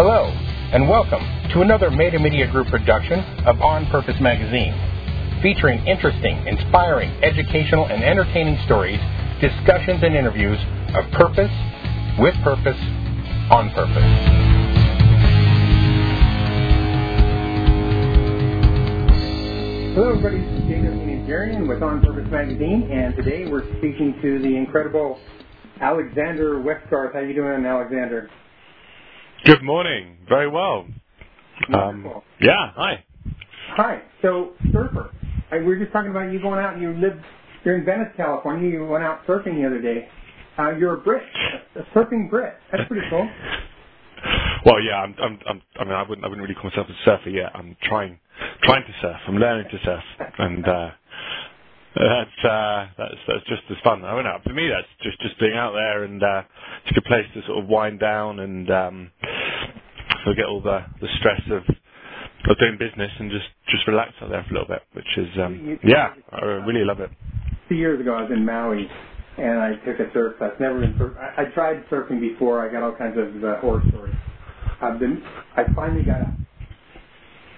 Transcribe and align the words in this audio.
Hello, 0.00 0.32
and 0.72 0.88
welcome 0.88 1.20
to 1.52 1.60
another 1.60 1.90
Meta 1.90 2.18
Media 2.18 2.50
Group 2.50 2.68
production 2.68 3.20
of 3.44 3.60
On 3.60 3.84
Purpose 3.92 4.16
Magazine, 4.18 4.72
featuring 5.42 5.76
interesting, 5.86 6.40
inspiring, 6.48 7.10
educational, 7.22 7.84
and 7.84 8.02
entertaining 8.02 8.56
stories, 8.64 8.98
discussions, 9.42 10.00
and 10.02 10.16
interviews 10.16 10.56
of 10.96 11.04
purpose, 11.12 11.52
with 12.16 12.32
purpose, 12.40 12.80
on 13.52 13.68
purpose. 13.76 14.08
Hello, 19.92 20.16
everybody. 20.16 20.40
This 20.40 20.64
is 20.64 20.64
Jacob 20.64 20.96
Unitarian 20.96 21.68
with 21.68 21.82
On 21.82 22.00
Purpose 22.00 22.26
Magazine, 22.32 22.88
and 22.90 23.14
today 23.16 23.44
we're 23.44 23.68
speaking 23.76 24.16
to 24.22 24.38
the 24.38 24.56
incredible 24.56 25.20
Alexander 25.82 26.56
Westgarth. 26.56 27.12
How 27.12 27.20
you 27.20 27.34
doing, 27.34 27.66
Alexander? 27.66 28.30
Good 29.44 29.62
morning. 29.62 30.18
Very 30.28 30.48
well. 30.50 30.86
Um, 31.72 32.06
yeah. 32.40 32.72
Hi. 32.76 33.04
Hi. 33.76 34.02
So, 34.20 34.52
surfer. 34.70 35.12
I, 35.50 35.58
we 35.58 35.64
were 35.64 35.78
just 35.78 35.92
talking 35.92 36.10
about 36.10 36.30
you 36.30 36.40
going 36.42 36.60
out 36.60 36.74
and 36.74 36.82
you 36.82 36.92
live. 36.92 37.18
You're 37.64 37.78
in 37.78 37.84
Venice, 37.86 38.08
California. 38.16 38.68
You 38.68 38.86
went 38.86 39.02
out 39.02 39.26
surfing 39.26 39.60
the 39.60 39.66
other 39.66 39.80
day. 39.80 40.08
Uh, 40.58 40.76
you're 40.76 40.94
a 40.94 41.00
Brit, 41.00 41.22
a 41.76 41.80
surfing 41.96 42.28
Brit. 42.28 42.54
That's 42.70 42.86
pretty 42.88 43.06
cool. 43.10 43.28
Well, 44.66 44.78
yeah. 44.82 44.96
I'm. 44.96 45.14
I'm. 45.18 45.38
I'm 45.48 45.62
I 45.78 45.84
mean, 45.84 45.94
I 45.94 46.02
wouldn't. 46.02 46.22
I 46.22 46.28
wouldn't 46.28 46.42
really 46.46 46.54
call 46.54 46.68
myself 46.68 46.88
a 46.90 47.04
surfer 47.06 47.30
yet. 47.30 47.52
I'm 47.54 47.74
trying. 47.82 48.18
Trying 48.62 48.84
to 48.84 48.92
surf. 49.00 49.16
I'm 49.26 49.36
learning 49.36 49.70
to 49.70 49.78
surf, 49.82 50.02
and 50.38 50.68
uh, 50.68 50.90
that's 51.94 52.44
uh, 52.44 52.86
that's 52.96 53.20
that's 53.26 53.46
just 53.48 53.62
as 53.70 53.76
fun. 53.82 54.04
I 54.04 54.14
don't 54.14 54.24
know. 54.24 54.38
For 54.44 54.54
me, 54.54 54.68
that's 54.68 54.86
just 55.02 55.20
just 55.20 55.38
being 55.40 55.54
out 55.54 55.72
there 55.72 56.04
and 56.04 56.22
uh, 56.22 56.42
it's 56.82 56.92
a 56.92 56.94
good 56.94 57.04
place 57.04 57.26
to 57.34 57.42
sort 57.46 57.58
of 57.62 57.68
wind 57.68 57.98
down 57.98 58.40
and 58.40 58.70
um, 58.70 59.10
forget 60.24 60.46
all 60.46 60.62
the 60.62 60.86
the 61.00 61.08
stress 61.18 61.42
of 61.50 61.62
of 62.48 62.58
doing 62.58 62.78
business 62.78 63.10
and 63.18 63.30
just 63.30 63.48
just 63.68 63.86
relax 63.86 64.12
out 64.22 64.30
there 64.30 64.44
for 64.48 64.54
a 64.54 64.58
little 64.60 64.68
bit, 64.68 64.82
which 64.92 65.18
is 65.18 65.28
um, 65.42 65.78
yeah, 65.84 66.14
I 66.32 66.44
really 66.66 66.84
love 66.84 67.00
it. 67.00 67.10
Two 67.68 67.74
years 67.74 68.00
ago, 68.00 68.14
I 68.14 68.22
was 68.22 68.30
in 68.34 68.44
Maui, 68.44 68.86
and 69.38 69.58
I 69.60 69.70
took 69.84 69.98
a 69.98 70.12
surf 70.12 70.38
class. 70.38 70.52
Never 70.60 70.80
been 70.80 70.94
surf. 70.98 71.14
I, 71.18 71.42
I 71.42 71.44
tried 71.54 71.84
surfing 71.90 72.20
before. 72.20 72.66
I 72.66 72.72
got 72.72 72.82
all 72.82 72.94
kinds 72.94 73.18
of 73.18 73.44
uh, 73.44 73.60
horror 73.60 73.82
stories. 73.88 74.14
I've 74.82 74.98
been. 74.98 75.22
I 75.56 75.64
finally 75.74 76.04
got 76.04 76.22
up. 76.22 76.34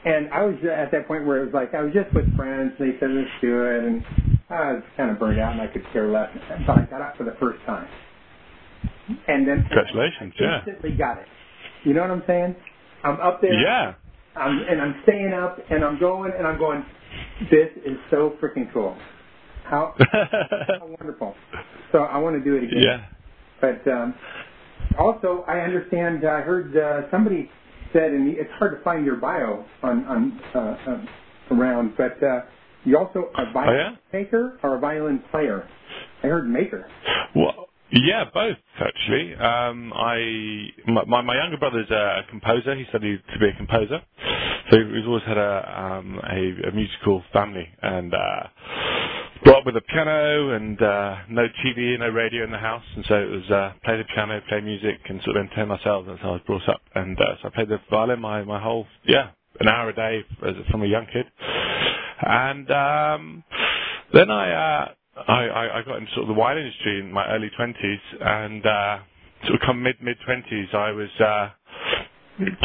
And 0.05 0.33
I 0.33 0.43
was 0.43 0.57
at 0.67 0.91
that 0.91 1.07
point 1.07 1.27
where 1.27 1.43
it 1.43 1.47
was 1.47 1.55
like 1.55 1.75
I 1.75 1.83
was 1.83 1.93
just 1.95 2.15
with 2.15 2.27
friends. 2.35 2.73
And 2.79 2.93
they 2.93 2.99
said 2.99 3.11
let's 3.11 3.31
do 3.41 3.63
it, 3.67 3.85
and 3.85 4.03
I 4.51 4.73
was 4.75 4.83
kind 4.97 5.11
of 5.11 5.19
burned 5.19 5.39
out, 5.39 5.53
and 5.53 5.61
I 5.63 5.69
could 5.69 5.85
care 5.93 6.11
less. 6.11 6.31
But 6.67 6.77
I 6.77 6.87
got 6.91 7.01
up 7.01 7.17
for 7.17 7.25
the 7.25 7.37
first 7.39 7.65
time, 7.67 7.87
and 9.29 9.47
then 9.47 9.63
Congratulations, 9.69 10.35
I 10.39 10.43
yeah. 10.43 10.59
instantly 10.59 10.97
got 10.97 11.19
it. 11.19 11.27
You 11.85 11.95
know 11.95 12.03
what 12.03 12.11
I'm 12.11 12.25
saying? 12.27 12.57
I'm 13.05 13.21
up 13.21 13.41
there, 13.43 13.55
Yeah. 13.55 13.95
I'm, 14.35 14.59
and 14.69 14.81
I'm 14.81 14.95
staying 15.03 15.33
up, 15.35 15.59
and 15.71 15.85
I'm 15.85 15.99
going, 15.99 16.33
and 16.37 16.47
I'm 16.47 16.59
going. 16.59 16.85
This 17.51 17.69
is 17.85 17.99
so 18.11 18.37
freaking 18.43 18.73
cool. 18.73 18.97
How, 19.65 19.95
how 20.13 20.87
wonderful. 20.99 21.35
So 21.93 21.99
I 21.99 22.19
want 22.19 22.37
to 22.37 22.45
do 22.45 22.57
it 22.57 22.65
again. 22.65 22.83
yeah. 22.83 23.05
But 23.61 23.91
um, 23.91 24.15
also, 24.99 25.45
I 25.47 25.61
understand. 25.61 26.25
I 26.27 26.41
heard 26.41 26.77
uh, 26.77 27.11
somebody 27.11 27.51
said, 27.93 28.13
and 28.13 28.29
it's 28.29 28.51
hard 28.59 28.77
to 28.79 28.85
find 28.85 29.05
your 29.05 29.17
bio 29.17 29.65
on 29.83 30.05
on 30.07 30.41
uh, 30.55 30.91
um, 30.91 31.09
around, 31.51 31.95
but 31.97 32.23
uh, 32.23 32.41
you 32.85 32.97
also 32.99 33.31
a 33.37 33.53
violin 33.53 33.69
Oh, 33.69 33.73
yeah? 33.73 33.97
maker 34.13 34.59
or 34.63 34.77
a 34.77 34.81
violin 34.81 35.23
player. 35.31 35.69
I 36.23 36.27
heard 36.27 36.49
maker. 36.49 36.87
Well, 37.35 37.69
yeah, 37.91 38.25
both 38.33 38.57
actually. 38.81 39.35
Um, 39.37 39.93
I 39.95 40.69
my, 40.87 41.05
my 41.07 41.21
my 41.23 41.37
younger 41.37 41.59
brother's 41.59 41.91
a 41.91 42.23
composer. 42.31 42.75
He 42.75 42.85
studied 42.89 43.21
to 43.33 43.39
be 43.39 43.49
a 43.49 43.57
composer, 43.57 44.01
so 44.71 44.79
he's 44.79 45.07
always 45.07 45.25
had 45.25 45.37
a 45.37 45.53
um, 45.83 46.19
a, 46.25 46.69
a 46.69 46.73
musical 46.73 47.23
family 47.33 47.69
and 47.83 48.15
uh, 48.15 48.43
brought 49.45 49.61
up 49.61 49.67
with 49.67 49.77
a 49.77 49.83
piano 49.83 50.51
and 50.57 50.81
uh, 50.83 51.17
no 51.31 51.47
TV, 51.65 51.99
no 51.99 52.09
radio 52.11 52.45
in 52.45 52.51
the 52.53 52.59
house, 52.59 52.85
and 52.97 53.05
so 53.09 53.15
it 53.17 53.31
was 53.31 53.51
uh, 53.51 53.73
play 53.85 53.97
the 53.99 54.05
piano, 54.15 54.41
play 54.49 54.61
music, 54.61 54.99
and 55.09 55.21
sort 55.25 55.37
of 55.37 55.47
entertain 55.47 55.71
ourselves. 55.71 56.09
That's 56.09 56.23
how 56.23 56.31
I 56.31 56.33
was 56.35 56.43
brought 56.47 56.69
up, 56.69 56.83
and 56.95 57.19
uh, 57.21 57.25
so 57.43 57.49
I 57.49 57.51
played 57.55 57.69
the 57.69 57.79
violin 57.91 58.21
my 58.21 58.45
my 58.45 58.61
whole 58.63 58.87
yeah 59.07 59.31
an 59.61 59.69
hour 59.69 59.91
a 59.91 59.95
day 59.95 60.21
as 60.47 60.55
from 60.71 60.83
a 60.83 60.87
young 60.87 61.07
kid, 61.13 61.27
and 62.23 62.71
um, 62.71 63.45
then 64.15 64.31
I. 64.31 64.53
Uh, 64.53 64.89
I, 65.29 65.45
I, 65.47 65.79
I 65.79 65.83
got 65.83 65.99
into 65.99 66.11
sort 66.15 66.23
of 66.23 66.29
the 66.29 66.41
wine 66.41 66.59
industry 66.59 67.01
in 67.01 67.13
my 67.13 67.27
early 67.29 67.51
twenties, 67.57 68.01
and 68.21 68.67
uh, 68.67 68.99
sort 69.45 69.57
of 69.57 69.61
come 69.67 69.83
mid 69.83 69.97
mid 70.03 70.17
twenties, 70.25 70.69
I 70.73 70.91
was 70.93 71.11
uh, 71.21 71.51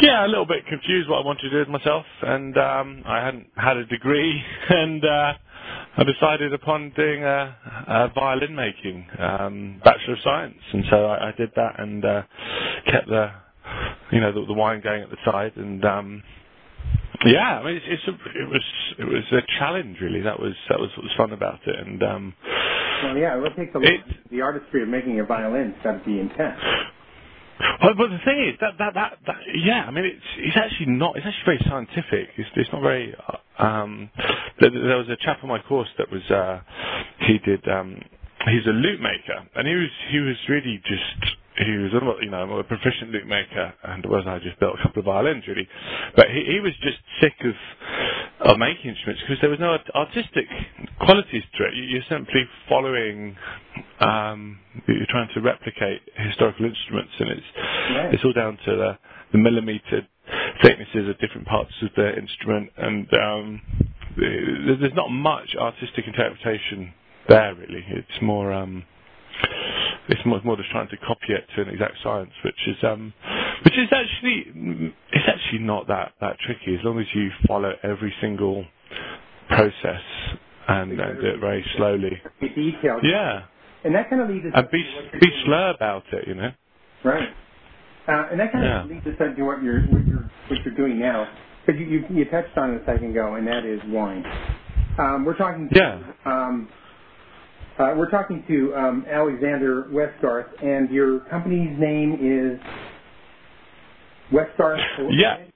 yeah 0.02 0.26
a 0.26 0.28
little 0.28 0.46
bit 0.46 0.66
confused 0.66 1.08
what 1.10 1.22
I 1.22 1.26
wanted 1.26 1.42
to 1.42 1.50
do 1.50 1.58
with 1.60 1.68
myself, 1.68 2.06
and 2.22 2.56
um, 2.58 3.02
I 3.06 3.24
hadn't 3.24 3.48
had 3.56 3.76
a 3.76 3.86
degree, 3.86 4.42
and 4.70 5.04
uh, 5.04 5.34
I 5.98 6.04
decided 6.04 6.54
upon 6.54 6.92
doing 6.96 7.24
a, 7.24 7.56
a 7.88 8.08
violin 8.14 8.54
making 8.54 9.04
um, 9.18 9.80
bachelor 9.84 10.12
of 10.14 10.20
science, 10.22 10.58
and 10.72 10.84
so 10.90 11.06
I, 11.06 11.30
I 11.30 11.32
did 11.36 11.50
that 11.56 11.80
and 11.80 12.04
uh, 12.04 12.22
kept 12.86 13.08
the 13.08 13.30
you 14.12 14.20
know 14.20 14.32
the, 14.32 14.46
the 14.46 14.52
wine 14.54 14.80
going 14.80 15.02
at 15.02 15.10
the 15.10 15.16
side, 15.24 15.52
and 15.56 15.84
um, 15.84 16.22
yeah, 17.26 17.58
I 17.58 17.64
mean, 17.64 17.74
it's, 17.76 17.86
it's 17.88 18.06
a, 18.06 18.12
it 18.12 18.48
was 18.48 18.62
it 19.00 19.04
was 19.04 19.24
a 19.32 19.42
challenge 19.58 19.96
really. 20.00 20.20
That 20.20 20.38
was 20.38 20.52
that 20.68 20.78
was 20.78 20.88
what 20.96 21.02
was 21.02 21.12
fun 21.16 21.32
about 21.32 21.58
it, 21.66 21.74
and 21.76 22.00
um, 22.04 22.34
Well, 23.02 23.16
yeah, 23.16 23.44
it 23.44 23.56
takes 23.56 23.74
a 23.74 23.78
lot. 23.78 23.88
It- 23.92 24.30
The 24.30 24.40
artistry 24.40 24.82
of 24.84 24.88
making 24.88 25.18
a 25.18 25.24
violin's 25.24 25.74
got 25.82 25.98
to 25.98 26.04
be 26.06 26.20
intense. 26.20 26.60
Well, 27.60 27.94
but 27.96 28.10
the 28.10 28.20
thing 28.24 28.44
is 28.48 28.56
that 28.60 28.74
that 28.78 28.94
that, 28.94 29.18
that 29.26 29.36
yeah, 29.56 29.84
I 29.86 29.92
mean, 29.92 30.04
it's 30.06 30.26
it's 30.38 30.56
actually 30.56 30.88
not. 30.92 31.16
It's 31.16 31.26
actually 31.26 31.58
very 31.58 31.60
scientific. 31.68 32.30
It's 32.38 32.50
it's 32.56 32.70
not 32.72 32.82
very. 32.82 33.14
uh, 33.16 33.38
Um, 33.64 34.10
there, 34.60 34.70
there 34.70 34.98
was 34.98 35.08
a 35.10 35.16
chap 35.18 35.40
on 35.44 35.48
my 35.50 35.60
course 35.60 35.88
that 35.98 36.10
was 36.12 36.22
uh, 36.30 36.60
he 37.20 37.38
did. 37.40 37.66
Um, 37.68 38.00
he's 38.48 38.66
a 38.66 38.70
lute 38.72 39.00
maker, 39.00 39.38
and 39.56 39.68
he 39.68 39.74
was 39.74 39.90
he 40.10 40.20
was 40.20 40.36
really 40.48 40.80
just. 40.86 41.36
He 41.58 41.72
was, 41.78 41.92
a- 41.94 42.24
you 42.24 42.30
know, 42.30 42.58
a 42.58 42.64
proficient 42.64 43.12
lute 43.12 43.26
maker, 43.28 43.74
and 43.84 44.04
was 44.06 44.24
I 44.26 44.40
just 44.40 44.60
built 44.60 44.76
a 44.78 44.82
couple 44.82 45.00
of 45.00 45.06
violins, 45.06 45.44
really. 45.48 45.68
But 46.16 46.30
he, 46.30 46.44
he 46.44 46.60
was 46.60 46.72
just 46.82 46.98
sick 47.20 47.34
of 47.44 48.50
of 48.52 48.58
making 48.58 48.90
instruments 48.92 49.22
because 49.22 49.40
there 49.40 49.50
was 49.50 49.60
no 49.60 49.78
artistic 49.94 50.46
qualities 51.00 51.44
to 51.58 51.64
it. 51.66 51.74
You- 51.76 51.84
You're 51.84 52.08
simply 52.10 52.44
following. 52.68 53.36
Um, 54.00 54.58
you're 54.86 55.06
trying 55.08 55.28
to 55.34 55.40
replicate 55.40 56.02
historical 56.16 56.66
instruments, 56.66 57.12
and 57.18 57.30
it's 57.30 57.46
Right. 57.90 58.14
it's 58.14 58.24
all 58.24 58.32
down 58.32 58.56
to 58.64 58.76
the, 58.76 58.98
the 59.32 59.38
millimeter 59.38 60.06
thicknesses 60.62 61.08
of 61.08 61.18
different 61.18 61.46
parts 61.46 61.72
of 61.82 61.90
the 61.96 62.16
instrument, 62.16 62.70
and 62.76 63.08
um, 63.14 63.60
there's 64.16 64.94
not 64.94 65.08
much 65.10 65.54
artistic 65.58 66.06
interpretation 66.06 66.92
there. 67.28 67.54
Really, 67.54 67.84
it's 67.88 68.22
more. 68.22 68.52
Um, 68.52 68.84
it's 70.08 70.24
more, 70.24 70.40
more 70.42 70.56
just 70.56 70.70
trying 70.70 70.88
to 70.88 70.96
copy 70.98 71.30
it 71.34 71.44
to 71.54 71.62
an 71.62 71.68
exact 71.68 71.94
science, 72.02 72.30
which 72.44 72.58
is 72.66 72.76
um, 72.82 73.12
which 73.64 73.74
is 73.76 73.88
actually 73.92 74.92
it's 75.12 75.28
actually 75.28 75.60
not 75.60 75.86
that 75.88 76.12
that 76.20 76.38
tricky 76.40 76.74
as 76.76 76.84
long 76.84 76.98
as 76.98 77.06
you 77.14 77.30
follow 77.46 77.72
every 77.82 78.14
single 78.20 78.64
process 79.48 80.02
and, 80.68 80.92
and 80.92 81.20
do 81.20 81.26
it 81.26 81.40
very 81.40 81.64
slowly. 81.76 82.20
Detailed. 82.40 83.02
Yeah, 83.02 83.42
And 83.88 83.94
that 83.96 84.10
kind 84.10 84.20
of 84.20 84.28
leads 84.28 84.44
us 84.44 84.52
and 84.54 84.70
be 84.70 84.84
to 84.84 85.18
be 85.18 85.42
slow 85.46 85.70
about 85.70 86.04
it, 86.12 86.28
you 86.28 86.34
know. 86.34 86.52
Right. 87.04 87.30
Uh, 88.06 88.28
and 88.30 88.38
that 88.38 88.52
kind 88.52 88.62
Yeah. 88.64 88.84
of 88.84 88.90
leads 88.90 89.06
us 89.06 89.14
into 89.18 89.46
what 89.46 89.62
you're 89.62 89.80
what 89.88 90.06
you're 90.06 90.28
what 90.48 90.62
you're 90.62 90.74
doing 90.74 90.98
now, 90.98 91.26
because 91.64 91.80
you, 91.80 91.86
you 91.86 92.04
you 92.10 92.24
touched 92.26 92.52
on 92.58 92.74
it 92.74 92.82
a 92.82 92.84
second 92.84 93.12
ago, 93.12 93.36
and 93.36 93.46
that 93.46 93.64
is 93.64 93.80
wine. 93.88 94.26
Um, 94.98 95.24
we're 95.24 95.38
talking. 95.38 95.70
To, 95.70 95.74
Yeah. 95.74 96.02
Um, 96.26 96.68
uh, 97.78 97.94
we're 97.96 98.10
talking 98.10 98.44
to 98.46 98.74
um, 98.76 99.06
Alexander 99.08 99.84
Westgarth, 99.84 100.50
and 100.62 100.90
your 100.90 101.20
company's 101.30 101.78
name 101.80 102.18
is 102.20 102.60
Westgarth. 104.30 104.84
Yeah. 105.12 105.47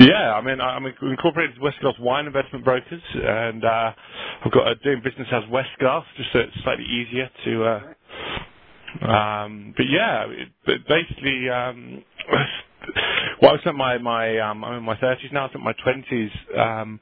Yeah, 0.00 0.34
I 0.34 0.42
mean, 0.42 0.60
I'm 0.60 0.86
incorporated 0.86 1.58
with 1.60 1.74
Westgarth 1.74 2.00
Wine 2.00 2.26
Investment 2.26 2.64
Brokers, 2.64 3.02
and 3.14 3.64
uh, 3.64 3.92
I've 4.44 4.52
got 4.52 4.66
uh, 4.68 4.74
doing 4.84 5.02
business 5.04 5.28
as 5.32 5.44
Westgarth, 5.50 6.04
just 6.16 6.30
so 6.32 6.40
it's 6.40 6.52
slightly 6.64 6.86
easier 6.86 7.30
to. 7.44 7.64
Uh, 7.64 9.06
um, 9.06 9.74
but 9.76 9.86
yeah, 9.90 10.24
it, 10.28 10.48
but 10.66 10.76
basically, 10.88 11.50
um, 11.50 12.04
well, 13.42 13.54
I 13.54 13.58
spent 13.60 13.76
my 13.76 13.98
my 13.98 14.38
um, 14.38 14.64
I'm 14.64 14.78
in 14.78 14.84
my 14.84 14.96
30s 14.96 15.32
now. 15.32 15.46
I 15.46 15.50
spent 15.50 15.64
my 15.64 15.74
20s. 15.86 16.58
Um, 16.58 17.00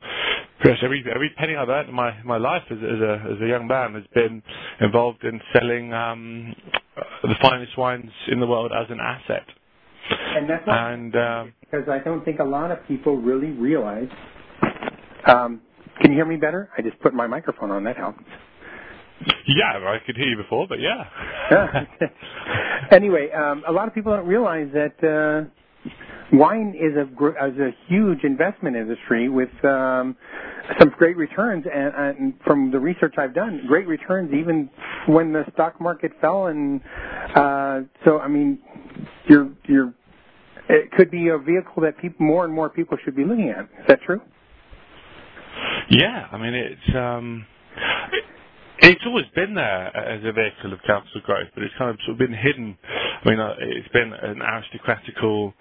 much 0.64 0.78
every 0.82 1.04
every 1.14 1.30
penny 1.38 1.56
I've 1.56 1.70
earned 1.70 1.90
in 1.90 1.94
my 1.94 2.22
my 2.24 2.38
life 2.38 2.64
as, 2.70 2.78
as 2.78 3.00
a 3.00 3.24
as 3.36 3.42
a 3.42 3.48
young 3.48 3.66
man 3.68 3.94
has 3.94 4.04
been 4.14 4.42
involved 4.80 5.24
in 5.24 5.40
selling 5.54 5.92
um, 5.94 6.54
the 7.22 7.36
finest 7.42 7.78
wines 7.78 8.10
in 8.28 8.40
the 8.40 8.46
world 8.48 8.72
as 8.76 8.86
an 8.90 9.00
asset. 9.00 9.44
And 10.10 10.48
that's 10.48 10.66
what, 10.66 10.76
And 10.76 11.16
um, 11.16 11.52
because 11.60 11.88
I 11.88 11.98
don't 11.98 12.24
think 12.24 12.40
a 12.40 12.44
lot 12.44 12.70
of 12.70 12.78
people 12.86 13.16
really 13.16 13.50
realize. 13.50 14.08
Um, 15.26 15.60
can 16.00 16.10
you 16.10 16.16
hear 16.16 16.26
me 16.26 16.36
better? 16.36 16.70
I 16.76 16.82
just 16.82 16.98
put 17.00 17.14
my 17.14 17.26
microphone 17.26 17.70
on. 17.70 17.84
That 17.84 17.96
helps. 17.96 18.24
Yeah, 19.46 19.78
I 19.86 19.98
could 20.04 20.16
hear 20.16 20.26
you 20.26 20.36
before, 20.36 20.66
but 20.68 20.78
yeah. 20.80 21.04
anyway, 22.90 23.30
um, 23.30 23.62
a 23.68 23.72
lot 23.72 23.86
of 23.86 23.94
people 23.94 24.12
don't 24.12 24.26
realize 24.26 24.68
that 24.72 24.98
uh, 25.04 25.48
wine 26.32 26.74
is 26.74 26.96
a 26.96 27.02
is 27.46 27.58
a 27.58 27.70
huge 27.88 28.24
investment 28.24 28.76
industry 28.76 29.28
with 29.28 29.50
um, 29.64 30.16
some 30.78 30.90
great 30.96 31.16
returns, 31.16 31.64
and, 31.72 31.94
and 31.94 32.34
from 32.44 32.70
the 32.70 32.78
research 32.78 33.14
I've 33.18 33.34
done, 33.34 33.62
great 33.66 33.86
returns 33.86 34.32
even 34.32 34.70
when 35.06 35.32
the 35.32 35.44
stock 35.52 35.80
market 35.80 36.12
fell. 36.20 36.46
And 36.46 36.80
uh, 37.34 37.80
so, 38.04 38.18
I 38.18 38.28
mean, 38.28 38.58
you're 39.28 39.50
you're 39.66 39.94
it 40.68 40.90
could 40.92 41.10
be 41.10 41.28
a 41.28 41.38
vehicle 41.38 41.82
that 41.82 41.98
people 41.98 42.24
more 42.24 42.44
and 42.44 42.54
more 42.54 42.68
people 42.68 42.96
should 43.04 43.16
be 43.16 43.24
looking 43.24 43.50
at. 43.50 43.64
Is 43.64 43.86
that 43.88 44.00
true? 44.02 44.20
Yeah, 45.90 46.28
I 46.30 46.38
mean 46.38 46.54
it's 46.54 46.94
um, 46.96 47.46
it's 48.82 49.02
always 49.06 49.26
been 49.34 49.54
there 49.54 49.96
as 49.96 50.20
a 50.24 50.32
vehicle 50.32 50.72
of 50.74 50.80
capital 50.86 51.22
growth, 51.24 51.48
but 51.54 51.64
it's 51.64 51.74
kind 51.78 51.90
of 51.90 51.98
sort 52.06 52.14
of 52.14 52.18
been 52.18 52.34
hidden. 52.36 52.78
I 53.24 53.30
mean, 53.30 53.40
uh, 53.40 53.54
it's 53.60 53.88
been 53.90 54.12
an 54.12 54.42
aristocratical 54.42 55.54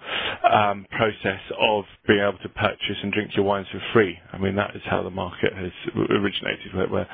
um, 0.52 0.86
process 0.92 1.40
of 1.60 1.84
being 2.08 2.20
able 2.20 2.38
to 2.42 2.50
purchase 2.50 2.98
and 3.02 3.12
drink 3.12 3.32
your 3.36 3.46
wines 3.46 3.68
for 3.72 3.80
free. 3.94 4.18
I 4.32 4.38
mean, 4.38 4.56
that 4.56 4.76
is 4.76 4.82
how 4.86 5.02
the 5.04 5.10
market 5.10 5.52
has 5.54 5.72
originated, 6.10 6.74
where, 6.74 6.88
where 6.88 7.08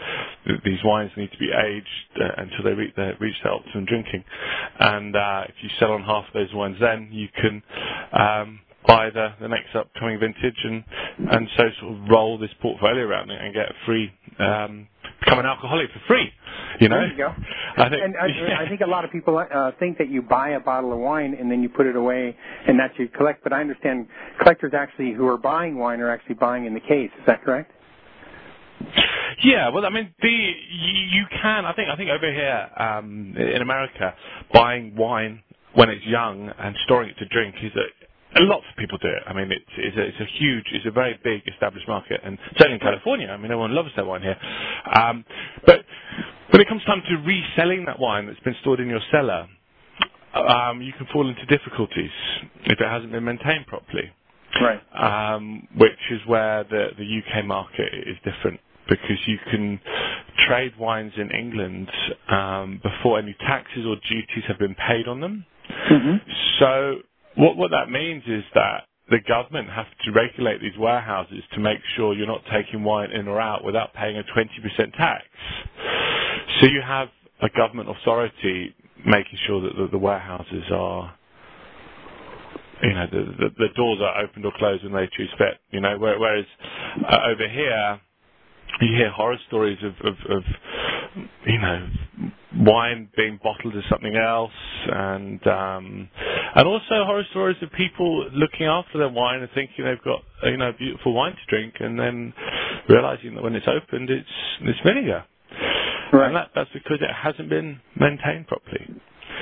these 0.64 0.80
wines 0.84 1.12
need 1.16 1.32
to 1.32 1.38
be 1.38 1.50
aged 1.52 2.22
uh, 2.22 2.42
until 2.42 2.64
they 2.64 2.72
reach 2.74 2.96
their, 2.96 3.16
reach 3.20 3.36
their 3.44 3.54
optimum 3.54 3.86
drinking. 3.86 4.24
And 4.80 5.16
uh, 5.16 5.44
if 5.48 5.56
you 5.62 5.70
sell 5.80 5.92
on 5.92 6.02
half 6.02 6.26
of 6.28 6.34
those 6.34 6.54
wines, 6.54 6.78
then 6.80 7.10
you 7.12 7.28
can 7.40 7.62
um, 8.18 8.60
buy 8.88 9.10
the, 9.10 9.30
the 9.40 9.48
next 9.48 9.76
upcoming 9.76 10.20
vintage 10.20 10.58
and 10.64 10.84
and 11.32 11.48
so 11.56 11.64
sort 11.80 11.94
of 11.94 12.00
roll 12.10 12.38
this 12.38 12.50
portfolio 12.62 13.04
around 13.06 13.30
and 13.30 13.54
get 13.54 13.66
a 13.70 13.74
free 13.86 14.12
um, 14.40 14.88
become 15.20 15.38
an 15.38 15.46
alcoholic 15.46 15.90
for 15.92 16.00
free. 16.06 16.32
You 16.80 16.88
know. 16.88 16.96
There 16.96 17.10
you 17.10 17.16
go. 17.16 17.34
I 17.76 17.88
think, 17.88 18.02
and 18.02 18.14
I, 18.16 18.26
yeah. 18.26 18.58
I 18.64 18.68
think 18.68 18.80
a 18.80 18.86
lot 18.86 19.04
of 19.04 19.10
people 19.10 19.38
uh, 19.38 19.70
think 19.78 19.98
that 19.98 20.08
you 20.08 20.22
buy 20.22 20.50
a 20.50 20.60
bottle 20.60 20.92
of 20.92 20.98
wine 20.98 21.34
and 21.38 21.50
then 21.50 21.62
you 21.62 21.68
put 21.68 21.86
it 21.86 21.96
away 21.96 22.36
and 22.66 22.78
that 22.78 22.92
you 22.98 23.08
collect. 23.08 23.42
But 23.42 23.52
I 23.52 23.60
understand 23.60 24.06
collectors 24.40 24.72
actually 24.74 25.12
who 25.12 25.26
are 25.26 25.38
buying 25.38 25.78
wine 25.78 26.00
are 26.00 26.10
actually 26.10 26.36
buying 26.36 26.66
in 26.66 26.74
the 26.74 26.80
case. 26.80 27.10
Is 27.18 27.26
that 27.26 27.42
correct? 27.42 27.72
Yeah, 29.42 29.70
well, 29.70 29.84
I 29.84 29.90
mean, 29.90 30.12
the 30.20 30.28
you 30.28 31.24
can. 31.42 31.64
I 31.64 31.72
think 31.74 31.88
I 31.88 31.96
think 31.96 32.10
over 32.10 32.32
here 32.32 32.68
um, 32.76 33.34
in 33.36 33.62
America, 33.62 34.14
buying 34.52 34.96
wine 34.96 35.42
when 35.74 35.90
it's 35.90 36.04
young 36.06 36.50
and 36.58 36.74
storing 36.84 37.10
it 37.10 37.18
to 37.18 37.26
drink 37.26 37.54
is 37.62 37.72
a 37.76 37.97
lots 38.40 38.64
of 38.70 38.76
people 38.76 38.98
do 38.98 39.08
it. 39.08 39.22
I 39.26 39.32
mean, 39.32 39.50
it's, 39.50 39.64
it's, 39.76 39.96
a, 39.96 40.02
it's 40.02 40.20
a 40.20 40.38
huge, 40.38 40.66
it's 40.72 40.86
a 40.86 40.90
very 40.90 41.18
big 41.22 41.42
established 41.46 41.88
market, 41.88 42.20
and 42.24 42.38
certainly 42.56 42.74
in 42.74 42.80
California, 42.80 43.28
I 43.28 43.36
mean, 43.36 43.46
everyone 43.46 43.74
loves 43.74 43.90
their 43.96 44.04
wine 44.04 44.22
here. 44.22 44.36
Um, 45.00 45.24
but 45.66 45.84
when 46.50 46.60
it 46.60 46.68
comes 46.68 46.84
time 46.84 47.02
to 47.08 47.16
reselling 47.16 47.84
that 47.86 47.98
wine 47.98 48.26
that's 48.26 48.40
been 48.40 48.56
stored 48.60 48.80
in 48.80 48.88
your 48.88 49.00
cellar, 49.10 49.48
um, 50.34 50.82
you 50.82 50.92
can 50.92 51.06
fall 51.12 51.28
into 51.28 51.44
difficulties 51.46 52.10
if 52.64 52.80
it 52.80 52.88
hasn't 52.88 53.12
been 53.12 53.24
maintained 53.24 53.66
properly. 53.66 54.12
Right. 54.60 54.80
Um, 54.94 55.68
which 55.76 55.98
is 56.10 56.20
where 56.26 56.64
the, 56.64 56.88
the 56.96 57.04
UK 57.04 57.44
market 57.44 57.92
is 57.94 58.16
different 58.24 58.60
because 58.88 59.18
you 59.26 59.36
can 59.50 59.78
trade 60.48 60.72
wines 60.78 61.12
in 61.16 61.30
England 61.30 61.90
um, 62.30 62.80
before 62.82 63.18
any 63.18 63.36
taxes 63.40 63.84
or 63.86 63.96
duties 64.08 64.44
have 64.48 64.58
been 64.58 64.74
paid 64.74 65.06
on 65.06 65.20
them. 65.20 65.44
Mm-hmm. 65.90 66.16
So 66.58 66.96
what, 67.38 67.56
what 67.56 67.70
that 67.70 67.90
means 67.90 68.22
is 68.26 68.44
that 68.54 68.84
the 69.10 69.18
government 69.26 69.68
have 69.70 69.86
to 70.04 70.12
regulate 70.12 70.60
these 70.60 70.76
warehouses 70.78 71.42
to 71.54 71.60
make 71.60 71.78
sure 71.96 72.14
you're 72.14 72.26
not 72.26 72.42
taking 72.52 72.84
wine 72.84 73.10
in 73.12 73.26
or 73.28 73.40
out 73.40 73.64
without 73.64 73.94
paying 73.94 74.16
a 74.18 74.22
20% 74.22 74.92
tax. 74.96 75.24
So 76.60 76.66
you 76.66 76.82
have 76.86 77.08
a 77.42 77.48
government 77.56 77.88
authority 77.90 78.74
making 79.06 79.38
sure 79.46 79.62
that 79.62 79.76
the, 79.76 79.88
the 79.92 79.98
warehouses 79.98 80.64
are, 80.72 81.14
you 82.82 82.94
know, 82.94 83.06
the, 83.10 83.24
the, 83.38 83.48
the, 83.58 83.68
doors 83.76 83.98
are 84.02 84.22
opened 84.22 84.44
or 84.44 84.52
closed 84.58 84.84
when 84.84 84.92
they 84.92 85.08
choose 85.16 85.30
fit. 85.38 85.58
You 85.70 85.80
know, 85.80 85.96
whereas 85.98 86.44
uh, 87.08 87.18
over 87.32 87.48
here, 87.48 88.00
you 88.82 88.96
hear 88.96 89.10
horror 89.10 89.38
stories 89.48 89.78
of, 89.82 89.94
of, 90.06 90.14
of 90.30 90.42
you 91.46 91.58
know, 91.60 91.88
wine 92.66 93.08
being 93.16 93.38
bottled 93.42 93.76
as 93.76 93.84
something 93.90 94.16
else, 94.16 94.52
and 94.86 95.46
um, 95.46 96.08
and 96.56 96.66
also 96.68 97.04
horror 97.04 97.24
stories 97.30 97.56
of 97.62 97.70
people 97.72 98.28
looking 98.32 98.66
after 98.66 98.98
their 98.98 99.08
wine 99.10 99.40
and 99.40 99.50
thinking 99.54 99.84
they've 99.84 100.02
got 100.04 100.22
you 100.44 100.56
know 100.56 100.72
beautiful 100.78 101.14
wine 101.14 101.32
to 101.32 101.46
drink, 101.48 101.74
and 101.80 101.98
then 101.98 102.32
realizing 102.88 103.34
that 103.34 103.42
when 103.42 103.54
it's 103.54 103.68
opened, 103.68 104.10
it's 104.10 104.28
it's 104.62 104.78
vinegar. 104.84 105.24
Right. 106.12 106.26
And 106.28 106.36
that, 106.36 106.50
that's 106.54 106.70
because 106.72 106.98
it 107.02 107.10
hasn't 107.12 107.50
been 107.50 107.80
maintained 107.98 108.46
properly. 108.46 108.88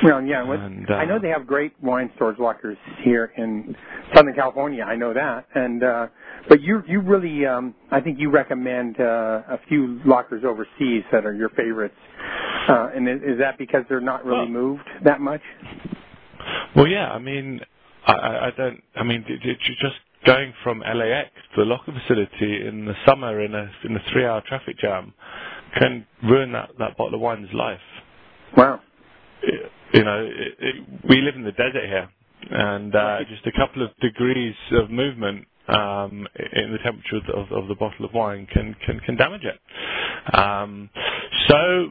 Well, 0.02 0.22
yeah. 0.22 0.44
and, 0.52 0.90
uh, 0.90 0.94
I 0.94 1.04
know 1.04 1.18
they 1.20 1.28
have 1.28 1.46
great 1.46 1.72
wine 1.82 2.10
storage 2.16 2.38
lockers 2.38 2.76
here 3.02 3.32
in 3.36 3.74
Southern 4.14 4.34
California. 4.34 4.84
I 4.84 4.96
know 4.96 5.14
that, 5.14 5.46
and 5.54 5.82
uh, 5.82 6.06
but 6.48 6.60
you 6.60 6.82
you 6.86 7.00
really 7.00 7.46
um, 7.46 7.74
I 7.90 8.00
think 8.00 8.18
you 8.18 8.30
recommend 8.30 9.00
uh, 9.00 9.42
a 9.48 9.58
few 9.68 10.00
lockers 10.04 10.44
overseas 10.44 11.02
that 11.12 11.24
are 11.24 11.34
your 11.34 11.48
favorites. 11.50 11.94
Uh, 12.68 12.90
and 12.94 13.08
is, 13.08 13.20
is 13.22 13.38
that 13.38 13.58
because 13.58 13.84
they're 13.88 14.00
not 14.00 14.24
really 14.24 14.40
well, 14.40 14.48
moved 14.48 14.88
that 15.04 15.20
much? 15.20 15.40
Well, 16.74 16.86
yeah. 16.86 17.10
I 17.10 17.18
mean, 17.18 17.60
I, 18.06 18.12
I 18.12 18.52
don't. 18.56 18.82
I 18.94 19.02
mean, 19.02 19.24
did, 19.26 19.40
did 19.42 19.58
you 19.66 19.74
just 19.80 19.96
going 20.26 20.52
from 20.62 20.80
LAX 20.80 21.30
to 21.54 21.62
the 21.62 21.64
locker 21.64 21.92
facility 21.92 22.66
in 22.66 22.84
the 22.84 22.94
summer 23.06 23.40
in 23.40 23.54
a 23.54 23.70
in 23.84 23.96
a 23.96 24.00
three-hour 24.12 24.42
traffic 24.46 24.78
jam 24.78 25.14
can 25.78 26.06
ruin 26.24 26.52
that 26.52 26.70
that 26.78 26.96
bottle 26.96 27.14
of 27.14 27.20
wine's 27.20 27.52
life. 27.54 27.80
Wow 28.56 28.80
you 29.96 30.04
know, 30.04 30.24
it, 30.24 30.54
it, 30.58 30.74
we 31.08 31.22
live 31.22 31.34
in 31.36 31.42
the 31.42 31.52
desert 31.52 31.86
here, 31.86 32.08
and 32.50 32.94
uh, 32.94 33.18
just 33.30 33.46
a 33.46 33.52
couple 33.52 33.82
of 33.82 33.90
degrees 34.00 34.54
of 34.72 34.90
movement 34.90 35.46
um, 35.68 36.26
in 36.36 36.72
the 36.72 36.78
temperature 36.84 37.16
of, 37.34 37.50
of, 37.50 37.68
the 37.68 37.74
bottle 37.74 38.04
of 38.04 38.12
wine 38.12 38.46
can 38.52 38.76
can, 38.84 39.00
can 39.00 39.16
damage 39.16 39.42
it. 39.44 39.58
Um, 40.34 40.90
so, 41.48 41.88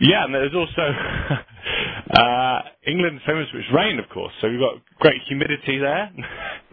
yeah, 0.00 0.24
and 0.24 0.34
there's 0.34 0.54
also 0.54 0.82
uh, 2.18 2.60
England's 2.86 3.22
famous 3.26 3.48
for 3.50 3.58
its 3.58 3.68
rain, 3.74 3.98
of 3.98 4.08
course. 4.08 4.32
So 4.40 4.48
we've 4.48 4.60
got 4.60 4.76
great 4.98 5.20
humidity 5.28 5.78
there. 5.78 6.10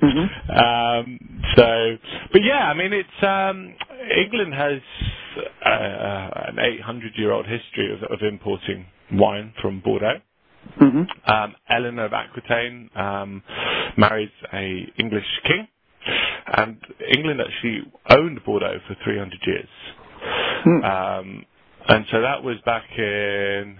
Mm-hmm. 0.01 0.51
um, 0.57 1.19
so, 1.57 1.97
but 2.31 2.43
yeah, 2.43 2.69
I 2.69 2.73
mean, 2.73 2.93
it's 2.93 3.23
um, 3.23 3.75
England 4.17 4.53
has 4.53 4.79
uh, 5.65 6.47
an 6.47 6.55
800-year-old 6.55 7.45
history 7.45 7.93
of, 7.93 8.03
of 8.11 8.19
importing 8.21 8.85
wine 9.11 9.53
from 9.61 9.81
Bordeaux. 9.81 10.21
Mm-hmm. 10.79 11.31
Um, 11.31 11.55
Eleanor 11.69 12.05
of 12.05 12.13
Aquitaine 12.13 12.89
um, 12.95 13.43
marries 13.97 14.29
a 14.53 14.87
English 14.97 15.25
king, 15.45 15.67
and 16.57 16.77
England 17.15 17.41
actually 17.41 17.81
owned 18.09 18.39
Bordeaux 18.45 18.79
for 18.87 18.95
300 19.03 19.39
years. 19.45 19.69
Mm. 20.65 20.85
Um, 21.19 21.45
and 21.87 22.05
so 22.11 22.21
that 22.21 22.43
was 22.43 22.57
back 22.65 22.83
in, 22.97 23.77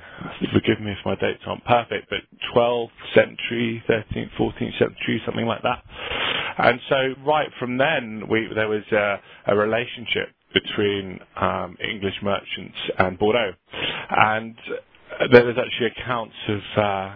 forgive 0.54 0.82
me 0.82 0.92
if 0.92 0.98
my 1.06 1.16
dates 1.16 1.44
aren't 1.46 1.64
perfect, 1.66 2.10
but 2.10 2.20
12th 2.56 2.90
century, 3.14 3.84
13th, 3.90 4.32
14th 4.40 4.80
century, 4.80 5.22
something 5.26 5.46
like 5.46 5.62
that. 5.64 5.84
And 6.58 6.80
so 6.90 7.14
right 7.26 7.50
from 7.60 7.78
then, 7.78 8.24
we, 8.30 8.48
there 8.56 8.68
was 8.70 8.84
a, 8.92 9.18
a 9.48 9.56
relationship 9.56 10.30
between 10.54 11.20
um, 11.40 11.78
English 11.88 12.16
merchants 12.24 12.78
and 13.00 13.20
Bordeaux. 13.20 13.54
And 14.10 14.56
there 15.32 15.46
was 15.46 15.56
actually 15.58 15.88
accounts 15.88 16.36
of 16.50 16.62
uh, 16.84 17.16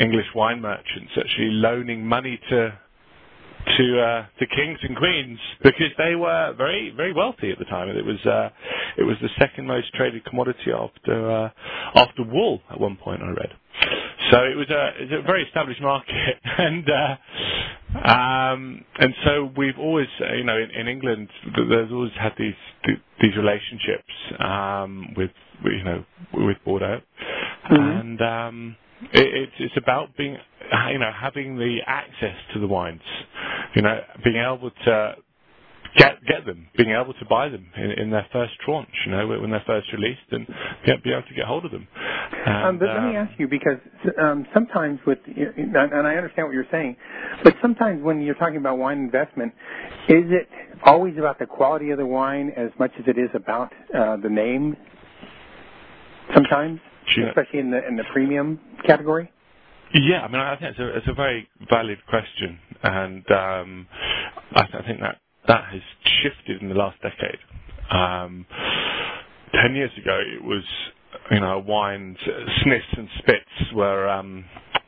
English 0.00 0.26
wine 0.34 0.60
merchants 0.60 1.12
actually 1.18 1.50
loaning 1.50 2.06
money 2.06 2.40
to 2.50 2.78
to 3.78 4.00
uh, 4.00 4.26
kings 4.56 4.78
and 4.82 4.96
queens 4.96 5.38
because 5.62 5.90
they 5.98 6.14
were 6.16 6.54
very 6.56 6.90
very 6.96 7.12
wealthy 7.12 7.50
at 7.50 7.58
the 7.58 7.64
time. 7.66 7.88
It 7.88 8.04
was 8.04 8.24
uh, 8.26 8.50
it 8.98 9.04
was 9.04 9.16
the 9.22 9.28
second 9.38 9.66
most 9.66 9.92
traded 9.94 10.24
commodity 10.24 10.72
after 10.72 11.30
uh, 11.30 11.50
after 11.96 12.24
wool 12.24 12.60
at 12.70 12.80
one 12.80 12.96
point. 12.96 13.22
I 13.22 13.28
read. 13.30 13.52
So 14.30 14.38
it 14.44 14.56
was 14.56 14.68
a, 14.70 15.02
it 15.02 15.10
was 15.10 15.20
a 15.20 15.26
very 15.26 15.44
established 15.44 15.80
market, 15.82 16.14
and 16.58 16.88
uh, 16.90 18.08
um, 18.08 18.84
and 18.98 19.14
so 19.24 19.50
we've 19.56 19.78
always, 19.78 20.08
uh, 20.20 20.34
you 20.34 20.44
know, 20.44 20.56
in, 20.56 20.70
in 20.70 20.88
England, 20.88 21.28
there's 21.68 21.90
always 21.92 22.12
had 22.18 22.32
these 22.38 22.54
these 23.20 23.36
relationships 23.36 24.12
um, 24.38 25.14
with 25.16 25.30
you 25.64 25.84
know 25.84 26.04
with 26.34 26.56
Bordeaux, 26.64 27.00
mm-hmm. 27.70 28.00
and 28.00 28.20
um, 28.22 28.76
it, 29.12 29.48
it's 29.48 29.52
it's 29.58 29.76
about 29.76 30.16
being 30.16 30.36
you 30.90 30.98
know 30.98 31.10
having 31.18 31.56
the 31.56 31.78
access 31.86 32.36
to 32.54 32.60
the 32.60 32.66
wines, 32.66 33.00
you 33.74 33.82
know, 33.82 34.00
being 34.24 34.36
able 34.36 34.70
to 34.84 35.14
get 35.96 36.24
get 36.26 36.46
them, 36.46 36.68
being 36.76 36.90
able 36.90 37.12
to 37.14 37.24
buy 37.28 37.48
them 37.48 37.66
in, 37.76 37.90
in 37.92 38.10
their 38.10 38.26
first 38.32 38.52
tranche, 38.64 38.88
you 39.06 39.12
know, 39.12 39.26
when 39.26 39.50
they're 39.50 39.62
first 39.66 39.92
released, 39.92 40.20
and 40.30 40.46
get, 40.86 41.02
be 41.02 41.12
able 41.12 41.26
to 41.28 41.34
get 41.34 41.44
hold 41.44 41.64
of 41.64 41.70
them. 41.70 41.86
And, 42.46 42.66
um, 42.66 42.78
but 42.78 42.88
let 42.88 43.04
me 43.04 43.16
ask 43.16 43.32
you 43.38 43.48
because 43.48 43.78
um, 44.20 44.46
sometimes 44.54 45.00
with 45.06 45.18
and 45.26 45.76
I 45.76 46.14
understand 46.14 46.48
what 46.48 46.54
you're 46.54 46.66
saying, 46.70 46.96
but 47.44 47.54
sometimes 47.60 48.02
when 48.02 48.20
you're 48.20 48.34
talking 48.34 48.56
about 48.56 48.78
wine 48.78 48.98
investment, 48.98 49.52
is 50.08 50.24
it 50.30 50.48
always 50.84 51.14
about 51.18 51.38
the 51.38 51.46
quality 51.46 51.90
of 51.90 51.98
the 51.98 52.06
wine 52.06 52.52
as 52.56 52.70
much 52.78 52.92
as 52.98 53.04
it 53.06 53.18
is 53.18 53.30
about 53.34 53.72
uh, 53.94 54.16
the 54.16 54.30
name? 54.30 54.76
Sometimes, 56.34 56.80
sure. 57.08 57.28
especially 57.28 57.60
in 57.60 57.70
the 57.70 57.86
in 57.86 57.96
the 57.96 58.04
premium 58.12 58.60
category. 58.86 59.30
Yeah, 59.94 60.22
I 60.22 60.28
mean, 60.28 60.40
I 60.40 60.56
think 60.56 60.70
it's 60.70 60.78
a, 60.78 60.96
it's 60.96 61.08
a 61.08 61.12
very 61.14 61.48
valid 61.70 61.98
question. 62.08 62.58
and 62.82 63.30
um, 63.30 63.86
I, 64.54 64.62
th- 64.62 64.74
I 64.82 64.86
think 64.86 65.00
that 65.00 65.18
that 65.48 65.64
has 65.72 65.82
shifted 66.22 66.62
in 66.62 66.68
the 66.68 66.74
last 66.74 66.98
decade. 67.02 67.38
Um, 67.90 68.46
ten 69.52 69.74
years 69.74 69.90
ago, 69.98 70.18
it 70.34 70.42
was 70.42 70.64
you 71.30 71.40
know 71.40 71.58
wines, 71.66 72.16
sniffs 72.62 72.86
and 72.96 73.08
spits 73.18 73.72
were 73.74 74.08
um, 74.08 74.44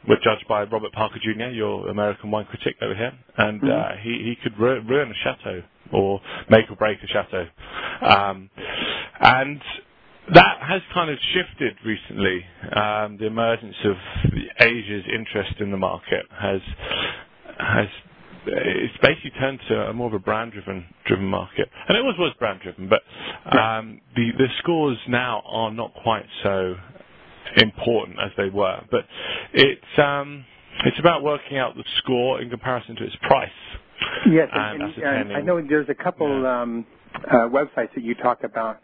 were 0.09 0.16
judged 0.23 0.47
by 0.49 0.62
Robert 0.64 0.92
Parker 0.92 1.18
Jr., 1.23 1.49
your 1.50 1.88
American 1.88 2.30
wine 2.30 2.47
critic 2.47 2.76
over 2.83 2.94
here, 2.94 3.12
and 3.38 3.62
uh, 3.62 3.66
Mhm. 3.66 4.00
he 4.02 4.11
he 4.25 4.37
could 4.42 4.59
ru- 4.59 4.80
ruin 4.80 5.11
a 5.11 5.14
chateau 5.14 5.62
or 5.92 6.21
make 6.49 6.71
or 6.71 6.76
break 6.76 6.99
a 7.02 7.06
chateau, 7.06 7.47
um, 8.02 8.49
and 9.21 9.61
that 10.33 10.59
has 10.62 10.81
kind 10.93 11.11
of 11.11 11.19
shifted 11.35 11.76
recently. 11.85 12.45
Um, 12.75 13.19
the 13.19 13.26
emergence 13.26 13.76
of 13.85 13.97
Asia's 14.61 15.04
interest 15.12 15.61
in 15.61 15.71
the 15.71 15.76
market 15.76 16.25
has 16.31 16.61
has 17.59 17.87
it's 18.47 18.97
basically 19.02 19.31
turned 19.40 19.59
to 19.69 19.75
a 19.88 19.93
more 19.93 20.09
of 20.09 20.14
a 20.14 20.19
brand 20.19 20.52
driven 20.52 20.85
driven 21.07 21.26
market, 21.26 21.69
and 21.88 21.97
it 21.97 22.00
always 22.00 22.19
was 22.19 22.33
brand 22.38 22.61
driven, 22.62 22.88
but 22.88 23.02
um, 23.59 24.00
the 24.16 24.31
the 24.38 24.49
scores 24.59 24.99
now 25.09 25.43
are 25.47 25.71
not 25.71 25.93
quite 26.02 26.26
so 26.43 26.75
important 27.57 28.19
as 28.21 28.31
they 28.37 28.49
were. 28.49 28.81
But 28.90 29.04
it's 29.52 29.99
um, 29.99 30.45
it's 30.85 30.99
about 30.99 31.23
working 31.23 31.59
out 31.59 31.75
the 31.76 31.85
score 31.99 32.40
in 32.40 32.50
comparison 32.50 32.97
to 32.97 33.04
its 33.04 33.16
price. 33.23 33.49
Yes, 34.31 34.49
and 34.52 34.83
and, 34.83 35.04
and, 35.04 35.33
I 35.33 35.40
know 35.40 35.61
there's 35.66 35.88
a 35.88 35.95
couple 35.95 36.43
Yeah. 36.43 36.62
um, 36.62 36.87
websites 37.49 37.94
that 37.94 38.02
you 38.02 38.14
talk 38.14 38.44
about. 38.44 38.80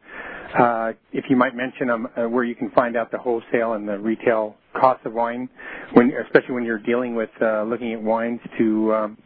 Uh, 0.58 0.92
if 1.12 1.24
you 1.28 1.36
might 1.36 1.54
mention 1.54 1.88
them, 1.88 2.08
uh, 2.16 2.28
where 2.28 2.44
you 2.44 2.54
can 2.54 2.70
find 2.70 2.96
out 2.96 3.10
the 3.12 3.18
wholesale 3.18 3.74
and 3.74 3.88
the 3.88 3.98
retail 3.98 4.56
cost 4.78 5.04
of 5.06 5.12
wine, 5.12 5.48
when 5.94 6.12
especially 6.26 6.54
when 6.54 6.64
you're 6.64 6.78
dealing 6.78 7.14
with 7.14 7.30
uh, 7.40 7.62
looking 7.62 7.92
at 7.92 8.02
wines 8.02 8.40
to 8.58 8.94
um, 8.94 9.18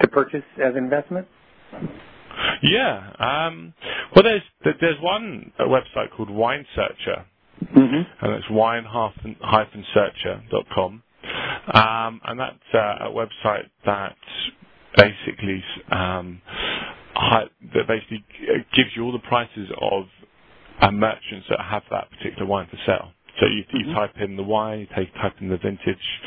to 0.00 0.08
purchase 0.08 0.42
as 0.56 0.72
an 0.74 0.84
investment. 0.84 1.26
Yeah. 2.62 3.12
Um, 3.18 3.74
well, 4.14 4.22
there's 4.24 4.42
there's 4.80 5.00
one 5.00 5.52
uh, 5.58 5.64
website 5.64 6.10
called 6.16 6.30
Wine 6.30 6.66
Searcher, 6.74 7.26
Mm-hmm. 7.74 8.24
and 8.24 8.32
it's 8.34 8.46
wine-searcher.com. 8.50 11.02
Um, 11.72 12.20
and 12.24 12.38
that's 12.38 12.74
uh, 12.74 12.96
a 13.00 13.10
website 13.10 13.68
that 13.84 14.14
basically 14.96 15.64
um, 15.90 16.40
hi- 17.16 17.50
that 17.74 17.88
basically 17.88 18.24
gives 18.74 18.90
you 18.96 19.04
all 19.04 19.12
the 19.12 19.20
prices 19.20 19.70
of 19.80 20.04
uh, 20.82 20.92
merchants 20.92 21.46
that 21.50 21.60
have 21.60 21.84
that 21.90 22.10
particular 22.12 22.46
wine 22.46 22.68
for 22.70 22.78
sale. 22.86 23.12
So 23.40 23.46
you, 23.46 23.64
you 23.74 23.86
Mhm. 23.86 23.94
type 23.94 24.20
in 24.20 24.36
the 24.36 24.44
wine, 24.44 24.80
you 24.80 24.88
take, 24.96 25.14
type 25.16 25.34
in 25.40 25.48
the 25.50 25.58
vintage, 25.58 26.20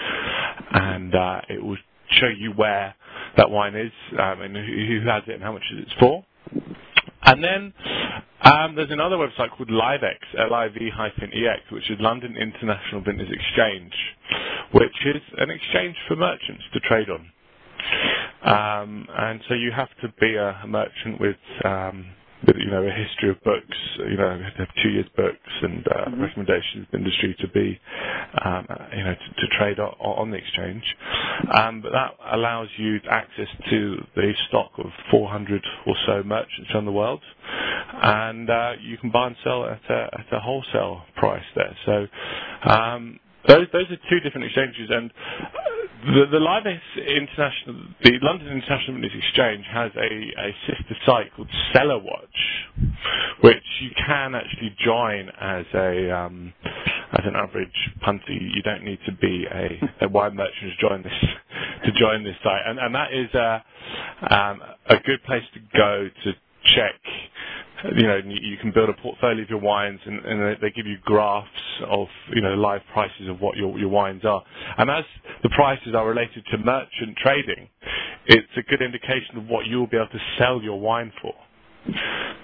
and 0.74 1.16
uh, 1.16 1.42
it 1.50 1.64
will 1.64 1.78
show 2.12 2.28
you 2.30 2.52
where 2.54 2.96
that 3.38 3.50
wine 3.52 3.76
is 3.76 3.94
um, 4.20 4.42
and 4.42 4.56
who, 4.58 4.64
who 5.02 5.02
has 5.08 5.24
it 5.28 5.36
and 5.36 5.44
how 5.44 5.54
much 5.54 5.64
it's 5.72 5.94
for. 6.00 6.26
And 7.24 7.44
then 7.44 7.74
um, 8.44 8.76
there's 8.76 8.92
another 8.92 9.18
website 9.18 9.52
called 9.58 9.70
LiveX, 9.70 10.18
L-I-V-E-X, 10.40 11.62
which 11.72 11.90
is 11.92 11.98
London 12.02 12.38
International 12.38 13.02
Vintners 13.02 13.30
Exchange, 13.32 13.94
which 14.74 15.06
is 15.08 15.22
an 15.40 15.52
exchange 15.52 15.98
for 16.08 16.16
merchants 16.18 16.64
to 16.74 16.80
trade 16.82 17.10
on. 17.10 17.32
Um, 18.46 19.08
and 19.18 19.42
so 19.50 19.56
you 19.56 19.72
have 19.72 19.90
to 20.02 20.10
be 20.20 20.36
a, 20.36 20.62
merchant 20.68 21.20
with, 21.20 21.38
um, 21.66 22.06
with, 22.48 22.58
you 22.58 22.68
know, 22.72 22.84
a 22.84 22.92
history 22.92 23.32
of 23.32 23.42
books, 23.44 23.78
you 24.00 24.18
know, 24.18 24.36
you 24.36 24.44
have 24.44 24.54
to 24.54 24.60
have 24.60 24.76
two 24.84 24.90
years 24.90 25.08
books 25.18 25.54
and 25.64 25.88
uh, 25.88 26.06
Mhm. 26.10 26.22
recommendations 26.22 26.88
in 26.88 26.88
the 26.92 26.98
industry 27.00 27.36
to 27.40 27.48
be, 27.50 27.80
um, 28.46 28.68
uh, 28.70 28.76
you 28.96 29.04
know, 29.04 29.16
to, 29.16 29.34
to 29.42 29.48
trade 29.58 29.80
on, 29.80 29.94
on 30.00 30.32
the 30.32 30.38
exchange. 30.38 30.84
Um, 31.54 31.82
but 31.82 31.92
that 31.94 32.16
allows 32.32 32.70
you 32.78 33.00
access 33.10 33.50
to 33.72 34.06
the 34.16 34.34
stock 34.50 34.72
of 34.80 34.88
400 35.12 35.66
or 35.88 35.96
so 36.06 36.24
merchants 36.24 36.72
around 36.74 36.86
the 36.86 36.92
world, 36.94 37.22
and 38.04 38.50
uh, 38.50 38.74
you 38.82 38.98
can 38.98 39.12
buy 39.12 39.28
and 39.28 39.36
sell 39.44 39.66
at 39.66 39.82
a, 39.90 40.10
at 40.20 40.34
a 40.34 40.40
wholesale 40.40 41.04
price 41.18 41.46
there. 41.56 41.76
So 41.86 42.08
um, 42.70 43.20
those 43.48 43.68
those 43.74 43.86
are 43.92 43.98
two 44.10 44.20
different 44.22 44.46
exchanges, 44.46 44.90
and 44.92 45.12
the, 46.06 46.26
the 46.32 46.40
International, 46.98 47.76
the 48.04 48.20
London 48.22 48.48
International 48.50 49.02
Business 49.02 49.24
Exchange 49.28 49.66
has 49.72 49.92
a, 49.96 50.02
a 50.42 50.56
sister 50.68 50.96
site 51.06 51.34
called 51.36 51.50
Cellar 51.74 52.00
Watch, 52.00 52.40
which 53.42 53.64
you 53.82 53.90
can 54.08 54.36
actually 54.36 54.76
join 54.84 55.30
as 55.42 55.66
a 55.76 56.12
um, 56.12 56.54
as 57.14 57.26
an 57.26 57.36
average 57.36 57.92
punter. 58.02 58.32
You 58.32 58.62
don't 58.64 58.84
need 58.86 59.00
to 59.08 59.14
be 59.14 59.46
a, 59.52 60.06
a 60.06 60.10
wine 60.10 60.36
merchant 60.36 60.74
to 60.80 60.88
join 60.90 61.04
this 61.04 61.14
to 61.86 61.92
join 62.00 62.24
this 62.24 62.36
site, 62.44 62.62
and 62.68 62.80
and 62.80 62.96
that 62.96 63.14
is 63.14 63.34
a 63.36 63.64
um, 64.36 64.62
a 64.90 64.98
good 65.06 65.24
place 65.26 65.44
to 65.56 65.60
go 65.78 66.10
to 66.26 66.34
check 66.76 66.96
you 67.96 68.08
know, 68.08 68.18
you 68.18 68.38
you 68.42 68.58
can 68.58 68.72
build 68.72 68.90
a 68.90 68.94
portfolio 69.02 69.44
of 69.44 69.50
your 69.50 69.60
wines, 69.60 70.00
and, 70.06 70.26
and 70.26 70.42
they- 70.42 70.58
they 70.62 70.72
give 70.72 70.88
you 70.88 70.98
graphs 71.06 71.50
of, 71.88 72.10
you 72.34 72.42
know, 72.42 72.56
live 72.56 72.82
prices 72.94 73.28
of 73.30 73.42
what 73.42 73.58
your, 73.58 73.78
your 73.80 73.90
wines 73.90 74.26
are. 74.26 74.44
And 74.78 74.90
as 74.90 75.06
the 75.44 75.50
prices 75.50 75.96
are 75.96 76.08
related 76.08 76.46
to 76.52 76.58
merchant 76.60 77.18
trading, 77.18 77.70
it's 78.28 78.58
a 78.58 78.64
good 78.64 78.82
indication 78.82 79.38
of 79.38 79.48
what 79.48 79.68
you'll 79.68 79.88
be 79.88 79.98
able 79.98 80.08
to 80.10 80.22
sell 80.38 80.62
your 80.62 80.80
wine 80.80 81.12
for. 81.22 81.36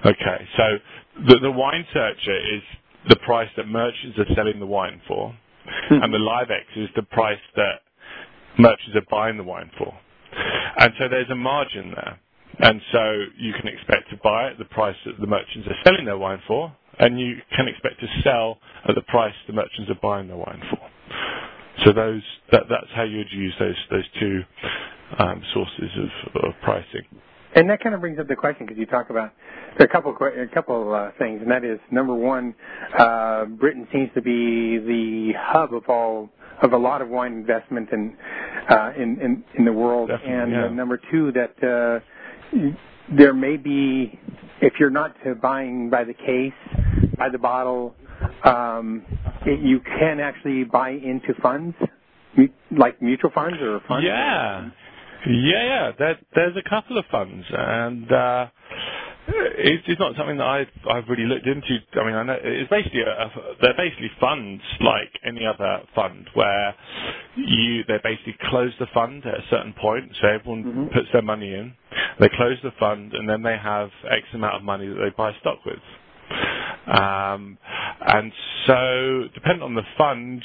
Okay, 0.05 0.47
so 0.57 0.79
the, 1.27 1.39
the 1.41 1.51
wine 1.51 1.85
searcher 1.93 2.37
is 2.55 2.61
the 3.09 3.17
price 3.17 3.49
that 3.57 3.67
merchants 3.67 4.19
are 4.19 4.35
selling 4.35 4.59
the 4.59 4.67
wine 4.67 5.01
for, 5.07 5.35
hmm. 5.89 6.03
and 6.03 6.13
the 6.13 6.19
LiveX 6.19 6.63
is 6.77 6.89
the 6.95 7.03
price 7.03 7.39
that 7.55 7.81
merchants 8.59 8.95
are 8.95 9.05
buying 9.11 9.37
the 9.37 9.43
wine 9.43 9.71
for. 9.77 9.93
And 10.79 10.93
so 10.99 11.09
there's 11.09 11.29
a 11.31 11.35
margin 11.35 11.93
there. 11.95 12.19
And 12.59 12.81
so 12.91 13.03
you 13.37 13.53
can 13.53 13.67
expect 13.67 14.09
to 14.11 14.17
buy 14.23 14.51
at 14.51 14.57
the 14.57 14.65
price 14.65 14.95
that 15.05 15.19
the 15.19 15.27
merchants 15.27 15.67
are 15.67 15.75
selling 15.83 16.05
their 16.05 16.17
wine 16.17 16.41
for, 16.47 16.73
and 16.99 17.19
you 17.19 17.35
can 17.55 17.67
expect 17.67 17.99
to 17.99 18.07
sell 18.23 18.57
at 18.87 18.95
the 18.95 19.01
price 19.01 19.33
the 19.47 19.53
merchants 19.53 19.89
are 19.89 19.99
buying 20.01 20.27
their 20.27 20.37
wine 20.37 20.61
for. 20.69 20.79
So 21.85 21.91
those 21.91 22.21
that, 22.51 22.63
that's 22.69 22.91
how 22.95 23.03
you'd 23.03 23.31
use 23.31 23.53
those 23.59 23.75
those 23.91 24.05
two 24.19 24.41
um, 25.19 25.41
sources 25.53 25.91
of, 25.97 26.43
of 26.43 26.53
pricing. 26.63 27.03
And 27.55 27.69
that 27.69 27.81
kind 27.81 27.95
of 27.95 28.01
brings 28.01 28.19
up 28.19 28.27
the 28.27 28.35
question 28.35 28.65
because 28.65 28.77
you 28.77 28.85
talk 28.85 29.09
about 29.09 29.33
there 29.77 29.87
are 29.87 29.89
a 29.89 29.91
couple 29.91 30.11
of 30.11 30.21
a 30.21 30.53
couple 30.53 30.93
uh, 30.93 31.11
things, 31.19 31.41
and 31.41 31.51
that 31.51 31.63
is 31.65 31.79
number 31.91 32.13
one, 32.13 32.55
uh, 32.97 33.45
Britain 33.45 33.87
seems 33.91 34.09
to 34.13 34.21
be 34.21 34.77
the 34.77 35.33
hub 35.37 35.73
of 35.73 35.83
all 35.89 36.29
of 36.61 36.71
a 36.71 36.77
lot 36.77 37.01
of 37.01 37.09
wine 37.09 37.33
investment 37.33 37.89
in 37.91 38.15
uh, 38.69 38.91
in, 38.97 39.19
in 39.21 39.43
in 39.57 39.65
the 39.65 39.73
world, 39.73 40.09
Definitely, 40.09 40.33
and 40.33 40.51
yeah. 40.51 40.65
uh, 40.65 40.69
number 40.69 40.99
two 41.11 41.31
that 41.33 41.55
uh, 41.63 41.99
there 43.15 43.33
may 43.33 43.57
be 43.57 44.19
if 44.61 44.73
you're 44.79 44.89
not 44.89 45.15
buying 45.41 45.89
by 45.89 46.03
the 46.03 46.13
case, 46.13 46.53
by 47.17 47.29
the 47.29 47.37
bottle, 47.37 47.95
um, 48.43 49.05
it, 49.45 49.59
you 49.59 49.79
can 49.81 50.19
actually 50.19 50.63
buy 50.63 50.91
into 50.91 51.33
funds, 51.41 51.75
like 52.71 53.01
mutual 53.01 53.31
funds 53.33 53.57
or 53.61 53.79
funds. 53.87 54.05
Yeah, 54.05 54.69
yeah, 55.27 55.63
yeah. 55.63 55.91
There, 55.97 56.19
there's 56.33 56.57
a 56.57 56.69
couple 56.69 56.97
of 56.97 57.05
funds, 57.11 57.45
and 57.49 58.11
uh, 58.11 58.47
it's, 59.27 59.83
it's 59.87 59.99
not 59.99 60.15
something 60.17 60.37
that 60.37 60.47
I've 60.47 60.67
I've 60.89 61.09
really 61.09 61.25
looked 61.25 61.47
into. 61.47 61.79
I 61.95 62.05
mean, 62.05 62.15
I 62.15 62.23
know 62.23 62.37
it's 62.41 62.69
basically 62.69 63.01
a, 63.01 63.31
they're 63.61 63.77
basically 63.77 64.11
funds 64.19 64.63
like 64.81 65.11
any 65.25 65.45
other 65.45 65.81
fund 65.95 66.29
where 66.35 66.75
you 67.37 67.83
they 67.87 67.97
basically 68.03 68.37
close 68.49 68.73
the 68.79 68.87
fund 68.93 69.25
at 69.25 69.35
a 69.35 69.43
certain 69.49 69.73
point, 69.73 70.11
so 70.21 70.27
everyone 70.27 70.63
Mhm. 70.65 70.93
puts 70.93 71.11
their 71.13 71.21
money 71.23 71.53
in. 71.53 71.73
They 72.19 72.29
close 72.29 72.57
the 72.63 72.71
fund, 72.79 73.13
and 73.13 73.29
then 73.29 73.43
they 73.43 73.57
have 73.57 73.91
X 74.09 74.25
amount 74.33 74.55
of 74.55 74.63
money 74.63 74.87
that 74.87 74.95
they 74.95 75.09
buy 75.11 75.33
stock 75.41 75.65
with. 75.65 75.79
Um, 76.87 77.57
and 78.01 78.31
so, 78.67 79.29
depending 79.33 79.63
on 79.63 79.75
the 79.75 79.83
fund, 79.97 80.43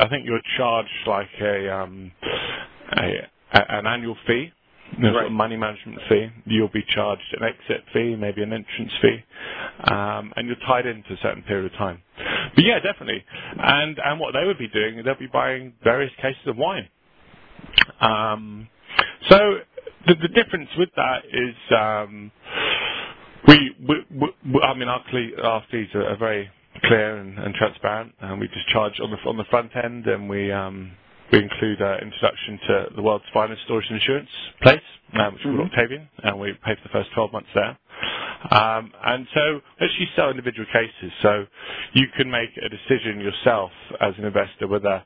I 0.00 0.08
think 0.08 0.26
you're 0.26 0.40
charged 0.56 0.90
like 1.06 1.30
a, 1.40 1.68
um, 1.74 2.12
a 2.96 3.28
an 3.52 3.86
annual 3.86 4.16
fee, 4.26 4.52
you 4.98 5.04
know, 5.04 5.12
sort 5.12 5.24
of 5.26 5.32
Right. 5.32 5.32
money 5.32 5.56
management 5.58 6.00
fee. 6.08 6.28
You'll 6.46 6.68
be 6.68 6.84
charged 6.90 7.22
an 7.40 7.44
exit 7.44 7.84
fee, 7.94 8.16
maybe 8.16 8.42
an 8.42 8.52
entrance 8.52 8.92
fee, 9.02 9.24
um, 9.92 10.32
and 10.36 10.48
you're 10.48 10.56
tied 10.66 10.86
in 10.86 11.02
for 11.04 11.14
a 11.14 11.18
certain 11.18 11.42
period 11.44 11.66
of 11.72 11.78
time. 11.78 12.02
But 12.56 12.64
yeah, 12.64 12.80
definitely. 12.80 13.24
And 13.58 13.98
and 14.04 14.20
what 14.20 14.34
they 14.34 14.46
would 14.46 14.58
be 14.58 14.68
doing, 14.68 15.02
they'll 15.04 15.16
be 15.18 15.28
buying 15.28 15.74
various 15.84 16.12
cases 16.22 16.46
of 16.46 16.58
wine. 16.58 16.88
Um, 18.00 18.68
so 19.30 19.60
the, 20.06 20.16
the 20.16 20.28
difference 20.28 20.70
with 20.78 20.90
that 20.96 21.24
is. 21.32 21.56
Um, 21.76 22.32
we, 23.48 23.76
we, 23.88 23.96
we, 24.52 24.60
I 24.62 24.74
mean, 24.74 24.88
our, 24.88 25.04
cle- 25.10 25.44
our 25.44 25.64
fees 25.70 25.88
are, 25.94 26.06
are 26.08 26.18
very 26.18 26.50
clear 26.84 27.18
and, 27.18 27.38
and 27.38 27.54
transparent, 27.54 28.14
and 28.20 28.40
we 28.40 28.48
just 28.48 28.68
charge 28.68 29.00
on 29.00 29.10
the 29.12 29.18
on 29.28 29.36
the 29.38 29.44
front 29.50 29.72
end, 29.76 30.06
and 30.06 30.28
we 30.28 30.52
um, 30.52 30.92
we 31.32 31.38
include 31.42 31.82
uh, 31.82 31.98
introduction 32.02 32.58
to 32.68 32.86
the 32.96 33.02
world's 33.02 33.24
finest 33.32 33.62
storage 33.64 33.86
and 33.90 34.00
insurance 34.00 34.28
place, 34.62 34.80
um, 35.14 35.34
which 35.34 35.42
is 35.44 35.46
called 35.46 35.60
Mhm. 35.60 35.66
Octavian, 35.72 36.08
and 36.24 36.38
we 36.40 36.52
pay 36.64 36.74
for 36.76 36.82
the 36.82 36.88
first 36.90 37.10
12 37.12 37.32
months 37.32 37.50
there. 37.54 37.76
Um, 38.50 38.92
and 39.04 39.26
so 39.34 39.60
you 39.80 40.06
sell 40.14 40.30
individual 40.30 40.66
cases, 40.72 41.12
so 41.22 41.46
you 41.92 42.06
can 42.16 42.30
make 42.30 42.56
a 42.56 42.68
decision 42.68 43.20
yourself 43.20 43.72
as 44.00 44.16
an 44.18 44.24
investor 44.24 44.66
whether 44.68 45.02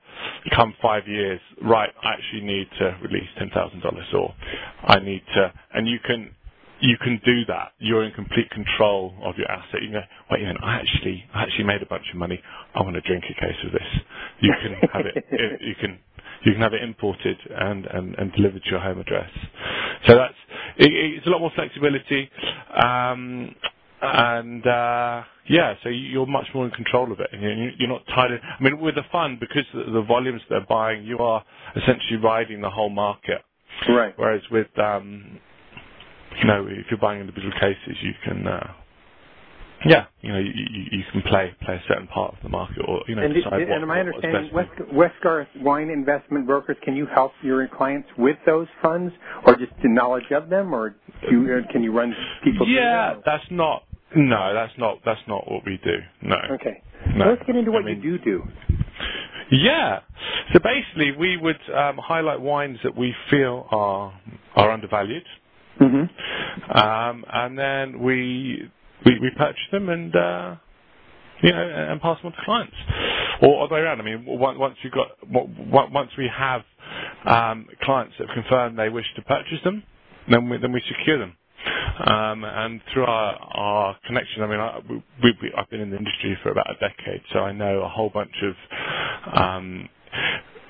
come 0.51 0.75
five 0.83 1.09
years, 1.09 1.41
right, 1.63 1.93
I 2.03 2.13
actually 2.13 2.43
need 2.43 2.71
to 2.79 2.97
release 3.03 3.29
$10,000 3.39 4.15
or 4.15 4.35
I 4.85 4.99
need 5.01 5.23
to, 5.35 5.53
and 5.75 5.89
you 5.89 5.99
can 6.01 6.35
you 6.83 6.99
can 6.99 7.21
do 7.25 7.45
that. 7.47 7.73
You're 7.79 8.03
in 8.03 8.13
complete 8.13 8.51
control 8.51 9.15
of 9.23 9.37
your 9.39 9.49
asset. 9.51 9.83
You 9.83 9.91
know, 9.91 10.03
wait 10.31 10.43
a 10.43 10.47
minute, 10.47 10.61
I 10.63 10.77
actually, 10.77 11.25
I 11.33 11.43
actually 11.45 11.65
made 11.65 11.81
a 11.81 11.87
bunch 11.87 12.05
of 12.13 12.19
money. 12.19 12.43
I 12.75 12.83
want 12.83 12.95
to 12.97 13.01
drink 13.03 13.25
a 13.31 13.35
case 13.41 13.57
of 13.65 13.73
this. 13.73 13.87
You 14.41 14.53
can 14.61 14.75
have 14.93 15.07
it. 15.07 15.25
You 15.63 15.75
can 15.81 15.99
you 16.45 16.53
can 16.53 16.63
have 16.63 16.75
it 16.75 16.83
imported 16.83 17.37
and, 17.51 17.87
and, 17.87 18.15
and 18.17 18.33
delivered 18.33 18.63
to 18.65 18.71
your 18.71 18.81
home 18.81 18.99
address. 19.01 19.31
So 20.07 20.17
that's 20.17 20.35
it, 20.79 20.93
it's 20.93 21.27
a 21.27 21.31
lot 21.31 21.41
more 21.41 21.53
flexibility, 21.55 22.31
um, 22.83 23.55
and 24.03 24.67
uh, 24.67 25.23
yeah, 25.49 25.75
so 25.83 25.89
you're 25.91 26.27
much 26.27 26.47
more 26.55 26.65
in 26.65 26.71
control 26.73 27.13
of 27.13 27.21
it, 27.21 27.29
and 27.33 27.73
you're 27.79 27.89
not 27.89 28.03
tied. 28.09 28.33
In, 28.33 28.39
I 28.43 28.63
mean, 28.63 28.81
with 28.81 28.97
the 28.97 29.05
fund 29.13 29.41
because 29.41 29.65
the 29.75 30.03
volumes 30.07 30.43
they're 30.51 30.67
buying, 30.69 31.05
you 31.05 31.19
are 31.19 31.45
essentially 31.77 32.19
riding 32.23 32.61
the 32.61 32.71
whole 32.71 32.91
market. 32.91 33.43
Right. 33.89 34.15
Whereas 34.17 34.43
with 34.51 34.69
um, 34.79 35.39
you 36.39 36.47
know, 36.47 36.67
if 36.69 36.87
you're 36.91 37.01
buying 37.01 37.21
individual 37.21 37.53
cases, 37.55 37.97
you 38.03 38.13
can, 38.25 38.47
uh, 38.47 38.73
yeah, 39.87 40.07
you 40.21 40.33
know, 40.33 40.39
you, 40.39 40.53
you, 40.55 40.85
you, 40.93 41.03
can 41.13 41.23
play 41.23 41.55
play 41.65 41.75
a 41.77 41.83
certain 41.89 42.07
part 42.09 42.35
of 42.35 42.43
the 42.43 42.49
market, 42.49 42.83
or 42.87 43.03
you 43.09 43.15
know, 43.15 43.23
and, 43.23 43.35
decide 43.35 43.59
did, 43.59 43.69
what, 43.69 43.77
and 43.77 43.83
am 43.85 43.91
I 43.91 44.01
understanding 44.01 44.51
West, 44.53 44.71
Westgarth 44.93 45.49
Wine 45.61 45.91
Investment 45.91 46.47
Brokers? 46.47 46.77
Can 46.85 46.95
you 46.95 47.07
help 47.07 47.33
your 47.43 47.67
clients 47.69 48.09
with 48.19 48.37
those 48.47 48.69
funds, 48.83 49.13
or 49.47 49.57
just 49.57 49.73
the 49.83 49.89
knowledge 49.89 50.31
of 50.31 50.49
them, 50.49 50.75
or 50.75 50.95
you, 51.31 51.63
can 51.71 51.83
you 51.83 51.93
run 51.93 52.15
people? 52.45 52.69
Yeah, 52.69 53.15
that's 53.25 53.45
not. 53.51 53.85
No, 54.15 54.53
that's 54.55 54.75
not. 54.79 54.99
That's 55.05 55.23
not 55.27 55.51
what 55.51 55.65
we 55.65 55.81
do. 55.83 55.97
No. 56.23 56.37
Okay. 56.53 56.83
No. 57.17 57.31
Let's 57.31 57.43
get 57.47 57.57
into 57.57 57.73
what 57.73 57.83
I 57.83 57.87
mean, 57.87 58.03
you 58.03 58.19
do 58.19 58.25
do. 58.25 58.43
Yeah. 59.51 60.01
So 60.53 60.61
basically, 60.63 61.13
we 61.13 61.37
would 61.37 61.61
um, 61.75 61.99
highlight 61.99 62.41
wines 62.41 62.79
that 62.85 62.97
we 62.97 63.15
feel 63.31 63.67
are 63.71 64.21
are 64.55 64.71
undervalued. 64.71 65.25
Mm-hmm. 65.81 66.77
Um, 66.77 67.25
and 67.33 67.59
then 67.59 68.01
we, 68.01 68.71
we 69.07 69.19
we 69.21 69.31
purchase 69.37 69.63
them 69.73 69.89
and 69.91 70.15
uh, 70.17 70.57
you 71.43 71.53
know 71.53 71.69
and 71.69 72.01
pass 72.03 72.19
them 72.23 72.29
on 72.29 72.33
to 72.33 72.45
clients, 72.45 72.77
or 73.43 73.65
other 73.65 73.75
way 73.77 73.81
around. 73.83 74.01
I 74.01 74.05
mean, 74.05 74.25
once 74.27 74.77
you've 74.83 74.95
got 74.95 75.09
once 75.31 76.11
we 76.19 76.29
have 76.35 76.63
um, 77.27 77.67
clients 77.83 78.15
that 78.19 78.29
have 78.29 78.35
confirmed 78.35 78.79
they 78.79 78.91
wish 78.91 79.07
to 79.17 79.23
purchase 79.23 79.61
them, 79.65 79.83
then 80.31 80.49
we 80.51 80.59
then 80.59 80.73
we 80.73 80.83
secure 80.89 81.19
them. 81.19 81.35
Um, 82.07 82.45
and 82.45 82.81
through 82.93 83.05
our, 83.07 83.35
our 83.55 83.97
connection, 84.07 84.43
I 84.43 84.49
mean, 84.49 84.61
I, 84.61 84.81
we, 85.23 85.33
we, 85.43 85.53
I've 85.57 85.71
been 85.71 85.81
in 85.81 85.91
the 85.91 85.99
industry 85.99 86.39
for 86.43 86.51
about 86.53 86.69
a 86.71 86.75
decade, 86.75 87.23
so 87.33 87.41
I 87.41 87.53
know 87.53 87.83
a 87.83 87.89
whole 87.89 88.11
bunch 88.11 88.35
of 88.43 88.55
um, 89.41 89.89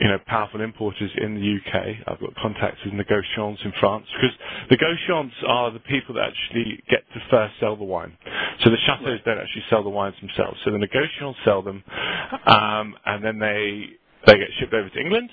you 0.03 0.09
know, 0.09 0.19
powerful 0.27 0.61
importers 0.61 1.13
in 1.19 1.37
the 1.37 1.41
UK. 1.71 1.87
I've 2.09 2.19
got 2.19 2.35
contacts 2.35 2.81
with 2.85 2.93
negociants 2.95 3.65
in 3.65 3.73
France 3.79 4.05
because 4.21 4.37
negociants 4.69 5.33
are 5.47 5.71
the 5.71 5.79
people 5.79 6.17
that 6.17 6.31
actually 6.31 6.83
get 6.91 7.05
to 7.15 7.21
first 7.31 7.55
sell 7.61 7.77
the 7.77 7.85
wine. 7.85 8.19
So 8.65 8.71
the 8.71 8.79
chateaus 8.85 9.21
don't 9.25 9.39
actually 9.39 9.63
sell 9.71 9.85
the 9.85 9.91
wines 9.91 10.17
themselves. 10.21 10.59
So 10.65 10.73
the 10.73 10.79
negociants 10.79 11.37
sell 11.45 11.63
them, 11.63 11.85
um, 12.47 12.97
and 13.07 13.25
then 13.25 13.39
they 13.39 13.91
they 14.27 14.39
get 14.39 14.49
shipped 14.59 14.75
over 14.75 14.89
to 14.89 15.01
England. 15.01 15.31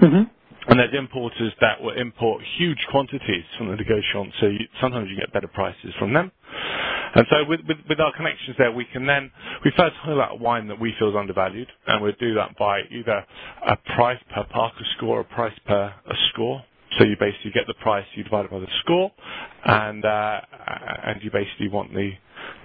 Mm-hmm. 0.00 0.22
And 0.70 0.78
there's 0.80 0.94
importers 0.96 1.52
that 1.60 1.82
will 1.82 1.98
import 1.98 2.42
huge 2.56 2.78
quantities 2.92 3.44
from 3.58 3.68
the 3.68 3.76
negociants, 3.76 4.32
so 4.40 4.46
you, 4.46 4.60
sometimes 4.80 5.08
you 5.10 5.16
get 5.18 5.32
better 5.32 5.48
prices 5.48 5.92
from 5.98 6.14
them. 6.14 6.30
And 7.16 7.26
so 7.30 7.44
with, 7.48 7.60
with, 7.68 7.78
with, 7.88 8.00
our 8.00 8.12
connections 8.16 8.56
there, 8.58 8.72
we 8.72 8.86
can 8.92 9.06
then, 9.06 9.30
we 9.64 9.72
first 9.76 9.94
highlight 9.96 10.32
a 10.32 10.36
wine 10.36 10.68
that 10.68 10.80
we 10.80 10.94
feel 10.98 11.10
is 11.10 11.16
undervalued, 11.16 11.68
and 11.86 12.02
we'll 12.02 12.12
do 12.20 12.34
that 12.34 12.56
by 12.58 12.82
either 12.90 13.24
a 13.68 13.76
price 13.96 14.20
per 14.34 14.44
Parker 14.52 14.84
score 14.96 15.18
or 15.18 15.20
a 15.20 15.24
price 15.24 15.58
per 15.66 15.94
a 16.08 16.14
score. 16.32 16.62
So 16.98 17.04
you 17.04 17.16
basically 17.20 17.52
get 17.52 17.66
the 17.66 17.74
price, 17.74 18.06
you 18.14 18.24
divide 18.24 18.46
it 18.46 18.52
by 18.52 18.60
the 18.60 18.68
score, 18.80 19.12
and 19.66 20.04
uh, 20.04 20.40
and 21.06 21.22
you 21.22 21.30
basically 21.32 21.68
want 21.68 21.92
the 21.94 22.12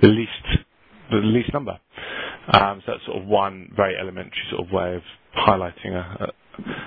the 0.02 0.08
least 0.10 0.60
the 1.12 1.18
least 1.18 1.54
number. 1.54 1.80
Um, 2.54 2.82
so 2.86 2.94
that's 2.94 3.06
sort 3.06 3.18
of 3.22 3.28
one 3.28 3.72
very 3.76 3.98
elementary 3.98 4.44
sort 4.52 4.68
of 4.68 4.72
way 4.74 4.96
of 4.96 5.04
highlighting 5.38 5.94
a, 5.94 6.26
a 6.26 6.30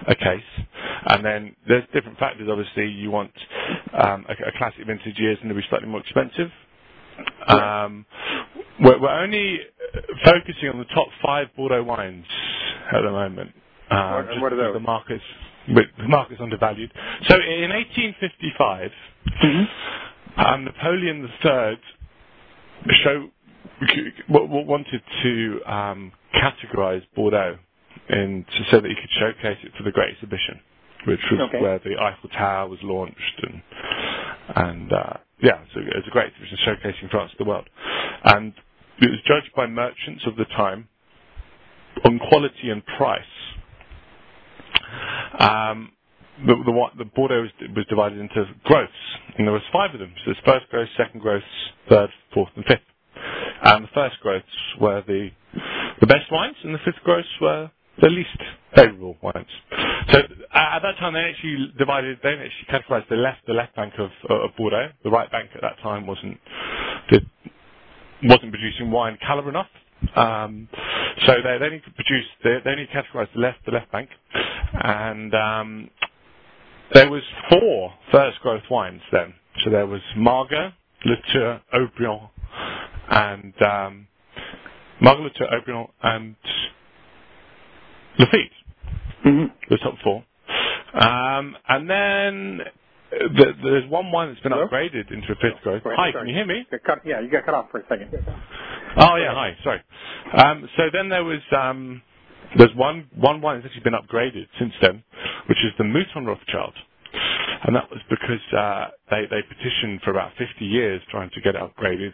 a 0.08 0.14
case. 0.16 0.66
And 1.06 1.24
then 1.24 1.56
there's 1.68 1.84
different 1.94 2.18
factors. 2.18 2.48
Obviously, 2.50 2.88
you 2.88 3.10
want 3.10 3.32
um, 3.94 4.26
a, 4.28 4.32
a, 4.48 4.52
classic 4.58 4.86
vintage 4.86 5.18
year 5.18 5.32
is 5.32 5.38
going 5.38 5.50
to 5.50 5.54
be 5.54 5.64
slightly 5.70 5.88
more 5.88 6.00
expensive. 6.00 6.50
Um, 7.48 8.06
we're, 8.80 9.00
we're, 9.00 9.20
only 9.20 9.60
focusing 10.24 10.68
on 10.68 10.78
the 10.78 10.84
top 10.94 11.08
five 11.24 11.48
Bordeaux 11.56 11.82
wines 11.82 12.24
at 12.92 13.02
the 13.02 13.10
moment. 13.10 13.50
Um, 13.90 14.28
and 14.30 14.42
what 14.42 14.52
are 14.52 14.56
those? 14.56 14.74
The 14.74 14.80
market's, 14.80 15.24
the 15.68 16.08
market's 16.08 16.40
undervalued. 16.40 16.92
So 17.28 17.34
in 17.34 17.70
1855, 17.70 18.90
mm-hmm. 19.44 20.40
um, 20.40 20.64
Napoleon 20.64 21.28
III 21.44 21.78
show, 23.02 23.28
wanted 24.28 25.02
to 25.22 25.60
um, 25.66 26.12
categorize 26.34 27.02
Bordeaux 27.14 27.58
in, 28.08 28.44
so 28.70 28.80
that 28.80 28.88
he 28.88 28.94
could 28.94 29.10
showcase 29.18 29.58
it 29.62 29.72
for 29.76 29.84
the 29.84 29.90
Great 29.90 30.14
Exhibition, 30.14 30.60
which 31.06 31.20
was 31.30 31.40
okay. 31.48 31.60
where 31.60 31.78
the 31.78 31.96
Eiffel 32.00 32.30
Tower 32.30 32.68
was 32.68 32.78
launched 32.82 33.42
and 33.42 33.62
and 34.54 34.92
uh, 34.92 35.16
yeah, 35.42 35.64
so 35.74 35.80
it 35.80 35.86
was 35.96 36.04
a 36.06 36.10
great 36.10 36.32
exhibition 36.32 36.58
showcasing 36.66 37.10
France 37.10 37.30
to 37.32 37.38
the 37.44 37.48
world. 37.48 37.68
And 38.24 38.52
it 39.00 39.10
was 39.10 39.18
judged 39.26 39.50
by 39.56 39.66
merchants 39.66 40.24
of 40.26 40.36
the 40.36 40.44
time 40.56 40.88
on 42.04 42.18
quality 42.28 42.70
and 42.70 42.84
price. 42.98 43.22
Um, 45.38 45.92
the, 46.46 46.54
the, 46.64 46.72
the 46.98 47.04
Bordeaux 47.04 47.42
was, 47.42 47.50
was, 47.76 47.86
divided 47.88 48.18
into 48.18 48.44
growths, 48.64 48.92
and 49.36 49.46
there 49.46 49.52
was 49.52 49.62
five 49.72 49.92
of 49.94 50.00
them. 50.00 50.12
So 50.24 50.32
there's 50.32 50.44
first 50.44 50.70
growth, 50.70 50.88
second 50.96 51.20
growth, 51.20 51.42
third, 51.88 52.10
fourth, 52.34 52.50
and 52.56 52.64
fifth. 52.64 52.80
And 53.64 53.84
the 53.84 53.88
first 53.94 54.16
growths 54.22 54.46
were 54.80 55.02
the 55.06 55.30
the 56.00 56.06
best 56.06 56.32
wines, 56.32 56.56
and 56.64 56.74
the 56.74 56.78
fifth 56.84 57.02
growths 57.04 57.28
were 57.40 57.70
the 58.00 58.08
least 58.08 58.30
favourable 58.74 59.16
wines. 59.22 59.46
So 60.12 60.18
at 60.54 60.80
that 60.80 60.96
time, 60.98 61.14
they 61.14 61.20
actually 61.20 61.72
divided, 61.78 62.18
they 62.22 62.30
actually 62.34 62.66
categorised 62.70 63.08
the 63.08 63.16
left, 63.16 63.46
the 63.46 63.52
left 63.54 63.74
bank 63.76 63.94
of, 63.98 64.10
of 64.30 64.50
Bordeaux. 64.56 64.88
The 65.04 65.10
right 65.10 65.30
bank 65.30 65.50
at 65.54 65.60
that 65.62 65.78
time 65.82 66.06
wasn't 66.06 66.38
did, 67.10 67.26
wasn't 68.24 68.52
producing 68.52 68.90
wine 68.90 69.18
calibre 69.26 69.50
enough. 69.50 69.68
Um, 70.16 70.68
so 71.26 71.34
they, 71.44 71.58
they 71.58 71.70
need 71.70 71.84
to 71.84 71.90
produce, 71.92 72.26
they, 72.44 72.58
they 72.64 72.76
need 72.76 72.88
to 72.88 73.02
categorise 73.02 73.28
the 73.34 73.40
left, 73.40 73.64
the 73.66 73.72
left 73.72 73.92
bank, 73.92 74.08
and 74.82 75.34
um, 75.34 75.90
there 76.94 77.10
was 77.10 77.22
four 77.50 77.94
first 78.12 78.40
growth 78.40 78.62
wines 78.70 79.02
then. 79.12 79.34
So 79.64 79.70
there 79.70 79.86
was 79.86 80.00
Margaux, 80.16 80.72
Latour, 81.04 81.60
Haut-Brion, 81.72 82.28
and 83.10 83.54
um, 83.62 84.08
Margaux, 85.00 85.24
Latour, 85.24 85.48
Haut-Brion, 85.50 85.88
and 86.02 86.36
Lafite, 88.18 88.52
mm-hmm. 89.24 89.44
the 89.70 89.78
top 89.78 89.94
four. 90.02 90.24
Um, 90.94 91.56
and 91.68 91.88
then 91.88 92.60
the, 93.10 93.52
there's 93.62 93.90
one 93.90 94.10
wine 94.12 94.28
that's 94.28 94.40
been 94.40 94.52
Hello? 94.52 94.68
upgraded 94.68 95.10
into 95.12 95.32
a 95.32 95.36
fifth 95.36 95.62
growth. 95.62 95.82
Hi, 95.84 96.12
sorry. 96.12 96.12
can 96.12 96.28
you 96.28 96.34
hear 96.34 96.46
me? 96.46 96.66
Cut, 96.86 96.98
yeah, 97.04 97.20
you 97.20 97.30
got 97.30 97.44
cut 97.44 97.54
off 97.54 97.70
for 97.70 97.80
a 97.80 97.82
second. 97.88 98.10
Oh 98.96 99.16
yeah, 99.16 99.32
hi. 99.32 99.56
Sorry. 99.64 99.80
Um, 100.36 100.68
so 100.76 100.84
then 100.92 101.08
there 101.08 101.24
was 101.24 101.40
um, 101.56 102.02
there's 102.58 102.74
one 102.74 103.08
one 103.16 103.40
wine 103.40 103.60
that's 103.60 103.66
actually 103.74 103.90
been 103.90 103.94
upgraded 103.98 104.46
since 104.58 104.74
then, 104.82 105.02
which 105.48 105.58
is 105.64 105.72
the 105.78 105.84
Mouton 105.84 106.26
Rothschild. 106.26 106.74
And 107.64 107.76
that 107.76 107.90
was 107.90 108.00
because 108.10 108.42
uh, 108.56 108.88
they, 109.10 109.24
they 109.30 109.42
petitioned 109.42 110.00
for 110.02 110.10
about 110.10 110.32
50 110.38 110.64
years 110.64 111.00
trying 111.10 111.30
to 111.30 111.40
get 111.40 111.54
it 111.56 111.62
upgraded, 111.62 112.12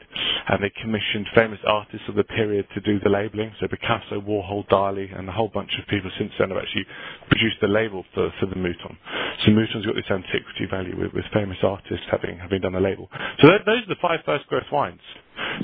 and 0.49 0.63
they 0.63 0.71
commissioned 0.83 1.27
famous 1.35 1.59
artists 1.67 2.09
of 2.09 2.15
the 2.17 2.25
period 2.25 2.67
to 2.75 2.81
do 2.83 3.01
the 3.01 3.11
labeling. 3.11 3.53
So 3.61 3.69
Picasso, 3.69 4.21
Warhol, 4.21 4.69
Dali, 4.69 5.09
and 5.19 5.29
a 5.29 5.33
whole 5.33 5.51
bunch 5.53 5.71
of 5.81 5.87
people 5.89 6.11
since 6.19 6.33
then 6.39 6.51
have 6.51 6.59
actually 6.59 6.87
produced 7.29 7.57
the 7.61 7.69
label 7.69 8.05
for, 8.15 8.33
for 8.41 8.47
the 8.47 8.57
Mouton. 8.57 8.97
So 9.45 9.53
Mouton's 9.53 9.87
got 9.87 9.97
this 9.97 10.11
antiquity 10.11 10.67
value 10.71 10.97
with, 10.99 11.13
with 11.15 11.25
famous 11.33 11.59
artists 11.63 12.07
having 12.11 12.39
having 12.39 12.61
done 12.63 12.73
the 12.73 12.81
label. 12.81 13.09
So 13.41 13.49
th- 13.49 13.63
those 13.67 13.83
are 13.85 13.89
the 13.95 14.01
five 14.03 14.21
first 14.27 14.47
growth 14.49 14.71
wines. 14.73 15.01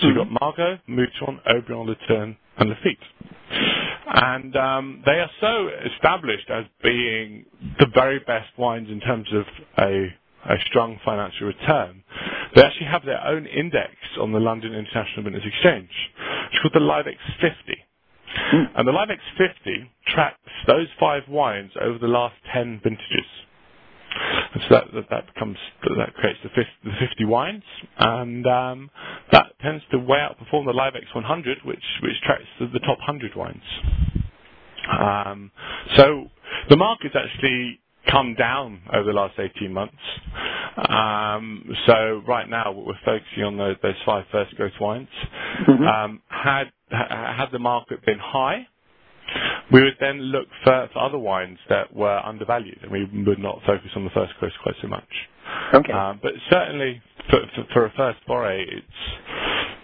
So 0.00 0.08
you've 0.08 0.16
got 0.16 0.30
Margaux, 0.40 0.78
Mouton, 0.88 1.40
Haut-Brion, 1.46 1.86
Latour, 1.86 2.36
and 2.58 2.70
Lafite. 2.70 3.83
And 4.06 4.56
um, 4.56 5.02
they 5.06 5.12
are 5.20 5.30
so 5.40 5.68
established 5.94 6.50
as 6.50 6.64
being 6.82 7.46
the 7.78 7.86
very 7.94 8.18
best 8.20 8.48
wines 8.58 8.88
in 8.90 9.00
terms 9.00 9.28
of 9.32 9.44
a, 9.78 10.06
a 10.50 10.56
strong 10.66 10.98
financial 11.04 11.46
return. 11.46 12.02
They 12.54 12.62
actually 12.62 12.86
have 12.86 13.04
their 13.04 13.24
own 13.26 13.46
index 13.46 13.92
on 14.20 14.32
the 14.32 14.40
London 14.40 14.74
International 14.74 15.22
Vintners 15.24 15.44
Exchange. 15.46 15.90
It's 16.52 16.60
called 16.62 16.74
the 16.74 16.80
Livex 16.80 17.16
50. 17.40 17.84
And 18.76 18.86
the 18.86 18.92
Livex 18.92 19.18
50 19.38 19.90
tracks 20.08 20.38
those 20.66 20.88
five 20.98 21.22
wines 21.28 21.72
over 21.80 21.98
the 21.98 22.06
last 22.08 22.34
10 22.52 22.80
vintages. 22.82 23.26
And 24.54 24.62
so 24.64 24.68
that, 24.76 24.84
that, 24.94 25.04
that 25.10 25.34
becomes 25.34 25.58
that 25.98 26.14
creates 26.14 26.38
the 26.42 26.50
50, 26.50 26.64
the 26.84 27.06
50 27.08 27.24
wines, 27.26 27.62
and 27.98 28.46
um, 28.46 28.90
that 29.32 29.52
tends 29.62 29.84
to 29.92 29.98
way 29.98 30.18
outperform 30.18 30.66
the 30.66 30.72
Live-X 30.72 31.06
100, 31.14 31.58
which 31.64 31.84
which 32.02 32.20
tracks 32.24 32.44
the, 32.60 32.66
the 32.68 32.80
top 32.80 32.98
100 33.00 33.36
wines. 33.36 33.62
Um, 34.90 35.50
so 35.96 36.26
the 36.70 36.76
market's 36.76 37.16
actually 37.16 37.80
come 38.10 38.34
down 38.36 38.80
over 38.92 39.04
the 39.04 39.12
last 39.12 39.38
18 39.38 39.72
months. 39.72 39.96
Um, 40.88 41.64
so 41.86 42.22
right 42.28 42.48
now 42.48 42.72
we're 42.72 42.94
focusing 43.04 43.44
on 43.44 43.56
those, 43.58 43.76
those 43.82 43.94
five 44.06 44.24
first 44.32 44.54
growth 44.56 44.72
wines. 44.80 45.08
Mhm. 45.68 45.86
Um, 45.88 46.22
had 46.28 46.72
ha- 46.90 47.34
had 47.36 47.50
the 47.52 47.60
market 47.60 48.04
been 48.06 48.18
high, 48.20 48.66
we 49.72 49.82
would 49.82 49.96
then 50.00 50.20
look 50.20 50.48
for, 50.62 50.88
for 50.92 50.98
other 51.00 51.18
wines 51.18 51.58
that 51.68 51.94
were 51.94 52.18
undervalued, 52.24 52.78
and 52.82 52.90
we 52.92 53.04
would 53.26 53.38
not 53.38 53.60
focus 53.66 53.90
on 53.96 54.04
the 54.04 54.10
first 54.10 54.34
growth 54.38 54.52
quite 54.62 54.74
so 54.80 54.88
much. 54.88 55.08
Okay. 55.74 55.92
Um, 55.92 56.20
but 56.22 56.32
certainly 56.50 57.02
for, 57.30 57.40
for, 57.54 57.64
for 57.72 57.86
a 57.86 57.92
first 57.96 58.18
foray, 58.26 58.64
it's 58.64 58.86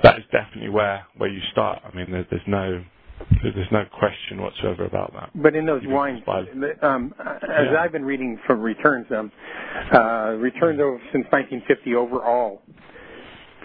that 0.02 0.18
is 0.18 0.24
definitely 0.32 0.70
where 0.70 1.06
where 1.16 1.30
you 1.30 1.40
start. 1.52 1.82
I 1.84 1.94
mean, 1.94 2.10
there, 2.10 2.26
there's 2.30 2.42
no 2.46 2.82
there's 3.42 3.70
no 3.70 3.84
question 3.98 4.40
whatsoever 4.40 4.84
about 4.84 5.12
that. 5.12 5.30
But 5.34 5.54
in 5.54 5.66
those 5.66 5.82
can 5.82 5.90
wines, 5.90 6.22
um, 6.82 7.14
as 7.20 7.68
Yeah. 7.70 7.80
I've 7.80 7.92
been 7.92 8.04
reading 8.04 8.38
from 8.46 8.60
returns, 8.60 9.06
um, 9.12 9.30
uh, 9.92 10.36
returns 10.38 10.80
over 10.80 10.98
since 11.12 11.26
1950 11.30 11.94
overall, 11.94 12.62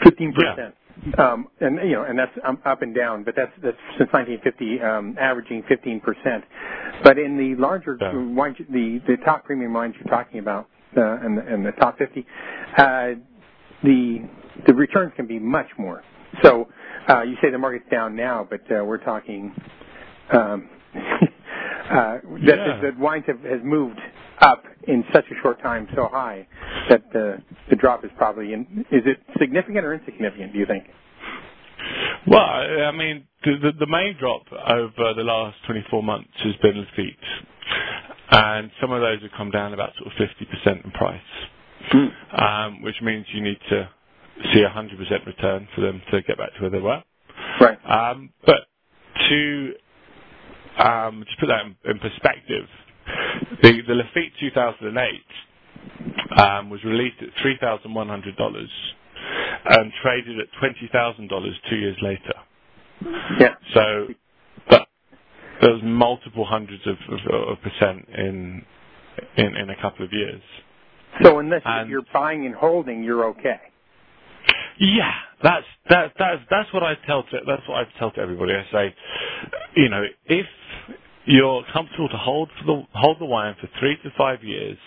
15 0.04 0.34
percent. 0.34 0.76
Um, 1.20 1.48
and 1.60 1.78
you 1.88 1.94
know, 1.96 2.04
and 2.04 2.18
that's 2.18 2.32
um, 2.48 2.58
up 2.66 2.82
and 2.82 2.96
down, 2.96 3.24
but 3.24 3.36
that's 3.36 3.52
that's 3.64 3.78
since 3.98 4.10
1950, 4.12 4.82
um, 4.82 5.16
averaging 5.20 5.64
15 5.70 6.00
percent. 6.02 6.44
But 7.04 7.18
in 7.20 7.38
the 7.38 7.56
larger 7.62 7.98
Yeah. 8.02 8.12
wines, 8.14 8.58
the 8.70 9.00
the 9.08 9.18
top 9.24 9.46
premium 9.46 9.74
wines 9.74 9.96
you're 10.00 10.12
talking 10.12 10.40
about, 10.40 10.68
uh, 10.98 11.02
and, 11.22 11.38
the, 11.38 11.42
and 11.46 11.66
the 11.66 11.72
top 11.74 11.98
50, 12.00 12.26
uh, 12.78 13.10
the 13.84 14.28
the 14.68 14.74
returns 14.74 15.14
can 15.16 15.28
be 15.28 15.38
much 15.40 15.68
more. 15.78 16.02
So 16.42 16.68
uh, 17.08 17.22
you 17.22 17.36
say 17.42 17.52
the 17.52 17.58
market's 17.60 17.90
down 17.92 18.16
now, 18.16 18.48
but 18.50 18.62
uh, 18.72 18.84
we're 18.84 18.98
talking 19.04 19.54
um, 20.34 20.70
uh, 20.96 20.98
that, 21.92 22.20
Yeah. 22.42 22.82
that 22.82 22.98
wines 22.98 23.26
have 23.28 23.42
has 23.42 23.62
moved 23.64 24.00
up 24.42 24.64
in 24.88 25.04
such 25.14 25.26
a 25.32 25.36
short 25.42 25.62
time 25.62 25.88
so 25.96 26.08
high 26.12 26.48
that 26.90 27.02
the 27.14 27.38
the 27.70 27.76
drop 27.76 28.04
is 28.04 28.12
probably 28.18 28.54
in, 28.54 28.86
is 28.92 29.04
it 29.06 29.18
significant 29.40 29.86
or 29.86 29.94
insignificant? 29.94 30.54
Do 30.54 30.60
you 30.60 30.66
think? 30.66 30.84
Well, 32.28 32.40
I 32.42 32.92
mean, 32.92 33.28
the, 33.44 33.72
the, 33.80 33.86
main 33.86 34.18
drop 34.20 34.44
over 34.52 35.14
the 35.16 35.24
last 35.24 35.58
24 35.68 36.02
months 36.02 36.32
has 36.44 36.56
been 36.62 36.74
Lafite, 36.76 37.16
and 38.32 38.72
some 38.82 38.92
of 38.92 39.02
those 39.02 39.22
have 39.22 39.32
come 39.38 39.52
down 39.52 39.74
about 39.74 39.92
sort 39.98 40.12
of 40.12 40.30
50% 40.66 40.86
in 40.86 40.92
price, 40.92 41.22
um, 42.38 42.82
which 42.82 42.96
means 43.04 43.26
you 43.34 43.42
need 43.44 43.60
to 43.70 43.90
see 44.54 44.62
a 44.62 44.70
100% 44.70 45.26
return 45.28 45.68
for 45.76 45.82
them 45.82 46.02
to 46.12 46.22
get 46.24 46.38
back 46.38 46.56
to 46.56 46.62
where 46.62 46.72
they 46.72 46.80
were. 46.80 47.04
Right. 47.62 47.78
Um, 47.86 48.32
but 48.46 48.62
to 49.30 49.74
um, 50.78 51.24
to 51.24 51.36
put 51.40 51.48
that 51.48 51.66
in, 51.66 51.76
in 51.92 52.00
perspective, 52.00 52.66
the, 53.62 53.82
the 53.88 53.94
Lafite 53.94 54.32
2008 54.40 55.22
um, 56.38 56.70
was 56.70 56.84
released 56.84 57.18
at 57.22 57.30
three 57.42 57.58
thousand 57.60 57.94
one 57.94 58.08
hundred 58.08 58.36
dollars 58.38 58.70
and 59.66 59.92
traded 60.02 60.40
at 60.40 60.48
twenty 60.60 60.90
thousand 60.92 61.30
dollars 61.30 61.56
two 61.70 61.76
years 61.78 61.98
later. 62.02 62.34
Yeah. 63.40 63.56
So 63.74 64.08
that, 64.72 64.88
there 65.62 65.74
was 65.74 65.82
multiple 65.84 66.46
hundreds 66.46 66.86
of, 66.88 66.96
of, 67.10 67.50
of 67.50 67.58
percent 67.62 68.08
in, 68.18 68.64
in 69.38 69.56
in 69.56 69.70
a 69.70 69.82
couple 69.82 70.06
of 70.06 70.12
years. 70.12 70.42
So 71.24 71.40
unless 71.40 71.62
And- 71.66 71.90
you're 71.90 72.04
buying 72.14 72.46
and 72.46 72.56
holding, 72.56 73.04
you're 73.04 73.26
okay. 73.30 73.60
Yeah, 74.78 75.14
that's 75.42 75.66
that 75.90 76.12
that's 76.20 76.42
that's 76.50 76.74
what 76.74 76.84
I 76.84 76.96
tell 77.08 77.24
to 77.24 77.38
that's 77.48 77.68
what 77.68 77.78
I 77.78 77.98
tell 77.98 78.12
to 78.12 78.20
everybody. 78.20 78.54
I 78.54 78.66
say, 78.72 78.96
you 79.78 79.88
know, 79.88 80.04
if 80.26 80.46
you're 81.26 81.64
comfortable 81.74 82.10
to 82.10 82.18
hold 82.18 82.50
for 82.60 82.66
the 82.66 82.84
hold 82.94 83.20
the 83.20 83.26
wine 83.26 83.56
for 83.60 83.68
three 83.80 83.98
to 84.04 84.10
five 84.18 84.44
years, 84.44 84.78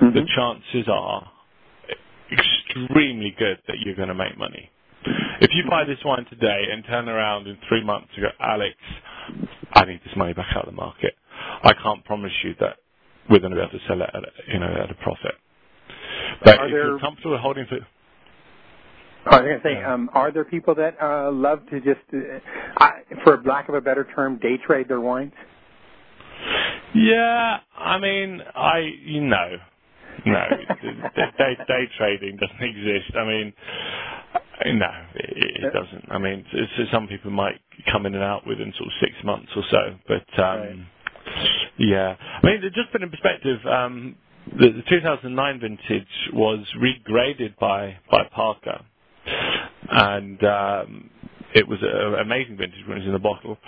the 0.00 0.22
Mhm. 0.22 0.28
chances 0.28 0.88
are 0.88 1.30
extremely 2.30 3.30
good 3.30 3.58
that 3.66 3.78
you're 3.80 3.94
going 3.94 4.08
to 4.08 4.14
make 4.14 4.36
money. 4.36 4.70
If 5.40 5.54
you 5.54 5.64
buy 5.70 5.84
this 5.84 6.02
wine 6.04 6.24
today 6.26 6.68
and 6.70 6.84
turn 6.84 7.08
around 7.08 7.46
in 7.46 7.56
three 7.68 7.82
months 7.82 8.08
and 8.16 8.24
go, 8.24 8.30
Alex, 8.40 8.76
I 9.72 9.84
need 9.84 10.00
this 10.04 10.16
money 10.16 10.32
back 10.32 10.54
out 10.56 10.64
of 10.64 10.74
the 10.74 10.76
market, 10.76 11.14
I 11.62 11.72
can't 11.74 12.04
promise 12.04 12.32
you 12.42 12.54
that 12.60 12.78
we're 13.30 13.38
going 13.38 13.52
to 13.52 13.56
be 13.56 13.62
able 13.62 13.78
to 13.78 13.86
sell 13.86 14.02
it 14.02 14.10
at 14.12 14.24
a, 14.24 14.32
you 14.52 14.58
know 14.58 14.66
at 14.66 14.90
a 14.90 14.94
profit. 14.94 15.36
But 16.44 16.58
Are 16.58 16.66
if 16.66 16.72
there- 16.72 16.84
you're 16.86 16.98
comfortable 16.98 17.38
holding 17.38 17.66
for 17.66 17.78
I 19.26 19.40
was 19.40 19.40
going 19.42 19.60
to 19.60 19.62
say, 19.62 19.84
um, 19.84 20.08
are 20.14 20.30
there 20.32 20.44
people 20.44 20.74
that 20.76 20.96
uh, 21.02 21.30
love 21.30 21.60
to 21.68 21.80
just, 21.80 22.00
uh, 22.14 22.38
I, 22.78 23.02
for 23.24 23.42
lack 23.44 23.68
of 23.68 23.74
a 23.74 23.80
better 23.80 24.04
term, 24.14 24.38
day 24.38 24.56
trade 24.56 24.88
their 24.88 25.00
wines? 25.00 25.32
Yeah, 26.94 27.58
I 27.78 27.98
mean, 27.98 28.42
I 28.54 28.78
you 29.04 29.20
know, 29.22 29.56
no, 30.26 30.44
day, 31.16 31.56
day 31.68 31.84
trading 31.98 32.36
doesn't 32.38 32.62
exist. 32.62 33.16
I 33.16 33.24
mean, 33.24 33.52
no, 34.78 34.90
it, 35.14 35.62
it 35.64 35.72
doesn't. 35.72 36.04
I 36.10 36.18
mean, 36.18 36.44
it's, 36.52 36.72
it's- 36.78 36.88
some 36.92 37.08
people 37.08 37.30
might 37.30 37.60
come 37.92 38.06
in 38.06 38.14
and 38.14 38.24
out 38.24 38.46
within 38.46 38.72
sort 38.76 38.88
of 38.88 38.92
six 39.00 39.12
months 39.24 39.50
or 39.56 39.62
so, 39.70 39.94
but 40.08 40.42
um, 40.42 40.86
yeah, 41.78 42.16
I 42.42 42.46
mean, 42.46 42.62
just 42.74 42.90
put 42.92 43.02
in 43.02 43.10
perspective, 43.10 43.58
um, 43.66 44.16
the, 44.58 44.68
the 44.70 44.82
2009 44.88 45.60
vintage 45.60 46.06
was 46.32 46.60
regraded 46.80 47.56
by 47.60 47.96
by 48.10 48.24
Parker, 48.34 48.80
and 49.90 50.42
um, 50.44 51.10
it 51.54 51.68
was 51.68 51.78
an 51.82 52.20
amazing 52.20 52.56
vintage 52.56 52.80
when 52.86 52.98
it 52.98 53.00
was 53.00 53.06
in 53.06 53.12
the 53.12 53.18
bottle, 53.18 53.58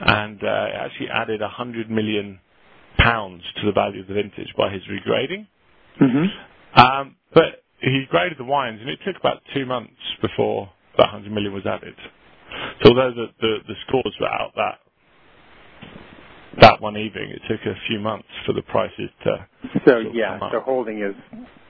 and 0.00 0.42
uh, 0.42 0.66
it 0.68 0.74
actually 0.76 1.08
added 1.10 1.40
100 1.40 1.90
million 1.90 2.38
pounds 2.98 3.42
to 3.60 3.66
the 3.66 3.72
value 3.72 4.02
of 4.02 4.08
the 4.08 4.14
vintage 4.14 4.52
by 4.56 4.70
his 4.70 4.82
regrading. 4.84 5.46
Mm-hmm. 6.00 6.80
Um, 6.80 7.16
but 7.34 7.64
he 7.80 8.04
graded 8.10 8.38
the 8.38 8.44
wines, 8.44 8.80
and 8.80 8.90
it 8.90 8.98
took 9.06 9.16
about 9.16 9.42
two 9.54 9.66
months 9.66 9.92
before 10.20 10.70
that 10.96 11.12
100 11.12 11.32
million 11.32 11.52
was 11.52 11.66
added. 11.66 11.94
So 12.82 12.90
although 12.90 13.12
the, 13.14 13.26
the, 13.40 13.58
the 13.68 13.74
scores 13.86 14.16
were 14.20 14.28
out 14.28 14.52
that 14.56 14.80
that 16.60 16.80
one 16.80 16.96
evening, 16.96 17.30
it 17.30 17.42
took 17.48 17.60
a 17.66 17.74
few 17.86 18.00
months 18.00 18.28
for 18.46 18.52
the 18.52 18.62
prices 18.62 19.10
to. 19.24 19.46
So 19.86 19.98
yeah, 20.12 20.38
so 20.50 20.60
holding 20.60 21.02
is 21.02 21.14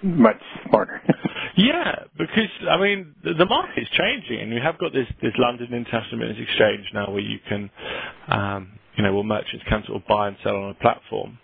much 0.02 0.40
smarter. 0.68 1.02
Yeah, 1.56 2.04
because 2.16 2.50
I 2.70 2.80
mean 2.80 3.16
the, 3.24 3.34
the 3.34 3.46
is 3.76 3.88
changing, 3.98 4.40
and 4.40 4.54
we 4.54 4.60
have 4.60 4.78
got 4.78 4.92
this 4.92 5.08
this 5.20 5.32
London 5.38 5.74
International 5.74 6.20
Vintners 6.20 6.38
Exchange 6.40 6.86
now, 6.94 7.10
where 7.10 7.20
you 7.20 7.38
can, 7.48 7.68
um, 8.28 8.78
you 8.98 9.04
know, 9.04 9.14
where 9.14 9.24
merchants 9.24 9.64
can 9.68 9.84
sort 9.87 10.02
of 10.02 10.06
buy 10.08 10.28
and 10.28 10.37
sell 10.42 10.56
on 10.56 10.70
a 10.70 10.74
platform, 10.74 11.38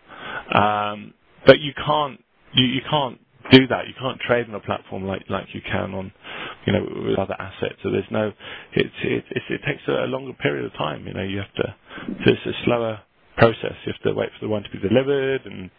um, 0.53 1.15
but 1.47 1.61
you 1.61 1.73
can't 1.75 2.21
you, 2.53 2.67
you 2.67 2.81
can't 2.91 3.19
do 3.51 3.67
that. 3.69 3.87
You 3.87 3.95
can't 3.99 4.21
trade 4.21 4.49
on 4.49 4.55
a 4.55 4.61
platform 4.61 5.05
like 5.05 5.23
like 5.31 5.55
you 5.55 5.61
can 5.63 5.95
on, 5.95 6.13
you 6.67 6.73
know, 6.73 6.85
with 7.07 7.19
other 7.19 7.37
assets. 7.39 7.77
So 7.83 7.91
there's 7.91 8.11
no, 8.11 8.33
it's 8.73 8.95
it 9.03 9.25
it, 9.31 9.43
it 9.49 9.61
takes 9.67 9.83
a 9.89 10.07
longer 10.07 10.33
period 10.35 10.67
of 10.67 10.73
time. 10.75 11.07
You 11.07 11.15
know, 11.15 11.23
you 11.23 11.39
have 11.39 11.55
to, 11.55 11.75
so 12.25 12.33
it's 12.33 12.47
a 12.47 12.65
slower 12.65 13.01
process. 13.37 13.75
You 13.87 13.93
have 13.93 14.03
to 14.03 14.15
wait 14.15 14.31
for 14.39 14.47
the 14.47 14.49
wine 14.49 14.65
to 14.65 14.71
be 14.71 14.79
delivered, 14.87 15.47
and 15.47 15.71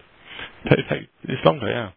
it 0.65 0.85
take, 0.89 1.09
it's 1.23 1.45
longer. 1.45 1.69
Yeah, 1.69 1.91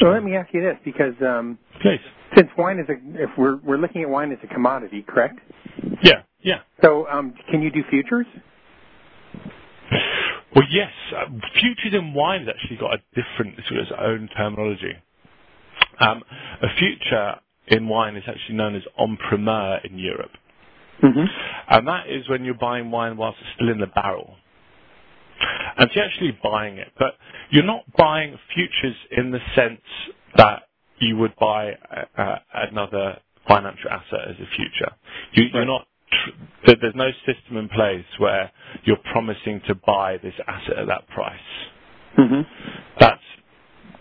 so 0.00 0.06
let 0.06 0.22
me 0.22 0.36
ask 0.36 0.48
you 0.54 0.60
this, 0.60 0.76
because 0.84 1.14
um, 1.22 1.58
please. 1.82 2.00
since 2.36 2.48
wine 2.56 2.78
is 2.78 2.86
a, 2.88 3.22
if 3.22 3.30
we're 3.36 3.56
we're 3.56 3.78
looking 3.78 4.02
at 4.02 4.08
wine 4.08 4.32
as 4.32 4.38
a 4.42 4.52
commodity, 4.52 5.04
correct? 5.06 5.40
Yeah, 6.02 6.22
yeah. 6.40 6.60
So 6.82 7.06
um, 7.08 7.34
can 7.50 7.62
you 7.62 7.70
do 7.70 7.82
futures? 7.90 8.26
Well, 10.54 10.64
yes. 10.70 10.90
Uh, 11.14 11.26
futures 11.60 11.94
in 11.94 12.14
wine 12.14 12.46
has 12.46 12.54
actually 12.58 12.76
got 12.76 12.94
a 12.94 12.98
different 13.14 13.56
sort 13.68 13.80
of 13.80 13.86
its 13.86 13.92
own 13.98 14.28
terminology. 14.36 14.94
Um, 16.00 16.22
a 16.62 16.68
future 16.78 17.34
in 17.68 17.88
wine 17.88 18.16
is 18.16 18.24
actually 18.26 18.56
known 18.56 18.74
as 18.74 18.82
en 18.98 19.16
primeur 19.16 19.80
in 19.84 19.98
Europe. 19.98 20.30
Mm-hmm. 21.02 21.24
And 21.70 21.88
that 21.88 22.08
is 22.08 22.28
when 22.28 22.44
you're 22.44 22.54
buying 22.54 22.90
wine 22.90 23.16
whilst 23.16 23.38
it's 23.40 23.50
still 23.56 23.68
in 23.68 23.78
the 23.78 23.86
barrel. 23.86 24.36
And 25.76 25.88
so 25.90 25.94
you're 25.96 26.04
actually 26.04 26.38
buying 26.42 26.78
it. 26.78 26.88
But 26.98 27.14
you're 27.50 27.64
not 27.64 27.84
buying 27.96 28.36
futures 28.54 28.96
in 29.16 29.30
the 29.30 29.40
sense 29.54 29.80
that 30.36 30.62
you 30.98 31.16
would 31.18 31.34
buy 31.36 31.72
uh, 31.72 32.20
uh, 32.20 32.38
another 32.70 33.18
financial 33.46 33.90
asset 33.90 34.28
as 34.28 34.36
a 34.36 34.56
future. 34.56 34.92
You, 35.32 35.44
You're 35.44 35.60
Right. 35.60 35.66
not. 35.66 35.86
Tr- 36.12 36.72
there's 36.80 36.94
no 36.96 37.10
system 37.26 37.56
in 37.58 37.68
place 37.70 38.04
where 38.18 38.50
you're 38.84 39.00
promising 39.12 39.60
to 39.68 39.74
buy 39.86 40.18
this 40.22 40.34
asset 40.48 40.78
at 40.78 40.86
that 40.88 41.08
price. 41.08 41.40
Mm-hmm. 42.18 42.42
That's 43.00 43.22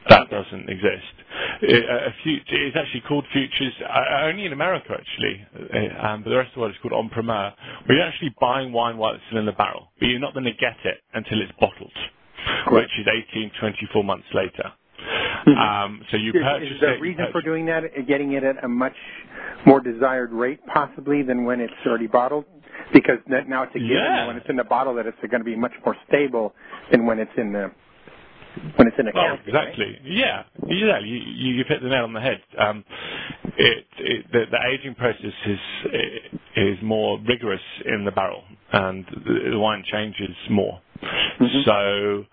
that 0.09 0.29
doesn't 0.31 0.69
exist. 0.69 1.15
It, 1.63 1.85
a 1.89 2.11
fut- 2.23 2.47
it's 2.49 2.77
actually 2.77 3.01
called 3.07 3.25
futures 3.33 3.73
uh, 3.87 4.25
only 4.25 4.45
in 4.45 4.53
America 4.53 4.93
actually, 4.97 5.45
uh, 5.73 6.07
um, 6.07 6.23
but 6.23 6.31
the 6.31 6.37
rest 6.37 6.49
of 6.49 6.55
the 6.55 6.61
world 6.61 6.73
is 6.73 6.79
called. 6.81 6.93
Where 7.87 7.97
you're 7.97 8.07
actually 8.07 8.35
buying 8.41 8.73
wine 8.73 8.97
while 8.97 9.13
it's 9.13 9.23
still 9.29 9.39
in 9.39 9.45
the 9.47 9.53
barrel, 9.53 9.91
but 9.99 10.07
you're 10.07 10.19
not 10.19 10.33
going 10.33 10.45
to 10.45 10.53
get 10.53 10.77
it 10.85 10.99
until 11.13 11.41
it's 11.41 11.51
bottled, 11.59 11.93
which 12.71 12.91
is 12.99 13.07
18, 13.33 13.51
24 13.59 14.03
months 14.05 14.27
later. 14.33 14.71
Um, 15.47 16.01
so 16.11 16.17
you 16.17 16.31
is, 16.31 16.41
purchase 16.41 16.71
is 16.71 16.79
the 16.81 16.97
reason 16.99 17.25
for 17.31 17.41
doing 17.41 17.65
that 17.67 17.83
getting 18.07 18.33
it 18.33 18.43
at 18.43 18.63
a 18.63 18.67
much 18.67 18.95
more 19.65 19.79
desired 19.79 20.31
rate, 20.31 20.59
possibly 20.73 21.23
than 21.23 21.45
when 21.45 21.59
it's 21.59 21.73
already 21.85 22.07
bottled? 22.07 22.45
Because 22.93 23.17
now 23.27 23.63
it's 23.63 23.75
a 23.75 23.79
given 23.79 23.95
Yeah. 23.95 24.27
when 24.27 24.37
it's 24.37 24.49
in 24.49 24.55
the 24.55 24.63
bottle 24.63 24.93
that 24.95 25.05
it's 25.05 25.17
going 25.19 25.41
to 25.41 25.45
be 25.45 25.55
much 25.55 25.73
more 25.85 25.95
stable 26.07 26.53
than 26.91 27.05
when 27.05 27.19
it's 27.19 27.31
in 27.37 27.53
the 27.53 27.71
when 28.75 28.87
it's 28.87 28.97
in 28.99 29.07
a 29.07 29.11
Well, 29.13 29.29
right? 29.29 29.39
exactly. 29.45 29.99
Yeah, 30.03 30.43
exactly. 30.67 31.09
You, 31.09 31.17
you, 31.17 31.53
you've 31.55 31.67
hit 31.67 31.81
the 31.81 31.89
nail 31.89 32.03
on 32.05 32.13
the 32.13 32.21
head. 32.21 32.41
Um, 32.57 32.83
it, 33.57 33.85
it, 33.99 34.31
the, 34.31 34.45
the 34.51 34.57
aging 34.71 34.95
process 34.95 35.33
is 35.45 35.59
is 36.55 36.77
more 36.81 37.19
rigorous 37.27 37.61
in 37.85 38.05
the 38.05 38.11
barrel, 38.11 38.43
and 38.73 39.05
the, 39.25 39.51
the 39.51 39.59
wine 39.59 39.83
changes 39.91 40.35
more. 40.49 40.81
Mhm. 41.39 41.65
So 41.65 42.25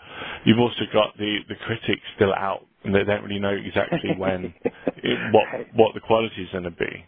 you've 0.45 0.59
also 0.59 0.85
got 0.93 1.17
the, 1.19 1.39
the 1.49 1.55
critics 1.67 2.03
still 2.17 2.33
out, 2.33 2.67
and 2.85 2.95
they 2.95 3.05
don't 3.05 3.23
really 3.23 3.41
know 3.41 3.55
exactly 3.55 4.15
when 4.17 4.55
it, 4.65 5.33
what 5.33 5.45
what 5.75 5.95
the 5.95 6.01
quality 6.01 6.43
is 6.43 6.49
going 6.53 6.65
to 6.65 6.71
be. 6.71 7.05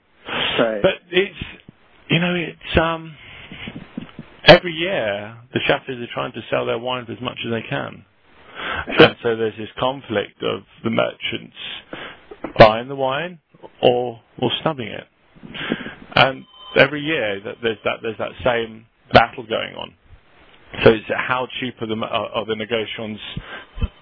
Right. 0.58 0.82
But 0.82 0.94
it's 1.10 1.44
you 2.08 2.20
know 2.20 2.34
it's 2.34 2.78
um 2.80 3.14
every 4.46 4.72
year 4.72 5.36
the 5.52 5.60
chateaus 5.66 5.96
are 5.96 6.12
trying 6.14 6.32
to 6.32 6.40
sell 6.50 6.66
their 6.66 6.78
wines 6.78 7.08
as 7.10 7.20
much 7.20 7.38
as 7.44 7.52
they 7.52 7.68
can. 7.68 8.04
And 8.86 9.16
so 9.22 9.36
there's 9.36 9.56
this 9.58 9.68
conflict 9.78 10.42
of 10.42 10.62
the 10.82 10.90
merchants 10.90 11.56
buying 12.58 12.88
the 12.88 12.96
wine 12.96 13.38
or 13.82 14.20
or 14.40 14.50
snubbing 14.62 14.88
it. 14.88 15.04
And 16.14 16.44
every 16.76 17.02
year 17.02 17.40
that 17.44 17.56
there's 17.62 17.78
that 17.84 17.98
there's 18.02 18.18
that 18.18 18.32
same 18.44 18.86
battle 19.12 19.46
going 19.46 19.74
on. 19.74 19.94
So 20.84 20.90
it's 20.92 21.06
how 21.16 21.48
cheap 21.60 21.80
are 21.82 21.86
the 21.88 21.96
are 21.96 22.46
the 22.46 22.54
negotiants 22.54 23.20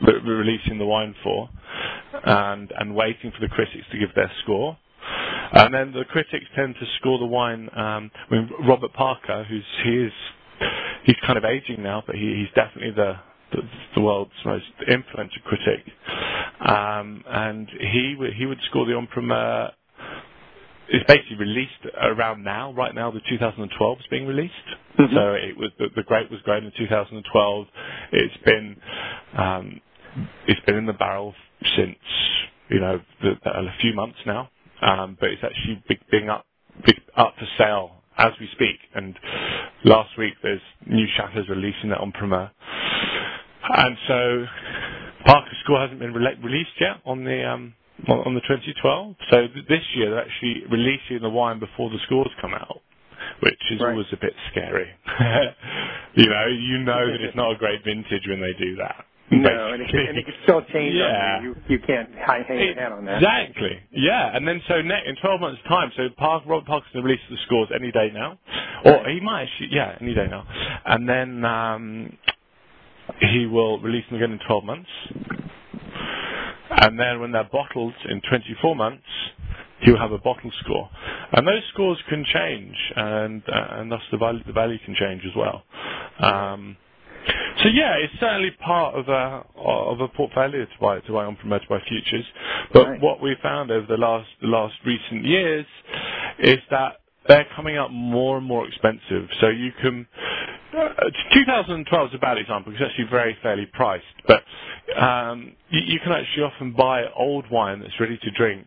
re- 0.02 0.20
releasing 0.20 0.78
the 0.78 0.86
wine 0.86 1.14
for, 1.22 1.48
and 2.24 2.72
and 2.78 2.94
waiting 2.94 3.32
for 3.32 3.40
the 3.40 3.48
critics 3.48 3.86
to 3.92 3.98
give 3.98 4.14
their 4.16 4.30
score. 4.42 4.76
And 5.52 5.74
then 5.74 5.92
the 5.92 6.04
critics 6.06 6.46
tend 6.56 6.74
to 6.80 6.86
score 6.98 7.18
the 7.18 7.26
wine. 7.26 7.70
Um, 7.76 8.10
I 8.30 8.34
mean, 8.34 8.50
Robert 8.68 8.92
Parker, 8.94 9.44
who's 9.44 9.64
he 9.84 9.90
is 10.04 10.12
he's 11.04 11.16
kind 11.26 11.38
of 11.38 11.44
aging 11.46 11.82
now, 11.82 12.02
but 12.06 12.16
he, 12.16 12.34
he's 12.36 12.54
definitely 12.54 12.92
the, 12.92 13.14
the 13.52 13.62
the 13.96 14.02
world's 14.02 14.32
most 14.44 14.66
influential 14.88 15.42
critic. 15.46 15.86
Um, 16.68 17.24
and 17.28 17.68
he 17.80 18.16
he 18.36 18.46
would 18.46 18.60
score 18.70 18.86
the 18.86 18.96
en 18.96 19.06
primeur. 19.08 19.70
It's 20.90 21.04
basically 21.08 21.38
released 21.38 21.72
around 22.02 22.44
now. 22.44 22.72
Right 22.74 22.94
now, 22.94 23.10
the 23.10 23.20
2012 23.28 23.98
is 24.00 24.06
being 24.10 24.26
released. 24.26 24.54
Mhm. 24.98 25.14
So 25.14 25.34
it 25.34 25.56
was 25.56 25.70
the, 25.78 25.88
the 25.96 26.02
grape 26.04 26.30
was 26.30 26.40
grown 26.42 26.64
in 26.64 26.72
2012. 26.78 27.68
It's 28.12 28.38
been 28.44 28.76
um, 29.36 29.80
it's 30.46 30.60
been 30.66 30.76
in 30.76 30.86
the 30.86 30.94
barrel 30.94 31.34
since 31.76 31.96
you 32.70 32.80
know 32.80 33.00
the, 33.22 33.34
the, 33.44 33.50
a 33.50 33.74
few 33.80 33.94
months 33.94 34.18
now, 34.26 34.50
um, 34.82 35.16
but 35.20 35.30
it's 35.30 35.42
actually 35.44 35.82
big, 35.88 36.00
being 36.10 36.28
up 36.30 36.46
big, 36.86 36.96
up 37.16 37.34
for 37.38 37.46
sale 37.58 37.92
as 38.18 38.32
we 38.40 38.48
speak. 38.54 38.76
And 38.94 39.16
last 39.84 40.10
week 40.18 40.34
there's 40.42 40.62
new 40.86 41.06
chateaus 41.16 41.48
releasing 41.48 41.90
that 41.90 42.00
en 42.02 42.12
primeur, 42.12 42.50
and 43.78 43.96
so 44.08 44.46
Parker 45.26 45.50
score 45.64 45.80
hasn't 45.80 46.00
been 46.00 46.14
rela- 46.14 46.42
released 46.44 46.72
yet 46.80 46.98
on 47.06 47.24
the 47.24 47.48
um, 47.48 47.74
on, 48.08 48.18
on 48.26 48.34
the 48.34 48.40
2012. 48.42 49.16
So 49.30 49.48
th- 49.48 49.66
this 49.68 49.82
year 49.94 50.10
they're 50.10 50.24
actually 50.24 50.64
releasing 50.70 51.20
the 51.22 51.30
wine 51.30 51.58
before 51.58 51.90
the 51.90 51.98
scores 52.06 52.30
come 52.40 52.54
out. 52.54 52.80
Which 53.40 53.60
is 53.70 53.80
Right. 53.80 53.90
always 53.92 54.06
a 54.12 54.16
bit 54.16 54.34
scary. 54.50 54.86
you 56.14 56.28
know, 56.28 56.46
you 56.46 56.78
know 56.80 57.10
that 57.10 57.20
it's 57.22 57.36
not 57.36 57.52
a 57.52 57.56
great 57.56 57.82
vintage 57.84 58.26
when 58.28 58.40
they 58.40 58.52
do 58.58 58.76
that. 58.76 59.06
no, 59.30 59.72
and 59.72 59.82
it, 59.82 59.88
can, 59.88 60.00
and 60.00 60.18
it 60.18 60.24
can 60.26 60.34
still 60.42 60.62
change. 60.72 60.94
Yeah. 60.96 61.40
You. 61.42 61.48
you 61.48 61.56
you 61.68 61.78
can't 61.86 62.10
hang 62.14 62.44
your 62.60 62.74
hat 62.74 62.92
on 62.92 63.04
that. 63.06 63.16
Exactly. 63.22 63.80
Yeah, 63.92 64.36
and 64.36 64.46
then 64.46 64.60
so 64.68 64.82
ne- 64.82 65.06
in 65.06 65.16
12 65.16 65.40
months' 65.40 65.62
time, 65.68 65.90
so 65.96 66.08
Park, 66.18 66.44
Robert 66.46 66.66
Parker's 66.66 66.92
going 66.92 67.04
to 67.04 67.08
release 67.08 67.24
the 67.30 67.38
scores 67.46 67.68
any 67.74 67.90
day 67.92 68.10
now, 68.12 68.38
or 68.84 69.08
he 69.08 69.20
might 69.20 69.44
actually, 69.44 69.68
yeah, 69.72 69.96
any 70.00 70.14
day 70.14 70.28
now, 70.28 70.44
and 70.84 71.08
then 71.08 71.44
um, 71.44 72.18
he 73.20 73.46
will 73.46 73.80
release 73.80 74.04
them 74.10 74.16
again 74.16 74.32
in 74.32 74.40
12 74.46 74.64
months, 74.64 74.90
and 76.82 76.98
then 76.98 77.20
when 77.20 77.32
they're 77.32 77.48
bottled 77.52 77.94
in 78.08 78.20
24 78.28 78.76
months, 78.76 79.04
he'll 79.82 79.98
have 79.98 80.12
a 80.12 80.18
bottle 80.18 80.50
score, 80.64 80.90
and 81.32 81.46
those 81.46 81.62
scores 81.72 81.98
can 82.08 82.24
change, 82.24 82.76
and 82.96 83.42
uh, 83.48 83.66
and 83.80 83.92
thus 83.92 84.02
the 84.12 84.18
value 84.18 84.42
the 84.46 84.52
value 84.52 84.78
can 84.84 84.94
change 84.94 85.22
as 85.26 85.36
well. 85.36 85.62
Um, 86.20 86.76
so 87.62 87.68
yeah, 87.70 87.94
it's 87.96 88.14
certainly 88.20 88.50
part 88.64 88.94
of 88.96 89.08
a 89.08 89.44
of 89.56 90.00
a 90.00 90.08
portfolio 90.08 90.64
to 90.64 90.72
buy 90.80 91.00
to 91.00 91.12
buy 91.12 91.24
on 91.24 91.36
promoted 91.36 91.68
by 91.68 91.80
futures. 91.88 92.24
But 92.72 92.88
Right. 92.88 93.00
what 93.00 93.20
we 93.22 93.36
found 93.42 93.70
over 93.70 93.86
the 93.86 93.96
last 93.96 94.28
the 94.40 94.48
last 94.48 94.74
recent 94.84 95.24
years 95.24 95.66
is 96.38 96.58
that 96.70 97.00
they're 97.28 97.46
coming 97.56 97.78
up 97.78 97.90
more 97.90 98.36
and 98.38 98.46
more 98.46 98.66
expensive. 98.66 99.28
So 99.40 99.48
you 99.48 99.72
can. 99.80 100.06
Uh, 100.76 100.88
2012 101.34 102.08
is 102.10 102.14
a 102.14 102.18
bad 102.18 102.38
example 102.38 102.72
because 102.72 102.86
it's 102.86 102.92
actually 102.92 103.08
very 103.10 103.36
fairly 103.42 103.66
priced, 103.66 104.04
but 104.26 104.42
um, 104.96 105.52
you, 105.70 105.80
you 105.86 106.00
can 106.00 106.12
actually 106.12 106.44
often 106.44 106.72
buy 106.72 107.04
old 107.16 107.50
wine 107.50 107.80
that's 107.80 107.98
ready 108.00 108.18
to 108.18 108.30
drink 108.32 108.66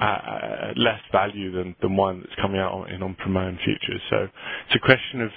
uh, 0.00 0.04
uh, 0.04 0.72
less 0.76 1.00
value 1.12 1.52
than, 1.52 1.76
than 1.80 1.96
wine 1.96 2.20
that's 2.20 2.40
coming 2.40 2.60
out 2.60 2.72
on, 2.72 2.90
in 2.90 3.02
en 3.02 3.14
primeur 3.14 3.48
and 3.48 3.58
futures. 3.64 4.00
So 4.10 4.16
it's 4.66 4.74
a 4.74 4.78
question 4.78 5.22
of, 5.22 5.30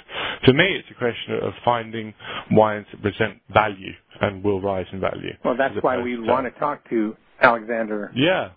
to 0.45 0.53
me, 0.53 0.65
it's 0.75 0.87
a 0.89 0.97
question 0.97 1.35
of 1.41 1.53
finding 1.63 2.13
wines 2.51 2.87
that 2.91 3.01
present 3.01 3.39
value 3.53 3.91
and 4.21 4.43
will 4.43 4.61
rise 4.61 4.87
in 4.91 4.99
value. 4.99 5.33
Well, 5.45 5.55
that's 5.57 5.75
why 5.81 6.01
we 6.01 6.17
want 6.17 6.51
to 6.51 6.59
talk 6.59 6.87
to 6.89 7.15
Alexander 7.41 8.11
Yeah, 8.15 8.51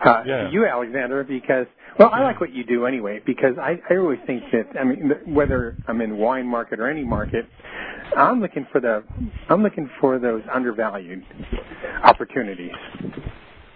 uh, 0.06 0.22
Yeah. 0.26 0.50
you, 0.50 0.66
Alexander, 0.66 1.24
because 1.24 1.66
well, 1.98 2.10
I 2.12 2.22
like 2.22 2.40
what 2.40 2.52
you 2.52 2.64
do 2.64 2.86
anyway. 2.86 3.20
Because 3.26 3.56
I, 3.60 3.74
I 3.92 3.98
always 3.98 4.18
think 4.26 4.42
that 4.52 4.78
I 4.80 4.84
mean, 4.84 5.10
whether 5.34 5.76
I'm 5.88 6.00
in 6.00 6.16
wine 6.18 6.46
market 6.46 6.80
or 6.80 6.88
any 6.90 7.04
market, 7.04 7.46
I'm 8.16 8.40
looking 8.40 8.66
for 8.72 8.80
the 8.80 9.04
I'm 9.48 9.62
looking 9.62 9.90
for 10.00 10.18
those 10.18 10.42
undervalued 10.54 11.22
opportunities. 12.04 12.72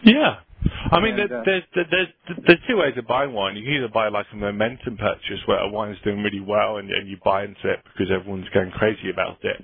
yeah. 0.03 0.37
I 0.93 1.01
mean, 1.01 1.19
And, 1.19 1.31
there, 1.31 1.41
uh, 1.41 1.45
there's, 1.45 1.63
there's 1.75 2.09
there's 2.47 2.59
two 2.69 2.77
ways 2.77 2.95
of 2.97 3.07
buying 3.07 3.33
wine. 3.33 3.57
You 3.57 3.65
can 3.65 3.73
either 3.75 3.89
buy 3.89 4.09
like 4.09 4.27
a 4.33 4.37
momentum 4.37 4.97
purchase 4.97 5.41
where 5.47 5.59
a 5.59 5.69
wine 5.69 5.93
is 5.93 5.99
doing 6.05 6.23
really 6.23 6.41
well 6.41 6.77
and, 6.77 6.91
and 6.91 7.09
you 7.09 7.17
buy 7.25 7.45
into 7.45 7.71
it 7.71 7.81
because 7.93 8.13
everyone's 8.13 8.49
going 8.51 8.71
crazy 8.73 9.11
about 9.11 9.39
it, 9.43 9.57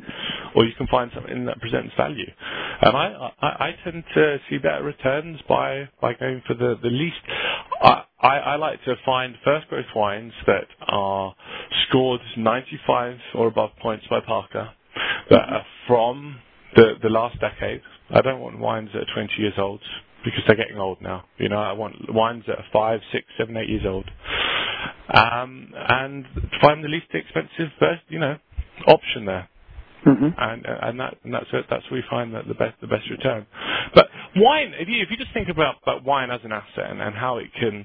or 0.55 0.64
you 0.64 0.73
can 0.77 0.87
find 0.87 1.11
something 1.14 1.44
that 1.46 1.61
presents 1.61 1.92
value. 1.96 2.31
And 2.83 2.96
I 2.96 3.31
I, 3.42 3.46
I 3.46 3.70
tend 3.85 4.05
to 4.14 4.37
see 4.49 4.59
better 4.59 4.85
returns 4.85 5.40
by 5.49 5.88
by 6.01 6.14
going 6.14 6.42
for 6.46 6.55
the 6.55 6.77
the 6.83 6.90
least. 6.90 7.20
I, 7.83 8.05
I, 8.20 8.37
I 8.38 8.57
like 8.57 8.83
to 8.85 8.94
find 9.05 9.35
first 9.44 9.68
growth 9.68 9.87
wines 9.96 10.33
that 10.46 10.66
are 10.88 11.35
scored 11.88 12.20
95 12.37 13.16
or 13.35 13.46
above 13.49 13.70
points 13.81 14.07
by 14.11 14.20
Parker 14.20 14.70
that 15.31 15.49
are 15.49 15.64
from 15.87 16.38
the 16.77 16.94
the 17.03 17.09
last 17.09 17.38
decade. 17.40 17.83
I 18.11 18.20
don't 18.23 18.40
want 18.40 18.59
wines 18.59 18.90
that 18.94 19.03
are 19.03 19.14
20 19.14 19.33
years 19.38 19.55
old 19.59 19.81
because 20.25 20.41
they're 20.47 20.57
getting 20.57 20.79
old 20.79 21.01
now. 21.01 21.25
You 21.39 21.49
know, 21.49 21.59
I 21.59 21.73
want 21.73 21.95
wines 22.13 22.45
that 22.47 22.59
are 22.59 22.65
five, 22.73 23.01
six, 23.13 23.27
seven, 23.39 23.57
eight 23.57 23.69
years 23.69 23.85
old. 23.87 24.09
Um, 25.13 25.73
and 25.89 26.25
find 26.61 26.85
the 26.85 26.89
least 26.89 27.07
expensive, 27.13 27.73
first, 27.79 28.03
you 28.09 28.19
know, 28.21 28.37
option 28.87 29.25
there. 29.25 29.49
Mm-hmm. 30.07 30.29
And 30.39 30.67
uh, 30.67 30.79
and 30.83 31.01
that 31.01 31.17
and 31.25 31.35
that's 31.35 31.47
it. 31.53 31.67
That's 31.69 31.85
where 31.91 32.01
we 32.01 32.05
find 32.09 32.35
that 32.35 32.49
the 32.49 32.55
best 32.55 32.81
the 32.81 32.87
best 32.87 33.11
return. 33.11 33.47
But 33.95 34.07
wine, 34.37 34.73
if 34.79 34.89
you 34.89 35.03
if 35.03 35.09
you 35.11 35.19
just 35.19 35.33
think 35.35 35.49
about, 35.51 35.75
about 35.83 36.05
wine 36.05 36.31
as 36.31 36.41
an 36.43 36.53
asset 36.53 36.91
and, 36.91 37.03
and 37.03 37.15
how 37.15 37.37
it 37.37 37.49
can 37.59 37.85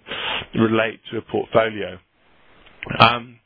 relate 0.56 1.02
to 1.12 1.18
a 1.18 1.22
portfolio, 1.22 1.98
um, 3.00 3.40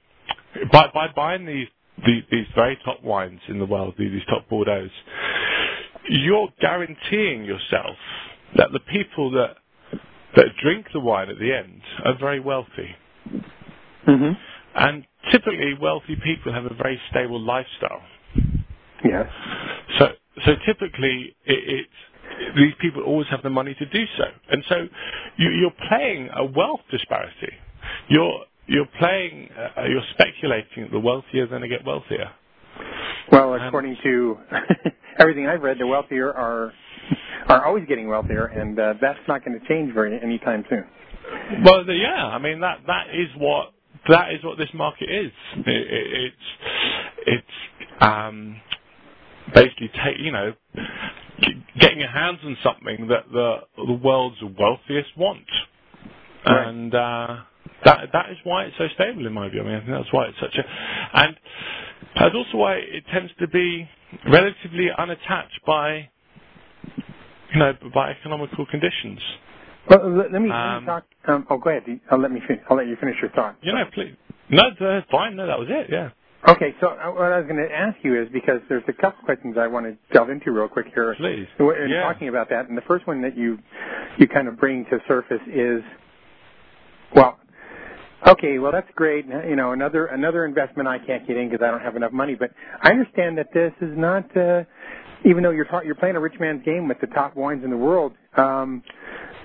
by 0.71 0.85
by 0.93 1.07
buying 1.15 1.47
these 1.47 1.67
these, 2.05 2.23
these 2.31 2.45
very 2.55 2.77
top 2.85 3.03
wines 3.03 3.39
in 3.47 3.57
the 3.57 3.65
world, 3.65 3.95
these, 3.97 4.11
these 4.11 4.25
top 4.29 4.47
Bordeaux, 4.49 4.87
you're 6.09 6.49
guaranteeing 6.61 7.45
yourself 7.45 7.97
that 8.55 8.69
the 8.71 8.79
people 8.79 9.31
that 9.31 9.57
that 10.35 10.45
drink 10.61 10.85
the 10.93 10.99
wine 10.99 11.29
at 11.29 11.39
the 11.39 11.51
end 11.53 11.81
are 12.05 12.17
very 12.19 12.39
wealthy. 12.39 12.95
Mm-hmm. 14.07 14.31
And 14.75 15.03
typically, 15.31 15.73
wealthy 15.81 16.15
people 16.23 16.53
have 16.53 16.65
a 16.65 16.73
very 16.75 16.99
stable 17.09 17.41
lifestyle. 17.41 18.03
Yes. 19.03 19.25
So, 19.97 20.07
so 20.45 20.51
typically, 20.65 21.35
it, 21.45 21.59
it's 21.67 22.55
these 22.55 22.73
people 22.79 23.03
always 23.03 23.27
have 23.31 23.41
the 23.41 23.49
money 23.49 23.75
to 23.77 23.85
do 23.85 24.05
so, 24.17 24.25
and 24.51 24.63
so 24.69 24.75
you, 25.37 25.49
you're 25.49 25.89
playing 25.89 26.29
a 26.35 26.45
wealth 26.45 26.81
disparity. 26.91 27.53
You're 28.07 28.45
you're 28.69 28.87
playing, 28.99 29.49
uh, 29.57 29.85
you're 29.89 30.03
speculating 30.13 30.83
that 30.83 30.91
the 30.91 30.99
wealthier 30.99 31.45
are 31.45 31.47
going 31.47 31.63
to 31.63 31.67
get 31.67 31.83
wealthier. 31.83 32.29
Well, 33.31 33.53
Um, 33.53 33.61
according 33.61 33.97
to 34.03 34.37
everything 35.19 35.47
I've 35.47 35.61
read, 35.61 35.77
the 35.79 35.87
wealthier 35.87 36.31
are 36.33 36.73
are 37.47 37.65
always 37.65 37.85
getting 37.87 38.07
wealthier, 38.07 38.45
and 38.45 38.79
uh, 38.79 38.93
that's 39.01 39.19
not 39.27 39.43
going 39.43 39.59
to 39.59 39.67
change 39.67 39.93
very 39.93 40.19
anytime 40.21 40.63
soon. 40.69 40.85
Well, 41.63 41.85
yeah, 41.89 42.27
I 42.27 42.37
mean 42.39 42.59
that 42.61 42.79
that 42.87 43.07
is 43.13 43.27
what 43.37 43.71
that 44.07 44.33
is 44.33 44.43
what 44.43 44.57
this 44.57 44.69
market 44.73 45.09
is. 45.09 45.31
It, 45.57 45.67
it, 45.67 46.33
it's 46.33 46.35
it's 47.27 48.01
um, 48.01 48.61
basically 49.53 49.89
take 50.03 50.17
you 50.19 50.31
know 50.31 50.53
getting 51.79 51.99
your 51.99 52.09
hands 52.11 52.39
on 52.43 52.57
something 52.63 53.07
that 53.09 53.25
the 53.31 53.57
the 53.77 53.93
world's 53.93 54.37
wealthiest 54.41 55.15
want, 55.17 55.45
Right. 56.45 56.67
and 56.67 56.95
uh, 56.95 57.37
that 57.85 58.09
that 58.13 58.29
is 58.31 58.37
why 58.43 58.65
it's 58.65 58.77
so 58.77 58.87
stable 58.95 59.25
in 59.27 59.33
my 59.33 59.49
view. 59.49 59.61
I 59.61 59.63
mean, 59.63 59.75
I 59.75 59.79
think 59.79 59.91
that's 59.91 60.13
why 60.13 60.25
it's 60.27 60.39
such 60.39 60.55
a, 60.57 60.63
and 61.19 61.35
that's 62.19 62.35
also 62.35 62.57
why 62.57 62.75
it 62.75 63.03
tends 63.11 63.31
to 63.39 63.47
be 63.47 63.87
relatively 64.29 64.89
unattached 64.97 65.59
by, 65.65 66.09
you 67.53 67.59
know, 67.59 67.73
by 67.93 68.11
economical 68.11 68.65
conditions. 68.65 69.19
Well, 69.89 70.17
let, 70.17 70.31
let 70.31 70.41
me, 70.41 70.49
let 70.49 70.57
Um, 70.57 70.81
me 70.81 70.85
talk. 70.85 71.05
Um, 71.27 71.47
oh, 71.49 71.57
go 71.57 71.69
ahead. 71.71 71.83
I'll 72.11 72.19
let 72.19 72.31
me. 72.31 72.41
Fin- 72.47 72.61
I'll 72.69 72.77
let 72.77 72.87
you 72.87 72.95
finish 72.99 73.15
your 73.21 73.31
thought. 73.31 73.57
You 73.61 73.73
know, 73.73 73.85
please. 73.93 74.15
No, 74.49 74.63
that's 74.79 75.09
fine. 75.11 75.35
No, 75.35 75.47
that 75.47 75.59
was 75.59 75.67
it. 75.69 75.87
Yeah. 75.89 76.09
Okay, 76.47 76.73
so 76.79 76.87
uh, 76.87 77.11
what 77.11 77.33
I 77.33 77.39
was 77.39 77.47
going 77.49 77.59
to 77.59 77.73
ask 77.73 77.97
you 78.01 78.19
is 78.21 78.29
because 78.31 78.61
there's 78.69 78.83
a 78.87 78.93
couple 78.93 79.23
questions 79.25 79.57
I 79.59 79.67
want 79.67 79.85
to 79.87 79.97
delve 80.13 80.29
into 80.29 80.51
real 80.51 80.69
quick 80.69 80.87
here. 80.95 81.13
Please. 81.15 81.47
In 81.59 81.89
Yeah. 81.89 82.01
talking 82.01 82.29
about 82.29 82.49
that, 82.49 82.69
and 82.69 82.77
the 82.77 82.81
first 82.87 83.05
one 83.07 83.21
that 83.23 83.35
you 83.37 83.59
you 84.17 84.27
kind 84.27 84.47
of 84.47 84.57
bring 84.57 84.85
to 84.85 84.99
surface 85.07 85.41
is, 85.47 85.83
well, 87.15 87.39
okay, 88.27 88.59
well 88.59 88.71
that's 88.71 88.89
great. 88.95 89.25
You 89.25 89.55
know, 89.55 89.71
another 89.71 90.07
another 90.07 90.45
investment 90.45 90.87
I 90.87 90.99
can't 90.99 91.27
get 91.27 91.37
in 91.37 91.49
because 91.49 91.63
I 91.65 91.71
don't 91.71 91.81
have 91.81 91.95
enough 91.95 92.11
money. 92.11 92.35
But 92.35 92.51
I 92.81 92.91
understand 92.91 93.37
that 93.37 93.47
this 93.53 93.73
is 93.81 93.97
not, 93.97 94.25
uh, 94.35 94.63
even 95.25 95.43
though 95.43 95.51
you're 95.51 95.65
ta- 95.65 95.81
you're 95.81 95.95
playing 95.95 96.15
a 96.15 96.19
rich 96.19 96.39
man's 96.39 96.63
game 96.63 96.87
with 96.87 96.99
the 97.01 97.07
top 97.07 97.35
wines 97.35 97.63
in 97.63 97.69
the 97.69 97.77
world. 97.77 98.13
Um, 98.37 98.83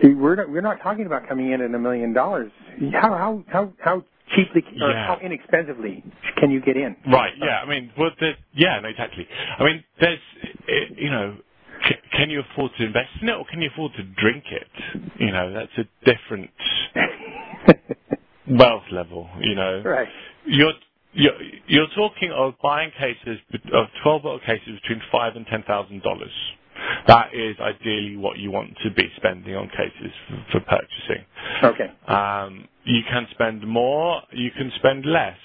we're 0.02 0.34
not, 0.34 0.50
we're 0.50 0.60
not 0.60 0.82
talking 0.82 1.06
about 1.06 1.28
coming 1.28 1.52
in 1.52 1.60
at 1.60 1.72
a 1.74 1.78
million 1.78 2.12
dollars. 2.12 2.50
How 2.92 3.14
how 3.14 3.44
how 3.48 3.72
how 3.78 4.04
cheaply 4.34 4.64
or 4.80 4.90
Yeah. 4.90 5.06
how 5.06 5.18
inexpensively 5.18 6.02
can 6.36 6.50
you 6.50 6.60
get 6.60 6.76
in? 6.76 6.96
Right. 7.10 7.32
Yeah. 7.38 7.60
I 7.60 7.68
mean, 7.68 7.90
well, 7.98 8.10
the, 8.18 8.32
yeah, 8.54 8.80
no, 8.80 8.88
exactly. 8.88 9.26
I 9.58 9.64
mean, 9.64 9.84
there's, 10.00 10.18
you 10.96 11.10
know, 11.10 11.36
c- 11.86 11.96
can 12.12 12.30
you 12.30 12.40
afford 12.40 12.72
to 12.78 12.84
invest 12.84 13.10
in 13.20 13.28
it 13.28 13.32
or 13.32 13.44
can 13.50 13.60
you 13.62 13.68
afford 13.72 13.92
to 13.94 14.02
drink 14.02 14.44
it? 14.50 14.66
You 15.18 15.30
know, 15.30 15.52
that's 15.52 15.76
a 15.78 15.84
different 16.04 16.50
wealth 18.48 18.84
level. 18.92 19.28
You 19.40 19.54
know, 19.54 19.82
right. 19.84 20.08
you're 20.46 20.72
you're 21.12 21.42
you're 21.66 21.88
talking 21.94 22.32
of 22.32 22.54
buying 22.62 22.90
cases 22.98 23.38
of 23.72 23.86
twelve 24.02 24.22
bottle 24.22 24.40
cases 24.40 24.80
between 24.82 25.02
five 25.12 25.36
and 25.36 25.46
ten 25.46 25.62
thousand 25.66 26.02
dollars. 26.02 26.32
That 27.06 27.34
is 27.34 27.56
ideally 27.60 28.16
what 28.16 28.38
you 28.38 28.50
want 28.50 28.76
to 28.82 28.90
be 28.90 29.08
spending 29.16 29.54
on 29.54 29.68
cases 29.68 30.12
for, 30.28 30.58
for 30.58 30.60
purchasing. 30.60 31.24
Okay. 31.62 31.92
Um, 32.08 32.68
you 32.84 33.02
can 33.08 33.26
spend 33.30 33.66
more, 33.66 34.22
you 34.32 34.50
can 34.50 34.70
spend 34.76 35.06
less. 35.06 35.38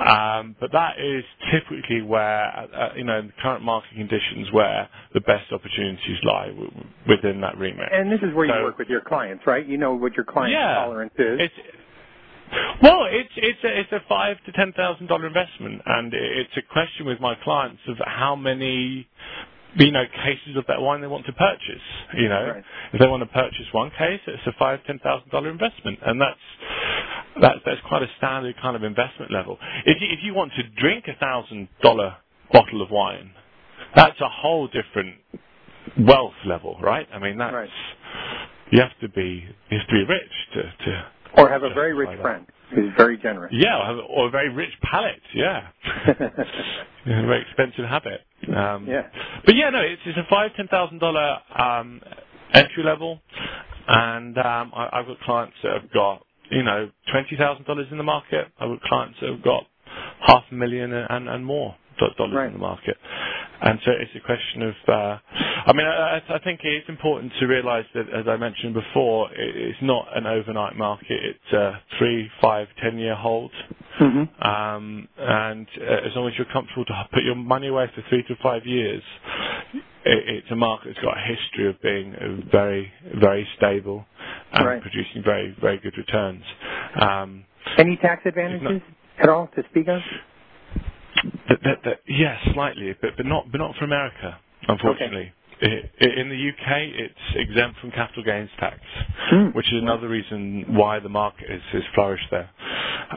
Um, 0.00 0.56
but 0.58 0.72
that 0.72 0.98
is 0.98 1.24
typically 1.52 2.02
where, 2.02 2.46
uh, 2.74 2.94
you 2.96 3.04
know, 3.04 3.18
in 3.18 3.26
the 3.28 3.32
current 3.42 3.62
market 3.62 3.90
conditions, 3.94 4.50
where 4.52 4.88
the 5.12 5.20
best 5.20 5.52
opportunities 5.52 6.18
lie 6.22 6.48
w- 6.48 6.70
within 7.08 7.40
that 7.42 7.56
remit. 7.58 7.88
And 7.92 8.10
this 8.10 8.20
is 8.22 8.34
where 8.34 8.46
you 8.46 8.64
work 8.64 8.78
with 8.78 8.88
your 8.88 9.02
clients, 9.02 9.44
right? 9.46 9.66
You 9.66 9.76
know 9.78 9.94
what 9.94 10.14
your 10.14 10.24
client's 10.24 10.54
Yeah. 10.54 10.74
tolerance 10.74 11.12
is. 11.18 11.40
It's, 11.40 11.54
well, 12.82 13.06
it's 13.10 13.30
it's 13.36 13.58
a 13.64 13.80
it's 13.80 13.92
a 13.92 14.00
five 14.08 14.36
to 14.46 14.52
ten 14.52 14.72
thousand 14.72 15.06
dollar 15.08 15.26
investment, 15.26 15.82
and 15.86 16.12
it's 16.14 16.56
a 16.56 16.62
question 16.72 17.06
with 17.06 17.20
my 17.20 17.34
clients 17.44 17.80
of 17.88 17.96
how 18.06 18.36
many 18.36 19.08
you 19.76 19.92
know 19.92 20.04
cases 20.24 20.56
of 20.56 20.64
that 20.68 20.80
wine 20.80 21.00
they 21.00 21.06
want 21.06 21.26
to 21.26 21.32
purchase. 21.32 21.82
You 22.16 22.28
know, 22.28 22.52
Right. 22.54 22.64
if 22.94 23.00
they 23.00 23.08
want 23.08 23.22
to 23.22 23.28
purchase 23.28 23.66
one 23.72 23.90
case, 23.98 24.20
it's 24.26 24.46
a 24.46 24.52
five 24.58 24.80
ten 24.86 24.98
thousand 25.00 25.30
dollar 25.30 25.50
investment, 25.50 25.98
and 26.04 26.20
that's 26.20 26.40
that's 27.42 27.58
that's 27.66 27.80
quite 27.88 28.02
a 28.02 28.08
standard 28.18 28.56
kind 28.62 28.76
of 28.76 28.84
investment 28.84 29.30
level. 29.32 29.58
If 29.86 30.00
you, 30.00 30.08
if 30.10 30.20
you 30.22 30.34
want 30.34 30.52
to 30.54 30.62
drink 30.80 31.06
a 31.08 31.16
thousand 31.18 31.68
dollar 31.82 32.16
bottle 32.52 32.82
of 32.82 32.90
wine, 32.90 33.32
that's 33.96 34.20
a 34.20 34.28
whole 34.28 34.68
different 34.68 35.16
wealth 35.98 36.34
level, 36.46 36.78
right? 36.82 37.06
I 37.12 37.18
mean, 37.18 37.38
that's 37.38 37.54
Right. 37.54 37.70
you 38.70 38.80
have 38.80 38.98
to 39.00 39.08
be 39.08 39.44
you 39.70 39.78
have 39.78 39.86
to 39.88 39.94
be 39.94 40.04
rich 40.04 40.32
to 40.54 40.62
to 40.86 41.06
or 41.40 41.50
have 41.50 41.62
a 41.64 41.74
very 41.74 41.94
rich 41.94 42.10
that. 42.10 42.22
friend 42.22 42.46
who's 42.74 42.92
very 42.96 43.18
generous. 43.18 43.52
yeah, 43.54 43.78
or, 43.80 43.84
have- 43.86 44.04
or 44.08 44.28
a 44.28 44.30
very 44.30 44.50
rich 44.54 44.72
palate. 44.82 45.20
Yeah, 45.34 45.68
a 47.06 47.26
very 47.26 47.42
expensive 47.42 47.86
habit. 47.86 48.22
Um, 48.54 48.86
Yeah. 48.88 49.02
But 49.46 49.56
yeah, 49.56 49.70
no, 49.70 49.80
it's, 49.80 50.02
it's 50.06 50.18
a 50.18 50.26
five 50.30 50.52
ten 50.56 50.68
thousand 50.68 50.98
dollar 51.00 51.38
um, 51.58 52.00
entry 52.54 52.82
level, 52.84 53.20
and 53.88 54.36
um, 54.38 54.72
I, 54.74 54.88
I've 54.92 55.06
got 55.06 55.20
clients 55.20 55.56
that 55.62 55.72
have 55.82 55.92
got 55.92 56.24
you 56.50 56.62
know 56.62 56.90
twenty 57.10 57.36
thousand 57.36 57.66
dollars 57.66 57.88
in 57.90 57.98
the 57.98 58.04
market. 58.04 58.48
I've 58.60 58.68
got 58.70 58.82
clients 58.82 59.18
that 59.20 59.30
have 59.30 59.42
got 59.42 59.64
half 60.26 60.44
a 60.50 60.54
million 60.54 60.92
and, 60.92 61.28
and 61.28 61.44
more 61.44 61.76
dollars 62.16 62.34
Right. 62.34 62.46
in 62.48 62.52
the 62.54 62.58
market. 62.58 62.96
And 63.62 63.78
so 63.84 63.90
it's 63.92 64.10
a 64.16 64.20
question 64.20 64.62
of, 64.62 64.74
uh, 64.88 65.18
I 65.66 65.72
mean, 65.74 65.86
I, 65.86 66.22
I 66.30 66.38
think 66.44 66.60
it's 66.62 66.88
important 66.88 67.32
to 67.40 67.46
realise 67.46 67.86
that, 67.94 68.08
as 68.10 68.26
I 68.26 68.36
mentioned 68.36 68.74
before, 68.74 69.30
it, 69.32 69.56
it's 69.56 69.78
not 69.82 70.06
an 70.16 70.26
overnight 70.26 70.76
market. 70.76 71.06
It's 71.22 71.52
a 71.52 71.80
three, 71.98 72.30
five, 72.40 72.68
ten 72.82 72.98
year 72.98 73.14
hold. 73.14 73.52
hmm 73.98 74.24
Um, 74.42 75.08
and 75.18 75.66
uh, 75.80 76.06
as 76.08 76.16
long 76.16 76.28
as 76.28 76.34
you're 76.38 76.50
comfortable 76.52 76.84
to 76.86 77.08
put 77.12 77.22
your 77.24 77.34
money 77.36 77.68
away 77.68 77.86
for 77.94 78.02
three 78.08 78.22
to 78.24 78.34
five 78.42 78.64
years, 78.64 79.02
it, 80.04 80.24
it's 80.36 80.50
a 80.50 80.56
market 80.56 80.88
that's 80.94 81.04
got 81.04 81.16
a 81.18 81.20
history 81.20 81.68
of 81.68 81.80
being 81.82 82.48
very, 82.50 82.90
very 83.20 83.46
stable 83.56 84.06
and 84.52 84.66
Right. 84.66 84.80
producing 84.82 85.22
very, 85.22 85.56
very 85.60 85.78
good 85.78 85.96
returns. 85.98 86.44
Um, 87.00 87.44
Any 87.78 87.96
tax 87.98 88.22
advantages 88.24 88.82
at 89.22 89.28
all 89.28 89.48
to 89.54 89.62
speak 89.70 89.88
of? 89.88 90.00
That, 91.48 91.58
that, 91.64 91.78
that, 91.84 92.00
yes, 92.08 92.38
slightly, 92.54 92.94
but, 93.00 93.10
but 93.16 93.26
not, 93.26 93.50
but 93.52 93.58
not 93.58 93.76
for 93.76 93.84
America, 93.84 94.38
unfortunately. 94.68 95.32
I 95.62 95.66
i 95.66 96.06
in 96.20 96.28
the 96.30 96.50
UK, 96.50 96.78
it's 96.94 97.36
exempt 97.36 97.80
from 97.80 97.90
capital 97.92 98.24
gains 98.24 98.50
tax, 98.58 98.78
Hmm. 99.30 99.48
which 99.48 99.66
is 99.72 99.82
another 99.82 100.08
reason 100.08 100.64
why 100.74 100.98
the 101.00 101.08
market 101.10 101.50
is, 101.50 101.62
is 101.74 101.84
flourished 101.94 102.28
there. 102.30 102.50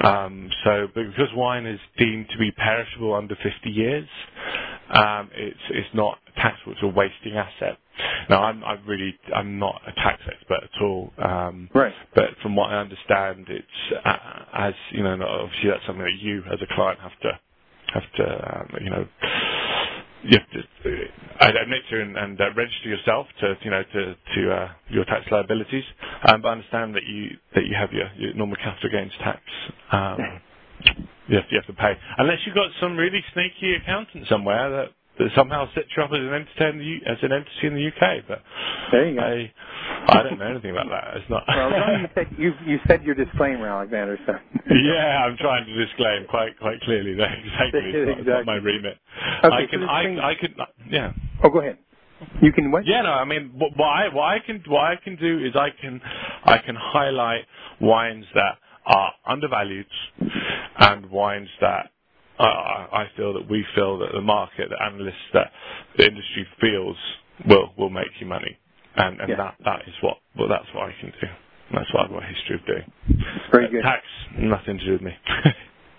Um, 0.04 0.50
so, 0.66 0.88
because 0.94 1.30
wine 1.36 1.66
is 1.66 1.80
deemed 1.98 2.28
to 2.32 2.38
be 2.38 2.52
perishable 2.52 3.14
under 3.16 3.36
50 3.36 3.70
years, 3.72 4.08
um, 4.92 5.30
it's 5.36 5.60
it's 5.72 5.90
not 5.96 6.20
taxable; 6.38 6.74
it's 6.74 6.84
a 6.84 6.88
wasting 6.88 7.38
asset. 7.38 7.78
Now, 8.30 8.44
I'm 8.44 8.64
I'm 8.64 8.86
really 8.88 9.18
I'm 9.36 9.60
not 9.60 9.82
a 9.88 9.94
tax 9.94 10.22
expert 10.28 10.64
at 10.64 10.82
all, 10.82 11.14
um, 11.20 11.70
Right. 11.74 11.94
but 12.16 12.32
from 12.42 12.56
what 12.56 12.72
I 12.72 12.80
understand, 12.80 13.48
it's 13.50 13.94
uh, 14.06 14.18
as 14.54 14.74
you 14.92 15.04
know, 15.04 15.14
obviously 15.24 15.70
that's 15.70 15.86
something 15.88 16.06
that 16.06 16.20
you 16.20 16.44
as 16.52 16.60
a 16.62 16.68
client 16.76 17.00
have 17.02 17.18
to 17.22 17.40
have 17.94 18.12
to 18.18 18.60
um, 18.60 18.68
you 18.84 18.92
know 18.92 19.06
you 20.24 20.40
have 20.40 20.52
to 20.52 21.62
admit 21.62 21.84
to 21.92 22.02
and, 22.02 22.18
and 22.18 22.42
uh, 22.42 22.46
register 22.56 22.90
yourself 22.90 23.28
to 23.42 23.56
you 23.64 23.72
know 23.72 23.84
to 23.94 24.16
to 24.36 24.52
uh, 24.54 24.70
your 24.90 25.06
tax 25.06 25.26
liabilities. 25.32 25.84
Um, 26.28 26.42
but 26.42 26.50
I 26.50 26.52
understand 26.54 26.96
that 26.96 27.04
you 27.08 27.30
that 27.56 27.66
you 27.68 27.76
have 27.78 27.92
your, 27.94 28.10
your 28.18 28.34
normal 28.36 28.58
capital 28.58 28.90
gains 28.92 29.14
tax. 29.24 29.42
Um, 29.92 30.42
you 31.28 31.38
have, 31.38 31.46
you 31.52 31.58
have 31.60 31.68
to 31.68 31.82
pay 31.82 31.94
unless 32.20 32.40
you've 32.46 32.56
got 32.56 32.70
some 32.82 32.98
really 32.98 33.24
sneaky 33.34 33.76
accountant 33.76 34.28
somewhere 34.30 34.70
that, 34.72 34.88
that 35.20 35.30
somehow 35.36 35.68
sets 35.76 35.88
you 35.96 36.04
up 36.04 36.12
as 36.12 36.20
an 36.20 36.34
entity 36.34 36.66
in 36.70 36.78
the 36.80 36.86
U, 36.86 37.00
as 37.08 37.18
an 37.24 37.32
entity 37.34 37.68
in 37.68 37.76
the 37.76 37.88
UK. 37.88 38.26
But 38.28 38.42
There 38.92 39.10
you 39.10 39.16
go. 39.16 39.22
I 39.24 39.52
I 40.08 40.24
don't 40.24 40.40
know 40.40 40.52
anything 40.52 40.72
about 40.72 40.90
that. 40.90 41.18
It's 41.18 41.30
not. 41.30 41.44
well, 41.48 41.72
you 41.72 42.08
said 42.16 42.28
you 42.38 42.52
you 42.66 42.80
said 42.88 43.04
your 43.04 43.16
disclaimer, 43.16 43.68
Alexander. 43.68 44.18
So. 44.26 44.34
Yeah, 44.70 45.26
I'm 45.26 45.38
trying 45.38 45.66
to 45.66 45.74
disclaim 45.86 46.26
quite 46.30 46.58
quite 46.60 46.82
clearly 46.82 47.12
exactly. 47.14 47.92
It's 47.94 48.10
not, 48.10 48.20
it's 48.20 48.28
not 48.28 48.46
my 48.46 48.56
remit. 48.56 48.98
Okay, 49.44 49.56
I 49.56 49.62
so 49.62 49.68
can 49.68 49.80
this 49.82 49.90
I 49.90 50.32
I 50.32 50.34
can 50.40 50.56
yeah. 50.90 51.12
Oh, 51.44 51.50
go 51.50 51.60
ahead. 51.60 51.78
You 52.42 52.52
can 52.54 52.72
what? 52.72 52.86
Yeah, 52.86 53.02
no, 53.02 53.12
I 53.12 53.26
mean, 53.26 53.52
what, 53.56 53.72
what 53.76 53.88
I 53.88 54.08
what 54.14 54.24
I 54.24 54.40
can 54.46 54.64
what 54.68 54.82
I 54.82 54.96
can 55.04 55.16
do 55.16 55.40
is 55.40 55.56
I 55.56 55.70
can 55.70 56.02
I 56.46 56.58
can 56.60 56.76
highlight 56.76 57.46
wines 57.82 58.26
that 58.34 58.58
are 58.86 59.14
undervalued 59.26 59.88
and 60.80 61.10
wines 61.10 61.50
that 61.62 61.92
uh, 62.40 62.44
I 62.44 63.06
feel 63.16 63.34
that 63.34 63.50
we 63.50 63.66
feel 63.76 64.00
that 64.00 64.10
the 64.14 64.22
market, 64.22 64.70
the 64.70 64.84
analysts, 64.84 65.30
that 65.34 65.52
the 65.98 66.06
industry 66.06 66.48
feels 66.60 66.98
will 67.48 67.74
will 67.78 67.90
make 67.90 68.10
you 68.20 68.28
money, 68.28 68.58
and 68.96 69.20
and 69.22 69.30
Yeah. 69.30 69.36
that 69.38 69.56
that 69.66 69.82
is 69.88 69.94
what 70.02 70.18
well 70.38 70.48
that's 70.48 70.68
what 70.74 70.90
I 70.90 70.94
can 71.00 71.12
do. 71.22 71.28
That's 71.74 71.92
what 71.94 72.06
I've 72.06 72.12
got 72.12 72.24
a 72.24 72.26
history 72.28 72.56
of 72.56 72.66
doing. 72.66 72.92
Very 73.52 73.66
Uh, 73.66 73.70
good. 73.70 73.82
Tax, 73.84 74.04
nothing 74.38 74.78
to 74.80 74.86
do 74.86 74.92
with 74.94 75.02
me. 75.02 75.18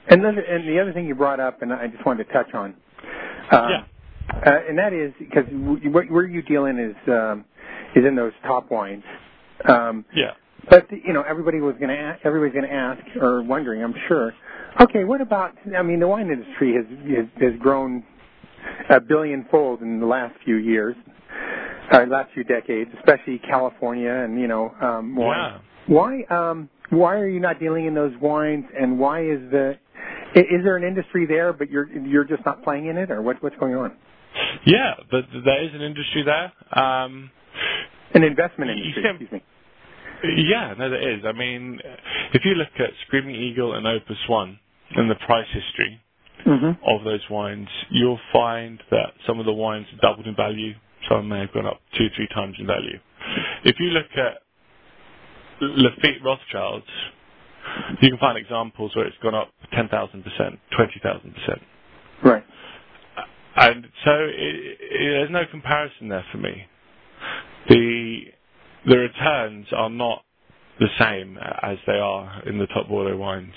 And 0.07 0.23
then, 0.23 0.37
and 0.39 0.69
the 0.69 0.79
other 0.81 0.93
thing 0.93 1.07
you 1.07 1.15
brought 1.15 1.41
up, 1.41 1.63
and 1.63 1.73
I 1.73 1.87
just 1.87 2.05
wanted 2.05 2.25
to 2.27 2.33
touch 2.35 2.53
on, 2.53 2.75
uh, 3.51 3.69
Yeah. 3.71 3.85
uh, 4.47 4.69
and 4.69 4.77
that 4.79 4.93
is 4.93 5.15
because 5.19 5.47
where 5.91 6.05
where 6.05 6.25
you 6.27 6.43
deal 6.43 6.67
in 6.67 6.79
is 6.79 6.95
um, 7.09 7.45
is 7.97 8.05
in 8.05 8.15
those 8.15 8.33
top 8.43 8.71
wines. 8.71 9.03
Um, 9.65 10.05
yeah. 10.15 10.33
but 10.69 10.91
you 10.93 11.15
know, 11.15 11.23
everybody 11.23 11.61
was 11.61 11.75
going 11.77 11.89
to 11.89 12.19
everybody's 12.23 12.53
going 12.53 12.69
to 12.69 12.75
ask 12.75 13.01
or 13.19 13.43
wondering, 13.43 13.83
I'm 13.83 13.95
sure. 14.07 14.35
Okay, 14.83 15.05
what 15.05 15.23
about? 15.23 15.53
I 15.75 15.83
mean, 15.83 16.01
the 16.01 16.09
wine 16.09 16.29
industry 16.31 16.75
has 16.75 16.85
has, 17.17 17.27
has 17.53 17.59
grown 17.61 18.05
a 18.91 19.01
billion 19.01 19.47
fold 19.51 19.81
in 19.81 20.01
the 20.01 20.07
last 20.07 20.35
few 20.45 20.57
years, 20.57 20.97
uh, 21.93 22.05
last 22.09 22.33
few 22.35 22.45
decades, 22.45 22.91
especially 22.99 23.41
California 23.49 24.11
and 24.11 24.41
you 24.41 24.49
know 24.49 24.75
um, 24.81 25.17
wine. 25.17 25.39
Yeah. 25.39 25.59
Why 25.87 26.23
um, 26.31 26.71
why 26.91 27.17
are 27.17 27.29
you 27.29 27.41
not 27.41 27.61
dealing 27.61 27.87
in 27.87 27.95
those 27.95 28.13
wines, 28.21 28.65
and 28.79 28.99
why 28.99 29.21
is 29.21 29.41
the 29.51 29.75
is 30.35 30.65
there 30.65 30.77
an 30.77 30.85
industry 30.85 31.27
there, 31.27 31.53
but 31.53 31.71
you're 31.71 31.89
you're 31.91 32.25
just 32.25 32.45
not 32.45 32.63
playing 32.63 32.87
in 32.87 32.97
it, 32.97 33.11
or 33.11 33.23
what, 33.23 33.43
what's 33.43 33.57
going 33.57 33.75
on? 33.75 33.97
Yeah, 34.67 34.95
but 35.11 35.25
there 35.45 35.65
is 35.65 35.71
an 35.75 35.83
industry 35.83 36.25
there. 36.25 36.53
Um, 36.77 37.31
An 38.15 38.25
investment 38.25 38.71
industry. 38.71 39.05
Excuse 39.07 39.33
me. 39.33 39.43
yeah, 40.49 40.75
no, 40.77 40.91
there 40.91 41.17
is. 41.17 41.25
I 41.25 41.33
mean, 41.33 41.79
if 42.33 42.43
you 42.45 42.55
look 42.55 42.69
at 42.79 42.91
Screaming 43.07 43.37
Eagle 43.37 43.75
and 43.75 43.87
Opus 43.87 44.19
One 44.29 44.59
and 44.97 45.11
the 45.11 45.17
price 45.27 45.47
history 45.53 46.01
hmm 46.45 46.73
of 46.87 47.05
those 47.05 47.23
wines, 47.31 47.69
you'll 47.91 48.21
find 48.33 48.83
that 48.91 49.13
some 49.27 49.39
of 49.39 49.47
the 49.47 49.53
wines 49.53 49.87
doubled 50.03 50.27
in 50.27 50.37
value. 50.37 50.73
Some 51.09 51.29
may 51.29 51.41
have 51.41 51.53
gone 51.53 51.67
up 51.67 51.81
two, 51.97 52.07
three 52.17 52.29
times 52.35 52.57
in 52.59 52.67
value. 52.67 52.99
If 53.65 53.77
you 53.79 53.87
look 53.89 54.07
at 54.17 54.43
Lafite 55.61 56.23
Rothschilds, 56.25 56.87
you 58.03 58.11
can 58.11 58.19
find 58.19 58.39
examples 58.39 58.95
where 58.95 59.07
it's 59.07 59.17
gone 59.23 59.35
up 59.35 59.49
10,000%, 59.73 59.91
20,000%. 59.91 61.61
Right. 62.23 62.45
And 63.57 63.87
so 64.05 64.11
it, 64.11 64.33
it, 64.35 64.79
there's 64.91 65.31
no 65.31 65.43
comparison 65.51 66.09
there 66.09 66.25
for 66.33 66.39
me. 66.39 66.65
The 67.69 68.19
the 68.87 68.99
returns 68.99 69.67
are 69.75 69.89
not 69.89 70.25
the 70.79 70.89
same 70.99 71.39
as 71.63 71.79
they 71.87 71.99
are 71.99 72.43
in 72.47 72.59
the 72.59 72.67
top 72.67 72.89
Bordeaux 72.89 73.17
wines, 73.17 73.55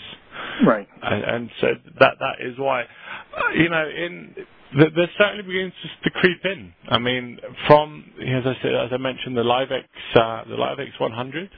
Right. 0.65 0.87
and, 1.01 1.23
and 1.23 1.49
so 1.59 1.67
that 1.99 2.13
that 2.19 2.45
is 2.45 2.57
why, 2.57 2.83
uh, 2.83 3.49
you 3.55 3.69
know, 3.69 3.89
in 3.89 4.35
th- 4.75 4.93
there's 4.95 5.09
certainly 5.17 5.43
beginning 5.43 5.71
to, 5.83 6.09
to 6.09 6.11
creep 6.19 6.43
in. 6.45 6.73
I 6.89 6.99
mean, 6.99 7.39
from 7.67 8.05
as 8.21 8.43
I 8.45 8.55
said, 8.61 8.75
as 8.75 8.89
I 8.91 8.97
mentioned, 8.97 9.37
the 9.37 9.43
Liv-ex 9.43 9.87
uh, 10.15 10.43
the 10.49 10.55
Liv-ex 10.55 10.91
100, 10.99 11.49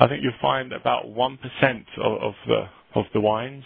I 0.00 0.08
think 0.08 0.22
you'll 0.22 0.32
find 0.42 0.72
about 0.72 1.08
one 1.08 1.38
percent 1.38 1.86
of, 2.02 2.12
of 2.22 2.34
the 2.46 2.64
of 2.94 3.06
the 3.14 3.20
wines. 3.20 3.64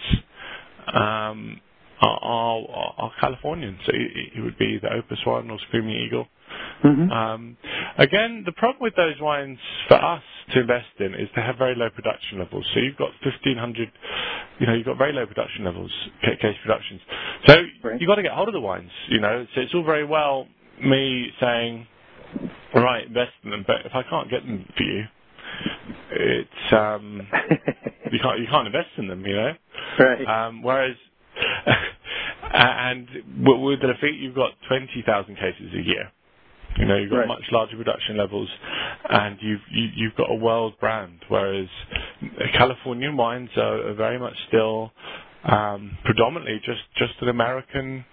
Um, 0.95 1.61
are, 2.01 2.19
are, 2.23 2.95
are 2.99 3.13
Californian, 3.21 3.79
so 3.87 3.93
it, 3.95 4.33
it 4.39 4.43
would 4.43 4.59
be 4.59 4.79
the 4.83 4.93
Opus 4.93 5.19
One 5.27 5.51
or 5.51 5.59
Screaming 5.69 5.97
Eagle. 6.07 6.27
Hmm 6.83 7.11
Um, 7.13 7.57
again, 7.99 8.43
the 8.47 8.53
problem 8.53 8.79
with 8.83 8.95
those 8.97 9.21
wines 9.21 9.59
for 9.89 9.97
us 9.97 10.23
to 10.55 10.61
invest 10.61 10.89
in 11.01 11.15
is 11.15 11.29
they 11.37 11.43
have 11.43 11.59
very 11.59 11.75
low 11.75 11.91
production 11.91 12.39
levels. 12.39 12.67
So 12.75 12.81
you've 12.81 12.97
got 12.97 13.11
1500, 13.25 13.91
you 14.61 14.67
know, 14.67 14.75
you've 14.75 14.87
got 14.87 14.99
very 14.99 15.13
low 15.13 15.27
production 15.27 15.65
levels, 15.65 15.93
case 16.23 16.57
productions. 16.63 17.01
So 17.47 17.55
Right. 17.83 18.01
you've 18.01 18.09
got 18.09 18.17
to 18.17 18.23
get 18.23 18.33
hold 18.33 18.49
of 18.49 18.55
the 18.55 18.61
wines, 18.61 18.91
you 19.09 19.21
know. 19.21 19.47
So 19.55 19.61
it's 19.63 19.75
all 19.75 19.85
very 19.85 20.05
well 20.05 20.49
me 20.83 21.33
saying, 21.41 21.87
all 22.75 22.83
right, 22.83 23.07
invest 23.07 23.33
in 23.45 23.51
them, 23.51 23.65
but 23.67 23.87
if 23.87 23.95
I 23.95 24.03
can't 24.05 24.31
get 24.31 24.45
them 24.47 24.67
for 24.77 24.83
you, 24.85 25.05
it's 26.13 26.73
um, 26.73 27.29
you 28.13 28.19
can't 28.21 28.41
you 28.41 28.47
can't 28.51 28.67
invest 28.67 28.91
in 28.99 29.09
them, 29.09 29.27
you 29.27 29.35
know. 29.37 29.55
right. 30.01 30.29
Um, 30.49 30.63
whereas, 30.63 30.97
and 32.55 33.09
with 33.47 33.81
the 33.81 33.89
Lafite, 33.89 34.19
you've 34.21 34.35
got 34.37 34.53
20,000 34.69 35.37
cases 35.37 35.73
a 35.75 35.83
year. 35.83 36.13
You 36.81 36.87
know, 36.87 36.97
you've 36.97 37.11
got 37.11 37.19
Right. 37.19 37.29
much 37.29 37.45
larger 37.53 37.77
production 37.77 38.17
levels, 38.17 38.49
and 39.11 39.37
you've 39.43 39.61
you, 39.71 39.89
you've 39.95 40.15
got 40.17 40.31
a 40.31 40.35
world 40.35 40.79
brand. 40.81 41.21
Whereas 41.29 41.69
Californian 42.55 43.17
wines 43.17 43.51
are, 43.57 43.89
are 43.89 43.95
very 43.95 44.19
much 44.19 44.35
still 44.49 44.91
um, 45.45 45.97
predominantly 46.05 46.59
just 46.65 46.81
just 46.97 47.15
an 47.21 47.29
American 47.29 48.05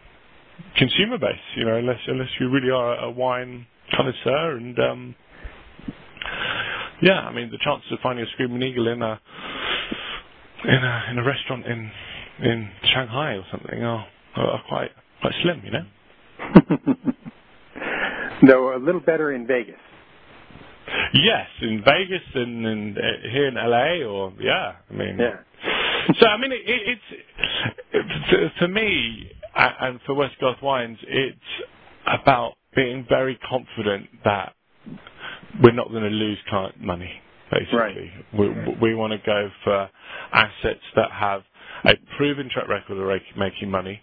consumer 0.78 1.18
base. 1.18 1.40
You 1.56 1.66
know, 1.66 1.78
unless 1.78 2.00
unless 2.08 2.30
you 2.40 2.50
really 2.50 2.70
are 2.72 2.98
a 3.06 3.10
wine 3.12 3.66
connoisseur 3.96 4.58
and 4.58 4.78
um, 4.80 5.16
yeah, 7.02 7.22
I 7.22 7.32
mean 7.34 7.50
the 7.52 7.58
chances 7.60 7.92
of 7.92 8.00
finding 8.04 8.26
a 8.26 8.30
screaming 8.32 8.62
eagle 8.64 8.88
in 8.90 9.02
a 9.02 9.20
in 10.66 10.84
a 10.84 11.04
in 11.12 11.18
a 11.20 11.24
restaurant 11.24 11.66
in 11.66 11.92
in 12.44 12.70
Shanghai 12.94 13.34
or 13.36 13.46
something 13.52 13.82
are, 13.84 14.08
are 14.36 14.62
quite 14.68 14.92
quite 15.22 15.34
slim, 15.42 15.62
you 15.64 15.72
know. 15.72 15.86
Though 18.46 18.76
a 18.76 18.80
little 18.80 19.02
better 19.02 19.34
in 19.34 19.48
Vegas. 19.48 19.80
Yes, 21.14 21.48
in 21.62 21.84
Vegas 21.84 22.22
and, 22.36 22.66
and 22.66 22.98
uh, 22.98 23.02
here 23.32 23.48
in 23.48 23.56
LA, 23.56 24.06
or 24.08 24.34
yeah, 24.40 24.74
I 24.90 24.94
mean, 24.94 25.18
Yeah. 25.20 25.38
So 26.20 26.28
I 26.28 26.38
mean, 26.38 26.52
it, 26.52 26.62
it, 26.66 27.00
it's 27.92 28.30
for, 28.30 28.52
for 28.60 28.68
me 28.68 29.32
and 29.56 30.00
for 30.06 30.16
Westgarth 30.16 30.62
Wines, 30.62 30.98
it's 31.04 31.40
about 32.06 32.54
being 32.76 33.06
very 33.10 33.38
confident 33.50 34.08
that 34.24 34.54
we're 35.64 35.74
not 35.74 35.90
going 35.90 36.04
to 36.04 36.10
lose 36.10 36.38
client 36.50 36.80
money. 36.82 37.12
Basically, 37.52 37.78
Right. 37.78 38.38
we, 38.38 38.76
we 38.82 38.96
want 38.96 39.14
to 39.14 39.20
go 39.26 39.50
for 39.64 39.90
assets 40.34 40.84
that 40.96 41.12
have 41.12 41.42
a 41.86 41.94
proven 42.18 42.50
track 42.50 42.68
record 42.68 42.98
of 42.98 43.22
making 43.38 43.72
money, 43.72 44.02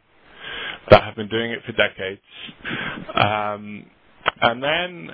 that 0.91 1.03
have 1.03 1.15
been 1.17 1.29
doing 1.29 1.51
it 1.51 1.61
for 1.65 1.73
decades, 1.73 2.23
um, 3.15 3.85
and 4.41 4.63
then 4.63 5.11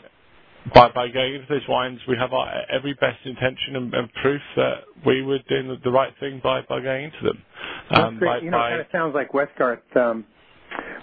by 0.74 0.88
by 0.94 1.08
going 1.08 1.34
into 1.34 1.46
those 1.48 1.66
wines, 1.68 1.98
we 2.08 2.16
have 2.18 2.32
our 2.32 2.62
every 2.70 2.94
best 2.94 3.18
intention 3.24 3.76
and, 3.76 3.94
and 3.94 4.12
proof 4.22 4.42
that 4.56 4.74
we 5.06 5.22
were 5.22 5.38
doing 5.48 5.68
the, 5.68 5.76
the 5.84 5.90
right 5.90 6.12
thing 6.20 6.40
by, 6.42 6.60
by 6.68 6.80
going 6.80 7.04
into 7.04 7.22
them. 7.22 7.42
Um, 7.90 8.20
by, 8.20 8.38
you 8.38 8.50
know, 8.50 8.58
by- 8.58 8.68
it 8.68 8.70
kind 8.70 8.80
of 8.80 8.86
sounds 8.92 9.14
like 9.14 9.32
Westgarth 9.32 9.96
um, 9.96 10.24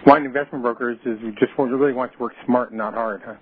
Wine 0.05 0.25
Investment 0.25 0.63
Brokers 0.63 0.97
is 1.05 1.19
just 1.39 1.51
really 1.57 1.93
wants 1.93 2.15
to 2.15 2.21
work 2.21 2.33
smart 2.45 2.69
and 2.69 2.77
not 2.77 2.93
hard, 2.93 3.21
huh? 3.25 3.35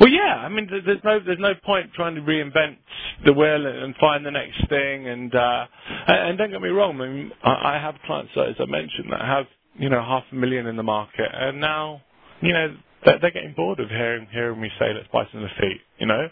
well, 0.00 0.10
yeah. 0.10 0.36
I 0.36 0.48
mean, 0.48 0.68
there's 0.70 1.00
no 1.04 1.20
there's 1.24 1.38
no 1.38 1.54
point 1.64 1.92
trying 1.94 2.14
to 2.16 2.20
reinvent 2.20 2.76
the 3.24 3.32
wheel 3.32 3.66
and 3.66 3.94
find 3.96 4.26
the 4.26 4.30
next 4.30 4.68
thing. 4.68 5.08
And 5.08 5.34
uh, 5.34 5.66
and 6.08 6.36
don't 6.36 6.50
get 6.50 6.60
me 6.60 6.68
wrong. 6.68 7.00
I 7.00 7.08
mean, 7.08 7.30
I 7.42 7.76
I 7.76 7.78
have 7.80 7.94
clients, 8.04 8.32
as 8.36 8.56
I 8.60 8.66
mentioned, 8.66 9.12
that 9.12 9.20
have 9.20 9.46
you 9.78 9.88
know 9.88 10.02
half 10.02 10.24
a 10.32 10.34
million 10.34 10.66
in 10.66 10.76
the 10.76 10.82
market, 10.82 11.28
and 11.32 11.60
now 11.60 12.02
you 12.42 12.52
know 12.52 12.76
they're, 13.06 13.20
they're 13.20 13.32
getting 13.32 13.54
bored 13.54 13.80
of 13.80 13.88
hearing 13.90 14.28
hearing 14.32 14.60
me 14.60 14.70
say 14.78 14.92
let's 14.94 15.08
buy 15.12 15.24
some 15.32 15.44
of 15.44 15.50
Lafite, 15.50 15.80
you 15.98 16.06
know. 16.06 16.28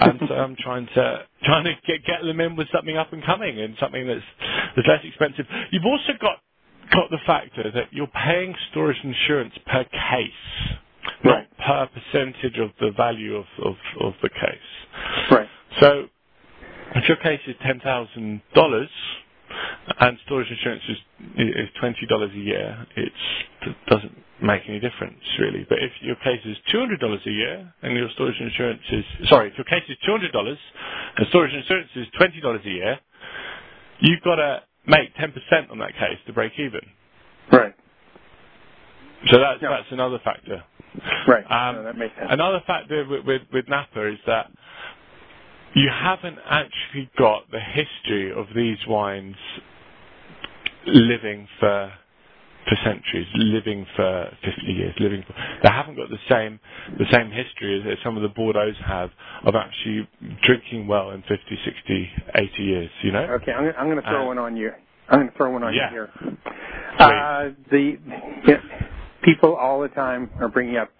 And 0.00 0.20
so 0.28 0.34
I'm 0.34 0.56
trying 0.60 0.88
to 0.96 1.26
trying 1.44 1.64
to 1.64 1.74
get 1.86 2.04
get 2.06 2.22
them 2.24 2.40
in 2.40 2.56
with 2.56 2.68
something 2.74 2.98
up 2.98 3.12
and 3.14 3.24
coming 3.24 3.60
and 3.60 3.76
something 3.80 4.06
that's 4.06 4.20
that's 4.76 4.88
less 4.88 5.04
expensive. 5.04 5.46
You've 5.72 5.86
also 5.86 6.14
got 6.20 6.40
got 6.92 7.10
the 7.10 7.18
factor 7.26 7.70
that 7.72 7.86
you're 7.92 8.08
paying 8.26 8.54
storage 8.72 8.98
insurance 9.04 9.54
per 9.66 9.84
case, 9.84 10.76
not 11.24 11.34
Right. 11.36 11.48
per 11.58 11.88
percentage 11.88 12.58
of 12.58 12.70
the 12.80 12.90
value 12.92 13.36
of, 13.36 13.46
of, 13.64 13.76
of 14.00 14.14
the 14.22 14.28
case. 14.28 15.30
Right. 15.30 15.48
So 15.80 16.08
if 16.96 17.08
your 17.08 17.18
case 17.18 17.40
is 17.46 17.56
ten 17.62 17.80
thousand 17.80 18.42
dollars 18.54 18.90
and 20.00 20.18
storage 20.26 20.50
insurance 20.50 20.82
is 20.88 20.98
is 21.38 21.68
twenty 21.80 22.06
dollars 22.08 22.32
a 22.34 22.38
year, 22.38 22.86
it's, 22.96 23.16
it 23.62 23.76
doesn't 23.88 24.18
make 24.42 24.62
any 24.68 24.80
difference 24.80 25.20
really. 25.40 25.66
But 25.68 25.78
if 25.80 25.92
your 26.02 26.16
case 26.16 26.40
is 26.46 26.56
two 26.72 26.80
hundred 26.80 27.00
dollars 27.00 27.20
a 27.26 27.30
year 27.30 27.74
and 27.82 27.96
your 27.96 28.10
storage 28.14 28.40
insurance 28.40 28.82
is 28.92 29.04
sorry, 29.28 29.50
if 29.50 29.58
your 29.58 29.66
case 29.66 29.84
is 29.88 29.96
two 30.04 30.12
hundred 30.12 30.32
dollars 30.32 30.58
and 31.18 31.26
storage 31.28 31.54
insurance 31.54 31.90
is 31.96 32.06
twenty 32.18 32.40
dollars 32.40 32.62
a 32.66 32.70
year, 32.70 33.00
you've 34.00 34.22
got 34.22 34.36
to 34.36 34.62
make 34.86 35.14
ten 35.16 35.32
percent 35.32 35.70
on 35.70 35.78
that 35.78 35.92
case 35.94 36.18
to 36.26 36.32
break 36.34 36.52
even. 36.58 36.80
Right. 37.52 37.74
So 39.30 39.38
that's 39.38 39.60
that's 39.60 39.92
another 39.92 40.20
factor. 40.24 40.64
Right. 41.28 41.44
Um, 41.50 41.76
No, 41.76 41.84
that 41.84 41.96
makes 41.98 42.14
sense. 42.16 42.28
Another 42.30 42.62
factor 42.66 43.06
with, 43.08 43.24
with, 43.26 43.42
with 43.52 43.68
Napa 43.68 44.08
is 44.08 44.18
that 44.26 44.50
you 45.74 45.90
haven't 45.92 46.38
actually 46.48 47.10
got 47.18 47.50
the 47.50 47.60
history 47.60 48.32
of 48.32 48.46
these 48.56 48.78
wines 48.88 49.36
living 50.86 51.48
for 51.60 51.92
for 52.68 52.76
centuries, 52.84 53.26
living 53.34 53.86
for 53.96 54.30
50 54.44 54.72
years, 54.72 54.94
living 55.00 55.22
for, 55.26 55.34
they 55.62 55.68
haven't 55.68 55.96
got 55.96 56.08
the 56.10 56.18
same 56.28 56.60
the 56.98 57.06
same 57.12 57.30
history 57.30 57.80
as, 57.80 57.92
as 57.92 57.98
some 58.04 58.16
of 58.16 58.22
the 58.22 58.28
Bordeaux's 58.28 58.78
have 58.86 59.10
of 59.44 59.54
actually 59.54 60.08
drinking 60.42 60.86
well 60.86 61.10
in 61.10 61.22
50, 61.22 61.36
60, 61.64 62.10
80 62.34 62.62
years, 62.62 62.90
you 63.02 63.12
know? 63.12 63.24
Okay, 63.42 63.52
I'm, 63.52 63.64
gonna- 63.64 63.78
I'm 63.78 63.86
going 63.86 64.02
to 64.02 64.08
throw 64.08 64.22
Uh, 64.22 64.26
one 64.26 64.38
on 64.38 64.56
you. 64.56 64.70
I'm 65.08 65.18
going 65.20 65.30
to 65.30 65.36
throw 65.36 65.50
one 65.50 65.62
on 65.64 65.74
yeah. 65.74 65.90
you 65.90 65.90
here. 65.90 66.10
Uh, 66.98 67.50
the 67.70 67.98
yeah, 68.46 68.56
people 69.22 69.54
all 69.56 69.80
the 69.80 69.88
time 69.88 70.30
are 70.40 70.48
bringing 70.48 70.76
up 70.76 70.90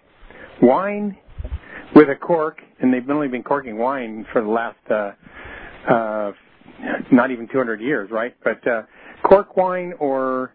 wine 0.61 1.17
with 1.95 2.09
a 2.09 2.15
cork, 2.15 2.57
and 2.79 2.93
they've 2.93 3.09
only 3.09 3.27
been 3.27 3.43
corking 3.43 3.77
wine 3.77 4.25
for 4.33 4.41
the 4.41 4.47
last 4.47 4.77
uh, 4.89 5.11
uh, 5.89 6.31
not 7.11 7.31
even 7.31 7.47
200 7.47 7.79
years, 7.81 8.09
right? 8.11 8.35
But 8.43 8.65
uh, 8.67 8.83
cork 9.23 9.55
wine 9.55 9.93
or 9.99 10.53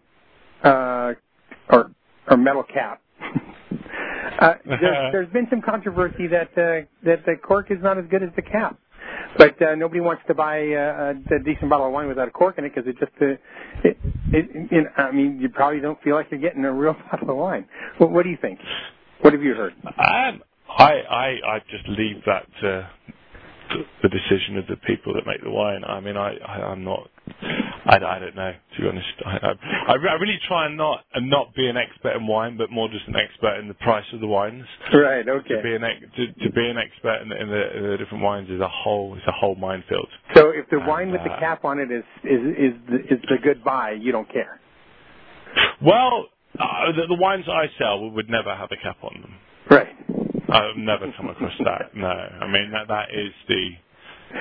uh, 0.63 1.13
or 1.69 1.91
or 2.29 2.37
metal 2.37 2.63
cap. 2.63 3.01
uh, 4.41 4.53
there's, 4.65 4.97
there's 5.11 5.29
been 5.33 5.47
some 5.49 5.61
controversy 5.61 6.27
that 6.27 6.49
uh, 6.57 6.85
that 7.03 7.25
the 7.25 7.35
cork 7.41 7.71
is 7.71 7.77
not 7.81 7.97
as 7.97 8.05
good 8.09 8.23
as 8.23 8.29
the 8.35 8.41
cap. 8.41 8.77
But 9.37 9.61
uh, 9.61 9.75
nobody 9.75 10.01
wants 10.01 10.23
to 10.27 10.33
buy 10.33 10.59
uh, 10.59 11.13
a, 11.31 11.35
a 11.35 11.39
decent 11.43 11.69
bottle 11.69 11.87
of 11.87 11.93
wine 11.93 12.07
without 12.07 12.27
a 12.27 12.31
cork 12.31 12.57
in 12.57 12.65
it 12.65 12.73
because 12.75 12.87
it 12.87 12.97
just, 12.99 13.11
uh, 13.21 13.35
it, 13.83 13.97
it, 14.33 14.71
you 14.71 14.81
know, 14.83 14.89
I 14.97 15.11
mean, 15.11 15.39
you 15.39 15.49
probably 15.49 15.79
don't 15.79 16.01
feel 16.01 16.15
like 16.15 16.27
you're 16.31 16.39
getting 16.39 16.65
a 16.65 16.73
real 16.73 16.95
bottle 17.11 17.31
of 17.31 17.37
wine. 17.37 17.65
What, 17.97 18.11
what 18.11 18.23
do 18.23 18.29
you 18.29 18.37
think? 18.41 18.59
What 19.21 19.33
have 19.33 19.41
you 19.41 19.53
heard? 19.53 19.73
Um, 19.85 20.43
I, 20.69 20.93
I, 21.09 21.27
I 21.55 21.59
just 21.69 21.87
leave 21.87 22.17
that 22.25 22.45
to 22.61 22.89
the- 23.69 23.85
the 24.01 24.09
decision 24.09 24.57
of 24.57 24.67
the 24.67 24.77
people 24.77 25.13
that 25.13 25.25
make 25.25 25.43
the 25.43 25.51
wine. 25.51 25.83
I 25.85 25.99
mean, 25.99 26.17
I, 26.17 26.37
I 26.37 26.71
I'm 26.71 26.83
not, 26.83 27.09
I, 27.89 27.95
I 27.95 28.19
don't 28.19 28.35
know, 28.35 28.53
to 28.75 28.81
be 28.81 28.87
honest. 28.87 29.07
I, 29.25 29.37
I, 29.87 29.93
I 29.93 30.13
really 30.21 30.39
try 30.47 30.67
and 30.67 30.77
not 30.77 31.05
and 31.15 31.27
not 31.27 31.55
be 31.55 31.67
an 31.67 31.75
expert 31.75 32.15
in 32.15 32.27
wine, 32.27 32.55
but 32.55 32.69
more 32.69 32.87
just 32.87 33.07
an 33.07 33.15
expert 33.15 33.59
in 33.59 33.67
the 33.67 33.73
price 33.73 34.05
of 34.13 34.19
the 34.19 34.27
wines. 34.27 34.65
Right. 34.93 35.27
Okay. 35.27 35.55
To 35.55 35.63
be 35.63 35.73
an 35.73 35.81
to, 35.81 36.27
to 36.27 36.51
be 36.53 36.69
an 36.69 36.77
expert 36.77 37.23
in, 37.23 37.29
the, 37.29 37.41
in, 37.41 37.49
the, 37.49 37.77
in 37.77 37.91
the 37.91 37.97
different 37.97 38.23
wines 38.23 38.49
is 38.49 38.61
a 38.61 38.67
whole 38.67 39.15
is 39.15 39.23
a 39.27 39.31
whole 39.31 39.55
minefield. 39.55 40.07
So 40.35 40.51
if 40.51 40.69
the 40.69 40.79
wine 40.79 41.09
And, 41.09 41.13
with 41.13 41.23
the 41.23 41.31
uh, 41.31 41.39
cap 41.39 41.65
on 41.65 41.79
it 41.79 41.91
is 41.91 42.03
is 42.23 42.41
is 42.57 42.73
the, 42.87 42.95
is 43.15 43.21
the 43.27 43.37
good 43.41 43.63
buy, 43.63 43.97
you 43.99 44.11
don't 44.11 44.31
care. 44.31 44.59
Well, 45.81 46.27
uh, 46.59 46.91
the, 46.91 47.07
the 47.07 47.17
wines 47.19 47.45
I 47.47 47.71
sell 47.79 48.11
would 48.11 48.29
never 48.29 48.55
have 48.55 48.69
a 48.71 48.77
cap 48.77 48.97
on 49.01 49.21
them. 49.21 49.33
Right. 49.71 49.95
I've 50.49 50.77
never 50.77 51.11
come 51.17 51.29
across 51.29 51.57
that. 51.65 51.95
No, 51.95 52.07
I 52.07 52.45
mean 52.51 52.71
that 52.71 52.87
that 52.87 53.09
is 53.13 53.31
the 53.47 53.69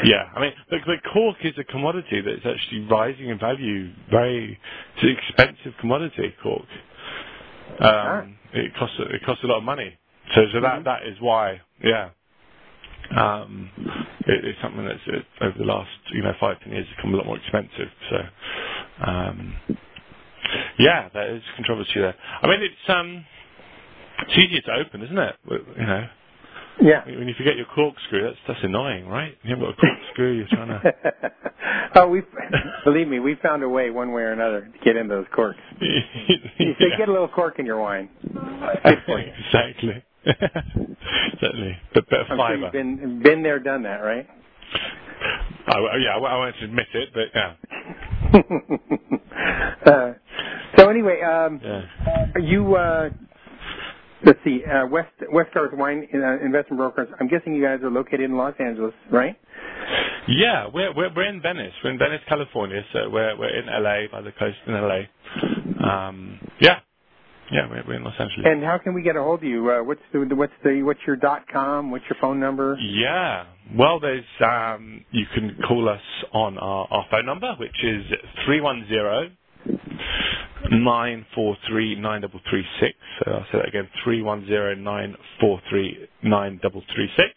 yeah. 0.04 0.30
I 0.34 0.40
mean, 0.40 0.52
the, 0.70 0.78
the 0.86 0.96
cork 1.12 1.36
is 1.44 1.54
a 1.58 1.64
commodity 1.64 2.22
that's 2.22 2.46
actually 2.46 2.86
rising 2.90 3.30
in 3.30 3.38
value. 3.38 3.90
Very, 4.10 4.58
it's 4.96 5.02
an 5.04 5.10
expensive 5.18 5.74
commodity. 5.80 6.34
Cork. 6.42 6.66
Um, 7.80 8.38
It 8.54 8.74
costs 8.76 8.96
it 9.00 9.22
costs 9.26 9.44
a 9.44 9.48
lot 9.48 9.58
of 9.58 9.64
money. 9.64 9.96
So 10.34 10.42
so 10.52 10.60
that 10.60 10.80
Mhm. 10.80 10.84
that 10.84 11.04
is 11.06 11.20
why 11.20 11.60
yeah. 11.82 12.10
Um, 13.16 13.70
it, 14.26 14.44
it's 14.44 14.60
something 14.62 14.84
that's 14.86 15.00
uh, 15.08 15.44
over 15.46 15.58
the 15.58 15.64
last 15.64 15.90
you 16.12 16.22
know 16.22 16.34
five 16.40 16.60
ten 16.60 16.72
years 16.72 16.86
become 16.96 17.14
a 17.14 17.18
lot 17.18 17.26
more 17.26 17.38
expensive. 17.38 17.90
So 18.10 18.18
um, 19.06 19.56
yeah, 20.78 21.08
there 21.14 21.36
is 21.36 21.42
controversy 21.56 22.00
there. 22.00 22.16
I 22.42 22.46
mean, 22.48 22.62
it's 22.62 22.88
um, 22.90 23.26
it's 24.22 24.38
easier 24.38 24.62
to 24.62 24.72
open, 24.74 25.02
isn't 25.02 25.18
it? 25.18 25.36
You 25.50 25.86
know, 25.86 26.08
Yeah. 26.80 27.04
when 27.06 27.26
you 27.26 27.34
forget 27.36 27.56
your 27.56 27.66
corkscrew, 27.74 28.22
that's 28.22 28.36
that's 28.46 28.60
annoying, 28.62 29.06
right? 29.08 29.34
You 29.42 29.50
haven't 29.50 29.64
got 29.64 29.74
a 29.74 29.80
corkscrew, 29.80 30.32
you're 30.32 30.46
trying 30.48 30.68
to. 30.68 30.94
oh, 31.96 32.08
we 32.08 32.22
believe 32.84 33.08
me, 33.08 33.18
we 33.18 33.36
found 33.42 33.62
a 33.62 33.68
way, 33.68 33.90
one 33.90 34.12
way 34.12 34.22
or 34.22 34.32
another, 34.32 34.62
to 34.62 34.84
get 34.84 34.96
into 34.96 35.14
those 35.14 35.26
corks. 35.34 35.58
You 36.58 36.74
say, 36.78 36.86
get 36.98 37.08
a 37.08 37.12
little 37.12 37.28
cork 37.28 37.58
in 37.58 37.66
your 37.66 37.80
wine. 37.80 38.08
Exactly. 38.84 40.04
Certainly, 41.40 41.76
but 41.94 42.08
bit 42.10 42.20
of 42.20 42.26
I'm 42.30 42.36
sure 42.36 42.48
fiber. 42.48 42.56
you've 42.56 42.72
been 42.72 43.22
been 43.22 43.42
there, 43.42 43.58
done 43.58 43.82
that, 43.84 43.98
right? 43.98 44.28
I, 45.66 45.96
yeah, 45.98 46.16
I, 46.16 46.18
I 46.18 46.36
won't 46.36 46.56
admit 46.62 46.86
it, 46.92 47.08
but 47.14 47.28
yeah, 47.34 47.54
uh, 49.86 50.12
so 50.76 50.88
anyway, 50.88 51.20
um, 51.22 51.60
yeah. 51.62 51.82
you 52.42 52.74
uh, 52.74 53.10
let's 54.24 54.38
see, 54.44 54.60
uh, 54.64 54.86
West 54.86 55.12
Westgarth 55.32 55.76
Wine 55.76 56.06
uh, 56.14 56.44
Investment 56.44 56.78
Brokers. 56.78 57.08
I'm 57.20 57.28
guessing 57.28 57.54
you 57.54 57.62
guys 57.62 57.80
are 57.82 57.90
located 57.90 58.22
in 58.22 58.36
Los 58.36 58.54
Angeles, 58.58 58.94
right? 59.10 59.36
Yeah, 60.28 60.66
we're, 60.72 60.94
we're 60.94 61.14
we're 61.14 61.28
in 61.28 61.40
Venice. 61.40 61.72
We're 61.82 61.92
in 61.92 61.98
Venice, 61.98 62.20
California. 62.28 62.82
So 62.92 63.10
we're 63.10 63.36
we're 63.38 63.58
in 63.58 63.66
LA 63.66 64.10
by 64.10 64.22
the 64.22 64.32
coast 64.32 64.58
in 64.66 64.74
LA. 64.74 65.00
Um, 65.88 66.38
yeah, 66.60 66.80
yeah, 67.50 67.68
we're, 67.70 67.82
we're 67.86 67.94
in 67.94 68.04
Los 68.04 68.14
Angeles. 68.18 68.44
And 68.44 68.62
how 68.62 68.78
can 68.82 68.94
we 68.94 69.02
get 69.02 69.16
a 69.16 69.22
hold 69.22 69.40
of 69.40 69.44
you? 69.44 69.70
Uh, 69.70 69.82
what's 69.82 70.00
the 70.12 70.20
what's 70.34 70.52
the 70.64 70.82
what's 70.82 71.00
your 71.06 71.16
dot 71.16 71.44
com? 71.50 71.90
What's 71.90 72.04
your 72.10 72.18
phone 72.20 72.40
number? 72.40 72.76
Yeah. 72.80 73.46
Well, 73.76 74.00
there's 74.00 74.24
um, 74.44 75.04
you 75.10 75.24
can 75.34 75.56
call 75.66 75.88
us 75.88 76.00
on 76.32 76.58
our, 76.58 76.88
our 76.90 77.06
phone 77.10 77.26
number, 77.26 77.54
which 77.58 77.76
is 77.82 78.04
three 78.44 78.60
one 78.60 78.86
zero 78.88 79.30
nine 80.72 81.26
four 81.34 81.56
three 81.68 81.94
nine 81.96 82.22
double 82.22 82.40
three 82.50 82.64
six. 82.80 82.94
So 83.24 83.32
I'll 83.32 83.44
say 83.52 83.58
that 83.58 83.68
again: 83.68 83.88
three 84.04 84.22
one 84.22 84.46
zero 84.46 84.74
nine 84.74 85.16
four 85.40 85.60
three 85.70 86.08
nine 86.22 86.60
double 86.62 86.82
three 86.94 87.10
six. 87.16 87.30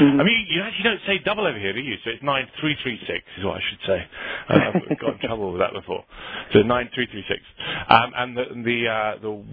Mhm. 0.00 0.20
I 0.20 0.24
mean, 0.24 0.46
you 0.50 0.62
actually 0.62 0.84
don't 0.84 1.00
say 1.06 1.18
double 1.18 1.46
over 1.46 1.58
here, 1.58 1.72
do 1.72 1.80
you? 1.80 1.96
So 2.04 2.10
it's 2.10 2.22
9336 2.22 3.24
is 3.38 3.44
what 3.44 3.56
I 3.56 3.60
should 3.70 3.80
say. 3.86 4.06
Uh, 4.48 4.54
I've 4.54 4.98
got 4.98 5.14
in 5.14 5.18
trouble 5.28 5.52
with 5.52 5.60
that 5.60 5.72
before. 5.72 6.04
So 6.52 6.62
9336. 6.62 7.42
Um, 7.88 8.12
and 8.16 8.36
the 8.36 8.44
the, 8.64 8.88
uh, 8.88 9.18
the 9.22 9.44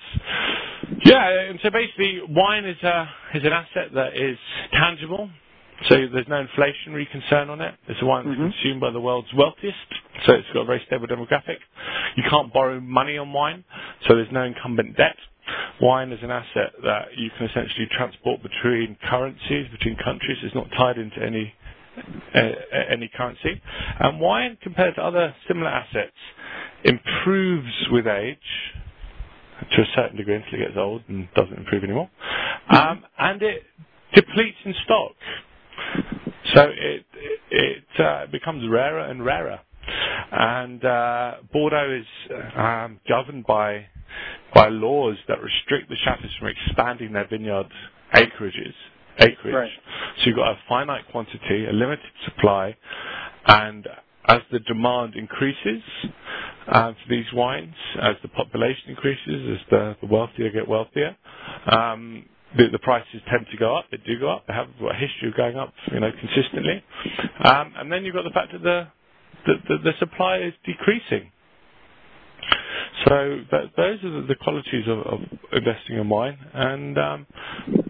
yeah, 1.04 1.28
and 1.50 1.58
so 1.62 1.70
basically 1.70 2.20
wine 2.28 2.64
is, 2.64 2.82
a, 2.82 3.08
is 3.34 3.44
an 3.44 3.52
asset 3.52 3.92
that 3.94 4.16
is 4.16 4.38
tangible. 4.72 5.30
So 5.88 5.96
there's 6.12 6.28
no 6.28 6.44
inflationary 6.46 7.10
concern 7.10 7.50
on 7.50 7.60
it. 7.60 7.74
It's 7.88 8.00
a 8.02 8.06
wine 8.06 8.26
that's 8.26 8.38
Mhm. 8.38 8.52
consumed 8.52 8.80
by 8.80 8.90
the 8.90 9.00
world's 9.00 9.32
wealthiest, 9.34 9.76
so 10.24 10.34
it's 10.34 10.48
got 10.52 10.62
a 10.62 10.64
very 10.64 10.80
stable 10.86 11.06
demographic. 11.06 11.58
You 12.16 12.22
can't 12.24 12.52
borrow 12.52 12.80
money 12.80 13.18
on 13.18 13.32
wine, 13.32 13.64
so 14.06 14.14
there's 14.16 14.32
no 14.32 14.44
incumbent 14.44 14.96
debt. 14.96 15.18
Wine 15.80 16.12
is 16.12 16.22
an 16.22 16.30
asset 16.30 16.72
that 16.82 17.16
you 17.18 17.30
can 17.30 17.46
essentially 17.48 17.86
transport 17.88 18.42
between 18.42 18.96
currencies, 19.04 19.68
between 19.68 19.96
countries. 19.96 20.38
It's 20.42 20.54
not 20.54 20.70
tied 20.72 20.98
into 20.98 21.22
any 21.22 21.54
any 22.90 23.10
currency. 23.16 23.60
And 24.00 24.20
wine, 24.20 24.58
compared 24.62 24.94
to 24.96 25.02
other 25.02 25.34
similar 25.48 25.68
assets, 25.68 26.16
improves 26.84 27.72
with 27.90 28.06
age 28.06 28.38
to 29.76 29.82
a 29.82 29.86
certain 29.94 30.16
degree 30.16 30.36
until 30.36 30.54
it 30.60 30.66
gets 30.66 30.76
old 30.78 31.02
and 31.08 31.28
doesn't 31.34 31.56
improve 31.56 31.84
anymore. 31.84 32.10
Um, 32.70 33.04
and 33.18 33.42
it 33.42 33.62
depletes 34.14 34.56
in 34.64 34.74
stock. 34.84 35.12
So 36.54 36.62
it 36.62 37.04
it, 37.14 37.40
it 37.50 38.00
uh, 38.00 38.26
becomes 38.30 38.68
rarer 38.70 39.00
and 39.10 39.24
rarer. 39.24 39.60
And 40.32 40.84
uh, 40.84 41.34
Bordeaux 41.52 42.00
is 42.00 42.06
um, 42.56 43.00
governed 43.08 43.46
by 43.46 43.86
by 44.54 44.68
laws 44.68 45.16
that 45.28 45.38
restrict 45.42 45.88
the 45.88 45.96
chateaus 46.04 46.30
from 46.38 46.48
expanding 46.48 47.12
their 47.12 47.26
vineyard 47.28 47.66
acreages. 48.14 48.74
Acreage. 49.20 49.54
Right. 49.54 49.70
So 50.18 50.22
you've 50.26 50.36
got 50.36 50.50
a 50.52 50.58
finite 50.68 51.02
quantity, 51.10 51.66
a 51.66 51.72
limited 51.72 52.04
supply, 52.24 52.76
and 53.46 53.86
as 54.28 54.40
the 54.52 54.60
demand 54.60 55.14
increases 55.16 55.82
uh, 56.68 56.92
for 56.92 57.08
these 57.10 57.26
wines, 57.32 57.74
as 58.02 58.16
the 58.22 58.28
population 58.28 58.90
increases, 58.90 59.60
as 59.60 59.66
the, 59.70 59.96
the 60.02 60.06
wealthier 60.08 60.50
get 60.50 60.68
wealthier, 60.68 61.16
um, 61.70 62.24
the, 62.56 62.68
the 62.72 62.78
prices 62.80 63.20
tend 63.30 63.46
to 63.50 63.56
go 63.56 63.76
up. 63.76 63.86
They 63.90 63.98
do 63.98 64.18
go 64.20 64.30
up. 64.30 64.46
They 64.46 64.54
have 64.54 64.68
got 64.80 64.92
a 64.94 64.98
history 64.98 65.28
of 65.28 65.36
going 65.36 65.56
up, 65.56 65.72
you 65.92 66.00
know, 66.00 66.10
consistently. 66.20 66.82
Um, 67.44 67.74
and 67.76 67.92
then 67.92 68.04
you've 68.04 68.14
got 68.14 68.24
the 68.24 68.30
fact 68.30 68.52
that 68.52 68.62
the 68.62 68.88
the, 69.46 69.54
the, 69.68 69.78
the 69.84 69.92
supply 70.00 70.38
is 70.38 70.52
decreasing. 70.64 71.30
So 73.04 73.40
that, 73.50 73.72
those 73.76 74.02
are 74.04 74.10
the, 74.22 74.26
the 74.28 74.34
qualities 74.36 74.84
of, 74.88 74.98
of 75.00 75.20
investing 75.52 75.98
in 75.98 76.08
wine, 76.08 76.38
and 76.54 76.98
um, 76.98 77.26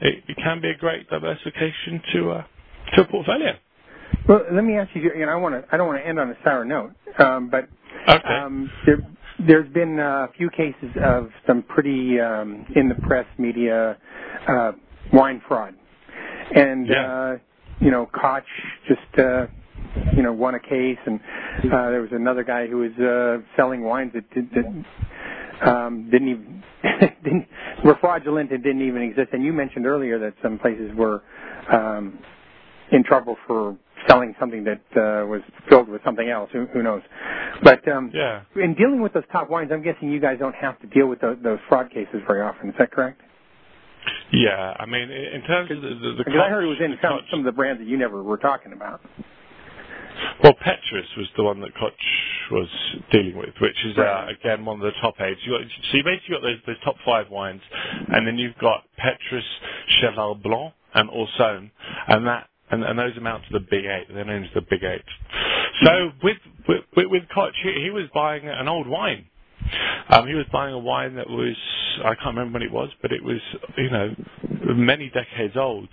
it, 0.01 0.25
it 0.29 0.37
can 0.43 0.61
be 0.61 0.71
a 0.71 0.77
great 0.77 1.09
diversification 1.09 2.03
to 2.13 2.31
a 2.33 2.47
to 2.95 3.03
a 3.03 3.05
portfolio. 3.07 3.53
Well, 4.29 4.43
let 4.53 4.65
me 4.65 4.77
ask 4.77 4.91
you. 4.95 5.03
You 5.17 5.27
know, 5.27 5.33
I 5.33 5.37
want 5.37 5.55
to. 5.55 5.75
I 5.75 5.77
don't 5.77 5.87
want 5.87 6.03
to 6.03 6.07
end 6.09 6.19
on 6.19 6.31
a 6.31 6.35
sour 6.45 6.65
note, 6.65 6.93
um, 7.19 7.51
but 7.51 7.69
Okay. 8.09 8.35
um, 8.35 8.71
there, 8.85 8.99
there's 9.47 9.73
been 9.73 9.99
a 9.99 10.29
few 10.37 10.51
cases 10.51 10.91
of 11.05 11.31
some 11.47 11.63
pretty 11.63 12.19
um, 12.21 12.67
in 12.75 12.89
the 12.89 12.95
press 12.97 13.27
media 13.39 13.97
uh, 14.49 14.73
wine 15.13 15.41
fraud, 15.47 15.75
and 16.55 16.89
Yeah. 16.89 17.07
uh, 17.07 17.37
you 17.81 17.91
know, 17.91 18.07
Koch 18.13 18.45
just 18.89 19.19
uh, 19.19 19.47
you 20.17 20.23
know 20.23 20.33
won 20.33 20.55
a 20.55 20.61
case, 20.61 20.99
and 21.07 21.21
uh, 21.65 21.91
there 21.91 22.01
was 22.01 22.11
another 22.13 22.45
guy 22.45 22.67
who 22.67 22.79
was 22.79 22.93
uh, 22.99 23.45
selling 23.57 23.83
wines 23.83 24.13
that, 24.15 24.29
did, 24.35 24.51
that 24.51 25.69
um, 25.69 26.09
didn't 26.11 26.29
even 26.29 26.63
didn't, 27.25 27.47
were 27.85 27.97
fraudulent 28.01 28.51
and 28.53 28.63
didn't 28.63 28.87
even 28.87 29.03
exist. 29.03 29.29
And 29.33 29.45
you 29.45 29.53
mentioned 29.53 29.87
earlier 29.87 30.19
that 30.19 30.35
some 30.43 30.59
places 30.59 30.91
were 30.95 31.23
um, 31.73 32.19
in 32.93 33.03
trouble 33.03 33.37
for 33.47 33.77
selling 34.07 34.35
something 34.39 34.65
that 34.65 34.81
uh, 34.93 35.27
was 35.27 35.41
filled 35.69 35.89
with 35.89 36.03
something 36.05 36.29
else. 36.29 36.51
Who, 36.53 36.67
who 36.67 36.83
knows? 36.83 37.03
But 37.63 37.87
um, 37.89 38.11
Yeah. 38.15 38.43
in 38.55 38.75
dealing 38.75 39.01
with 39.03 39.13
those 39.13 39.25
top 39.33 39.51
wines, 39.51 39.71
I'm 39.73 39.83
guessing 39.83 40.11
you 40.11 40.21
guys 40.21 40.39
don't 40.39 40.55
have 40.55 40.81
to 40.81 40.87
deal 40.87 41.07
with 41.07 41.21
those, 41.21 41.39
those 41.43 41.59
fraud 41.69 41.91
cases 41.91 42.21
very 42.27 42.43
often. 42.43 42.69
Is 42.69 42.75
that 42.79 42.93
correct? 42.93 43.21
Yeah, 44.33 44.75
I 44.79 44.87
mean, 44.87 45.11
in 45.11 45.43
terms 45.43 45.71
of 45.71 45.83
the, 45.83 45.89
the, 45.89 45.95
the 46.19 46.25
Because 46.25 46.41
I 46.45 46.49
heard 46.49 46.65
it 46.65 46.69
was 46.69 46.79
in 46.81 46.97
some, 47.03 47.21
some 47.31 47.41
of 47.41 47.45
the 47.47 47.53
brands 47.53 47.81
that 47.81 47.89
you 47.89 47.97
never 47.97 48.23
were 48.23 48.37
talking 48.37 48.73
about. 48.73 49.01
Well, 50.43 50.55
Petrus 50.55 51.07
was 51.17 51.27
the 51.37 51.45
one 51.45 51.61
that 51.61 51.75
Koch 51.75 51.93
was 52.51 52.69
dealing 53.13 53.37
with, 53.37 53.55
which 53.61 53.77
is 53.87 53.99
uh, 53.99 54.27
again 54.29 54.65
one 54.65 54.81
of 54.81 54.85
the 54.85 54.99
top 55.01 55.15
eight. 55.21 55.37
You 55.45 55.59
got, 55.59 55.63
so 55.91 55.97
you 55.97 56.05
basically 56.05 56.37
got 56.37 56.43
those, 56.43 56.59
those 56.67 56.81
top 56.85 56.97
five 57.05 57.31
wines, 57.31 57.63
and 58.09 58.27
then 58.27 58.39
you've 58.39 58.59
got 58.61 58.85
Petrus, 58.97 59.45
Cheval 60.01 60.37
Blanc, 60.37 60.75
and 60.95 61.11
Ausone, 61.11 61.71
and 62.09 62.27
that 62.27 62.49
and, 62.71 62.85
and 62.85 62.99
those 62.99 63.17
amount 63.17 63.45
to 63.47 63.53
the 63.53 63.65
big 63.71 63.85
eight. 63.85 64.07
They're 64.13 64.25
known 64.25 64.45
as 64.45 64.51
the 64.55 64.63
big 64.63 64.83
eight. 64.85 65.05
So 65.85 66.11
with 66.23 66.39
with, 66.69 66.81
with, 66.97 67.07
with 67.11 67.23
Koch, 67.35 67.55
he, 67.63 67.83
he 67.85 67.91
was 67.91 68.05
buying 68.15 68.49
an 68.49 68.69
old 68.69 68.89
wine. 68.89 69.27
Um, 70.11 70.27
he 70.27 70.35
was 70.35 70.47
buying 70.53 70.75
a 70.75 70.79
wine 70.79 71.15
that 71.17 71.29
was, 71.29 71.57
I 72.05 72.15
can't 72.15 72.37
remember 72.37 72.59
when 72.59 72.63
it 72.63 72.73
was, 72.73 72.91
but 73.03 73.13
it 73.13 73.23
was, 73.23 73.41
you 73.77 73.91
know, 73.91 74.15
many 74.75 75.11
decades 75.11 75.57
old. 75.57 75.89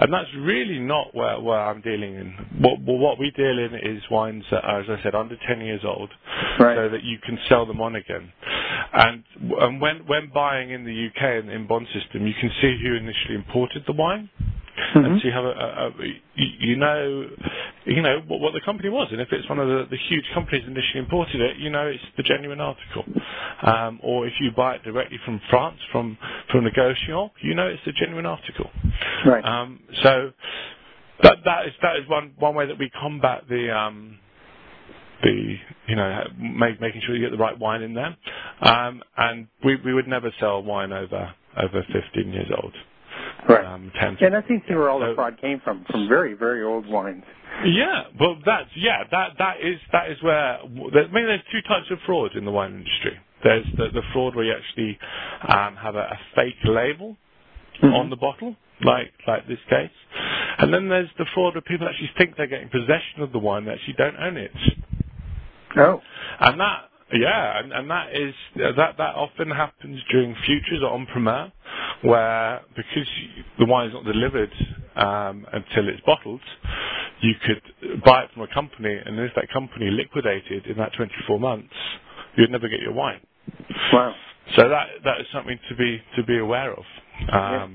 And 0.00 0.12
that's 0.12 0.28
really 0.38 0.78
not 0.78 1.14
where, 1.14 1.40
where 1.40 1.60
I'm 1.60 1.80
dealing 1.80 2.14
in. 2.14 2.34
What, 2.60 2.80
what 2.80 3.18
we 3.18 3.30
deal 3.32 3.58
in 3.58 3.74
is 3.74 4.02
wines 4.10 4.44
that 4.50 4.64
are, 4.64 4.80
as 4.80 4.86
I 4.88 5.02
said, 5.02 5.14
under 5.14 5.36
10 5.48 5.60
years 5.60 5.82
old, 5.84 6.10
Right. 6.58 6.76
so 6.76 6.88
that 6.90 7.02
you 7.02 7.18
can 7.24 7.38
sell 7.48 7.66
them 7.66 7.80
on 7.80 7.96
again. 7.96 8.32
And, 8.92 9.24
and 9.60 9.80
when 9.80 10.06
when 10.06 10.30
buying 10.32 10.70
in 10.70 10.84
the 10.84 11.06
UK 11.08 11.42
and 11.42 11.50
in 11.50 11.66
bond 11.66 11.86
system, 11.92 12.26
you 12.26 12.34
can 12.40 12.50
see 12.60 12.78
who 12.82 12.94
initially 12.94 13.34
imported 13.34 13.84
the 13.86 13.92
wine. 13.92 14.30
Mm-hmm. 14.76 15.04
And 15.06 15.20
so 15.20 15.28
you 15.28 15.34
have 15.34 15.44
a, 15.44 15.48
a, 15.48 15.88
a, 15.88 15.92
you 16.36 16.76
know, 16.76 17.26
you 17.86 18.02
know 18.02 18.20
what, 18.28 18.40
what 18.40 18.52
the 18.54 18.60
company 18.60 18.88
was, 18.90 19.08
and 19.12 19.20
if 19.20 19.28
it's 19.32 19.48
one 19.48 19.58
of 19.58 19.68
the, 19.68 19.86
the 19.90 19.98
huge 20.08 20.24
companies 20.34 20.64
initially 20.66 21.00
imported 21.00 21.40
it, 21.40 21.58
you 21.58 21.70
know 21.70 21.86
it's 21.86 22.02
the 22.16 22.22
genuine 22.22 22.60
article. 22.60 23.04
Um, 23.62 24.00
or 24.02 24.26
if 24.26 24.34
you 24.40 24.50
buy 24.56 24.76
it 24.76 24.84
directly 24.84 25.18
from 25.24 25.40
France, 25.50 25.78
from 25.92 26.18
from 26.50 26.64
Negociant, 26.64 27.30
you 27.42 27.54
know 27.54 27.66
it's 27.68 27.82
a 27.86 27.92
genuine 27.92 28.26
article. 28.26 28.70
Right. 29.26 29.44
Um, 29.44 29.80
so 30.02 30.32
that 31.22 31.38
that 31.44 31.66
is 31.66 31.72
that 31.82 31.96
is 31.96 32.08
one 32.08 32.34
one 32.38 32.54
way 32.54 32.66
that 32.66 32.78
we 32.78 32.90
combat 33.00 33.44
the 33.48 33.74
um, 33.76 34.18
the 35.22 35.56
you 35.88 35.96
know 35.96 36.24
make, 36.38 36.80
making 36.80 37.02
sure 37.06 37.14
you 37.16 37.22
get 37.22 37.32
the 37.32 37.38
right 37.42 37.58
wine 37.58 37.82
in 37.82 37.94
there. 37.94 38.16
Um, 38.62 39.02
and 39.16 39.48
we 39.64 39.76
we 39.84 39.94
would 39.94 40.08
never 40.08 40.32
sell 40.40 40.62
wine 40.62 40.92
over 40.92 41.34
over 41.62 41.84
15 41.92 42.32
years 42.32 42.50
old. 42.62 42.74
Right. 43.48 43.64
Um, 43.64 43.92
10, 44.00 44.16
and 44.20 44.34
that 44.34 44.44
seems 44.48 44.62
to 44.62 44.68
be 44.68 44.74
where 44.74 44.90
all 44.90 44.98
the 44.98 45.12
fraud 45.14 45.40
came 45.40 45.60
from, 45.62 45.84
from 45.90 46.08
very 46.08 46.34
very 46.34 46.64
old 46.64 46.86
wines. 46.86 47.22
Yeah, 47.64 48.04
well, 48.20 48.36
that's 48.44 48.68
yeah, 48.76 49.04
that 49.10 49.30
that 49.38 49.56
is 49.62 49.78
that 49.92 50.10
is 50.10 50.22
where 50.22 50.58
I 50.58 50.66
mean, 50.66 51.10
there's 51.12 51.40
two 51.52 51.62
types 51.68 51.86
of 51.90 51.98
fraud 52.06 52.34
in 52.34 52.44
the 52.44 52.50
wine 52.50 52.72
industry. 52.72 53.18
There's 53.44 53.66
the, 53.76 53.88
the 53.92 54.02
fraud 54.12 54.34
where 54.34 54.44
you 54.44 54.52
actually 54.52 54.98
um, 55.48 55.76
have 55.76 55.94
a, 55.94 56.00
a 56.00 56.18
fake 56.34 56.54
label 56.64 57.16
mm-hmm. 57.82 57.94
on 57.94 58.10
the 58.10 58.16
bottle, 58.16 58.56
like 58.82 59.12
like 59.26 59.46
this 59.46 59.58
case, 59.70 59.90
and 60.58 60.72
then 60.72 60.88
there's 60.88 61.10
the 61.18 61.26
fraud 61.34 61.54
where 61.54 61.62
people 61.62 61.88
actually 61.88 62.10
think 62.18 62.36
they're 62.36 62.46
getting 62.46 62.68
possession 62.68 63.20
of 63.20 63.32
the 63.32 63.38
wine, 63.38 63.64
they 63.64 63.72
actually 63.72 63.94
don't 63.96 64.16
own 64.16 64.36
it. 64.36 64.50
Oh. 65.76 66.00
And 66.40 66.60
that, 66.60 66.88
yeah, 67.14 67.60
and, 67.60 67.72
and 67.72 67.90
that 67.90 68.14
is 68.16 68.34
that 68.58 68.96
that 68.98 69.14
often 69.16 69.50
happens 69.50 70.00
during 70.10 70.34
futures 70.46 70.80
or 70.82 70.94
en 70.98 71.06
primeur, 71.06 71.52
where 72.02 72.62
because 72.76 73.08
the 73.58 73.66
wine 73.66 73.88
is 73.88 73.94
not 73.94 74.04
delivered 74.04 74.52
um, 74.96 75.46
until 75.52 75.88
it's 75.88 76.00
bottled, 76.06 76.40
you 77.22 77.34
could 77.46 78.02
buy 78.04 78.24
it 78.24 78.30
from 78.34 78.42
a 78.44 78.54
company, 78.54 78.96
and 79.06 79.18
if 79.20 79.32
that 79.36 79.48
company 79.52 79.90
liquidated 79.90 80.66
in 80.66 80.76
that 80.78 80.92
24 80.96 81.40
months, 81.40 81.74
you'd 82.36 82.50
never 82.50 82.68
get 82.68 82.80
your 82.80 82.94
wine. 82.94 83.20
Wow. 83.92 84.14
So 84.56 84.68
that 84.68 84.88
that 85.04 85.20
is 85.20 85.26
something 85.32 85.58
to 85.70 85.76
be 85.76 86.02
to 86.16 86.24
be 86.24 86.38
aware 86.38 86.72
of. 86.72 86.84
Um, 87.32 87.32
yeah. 87.32 87.68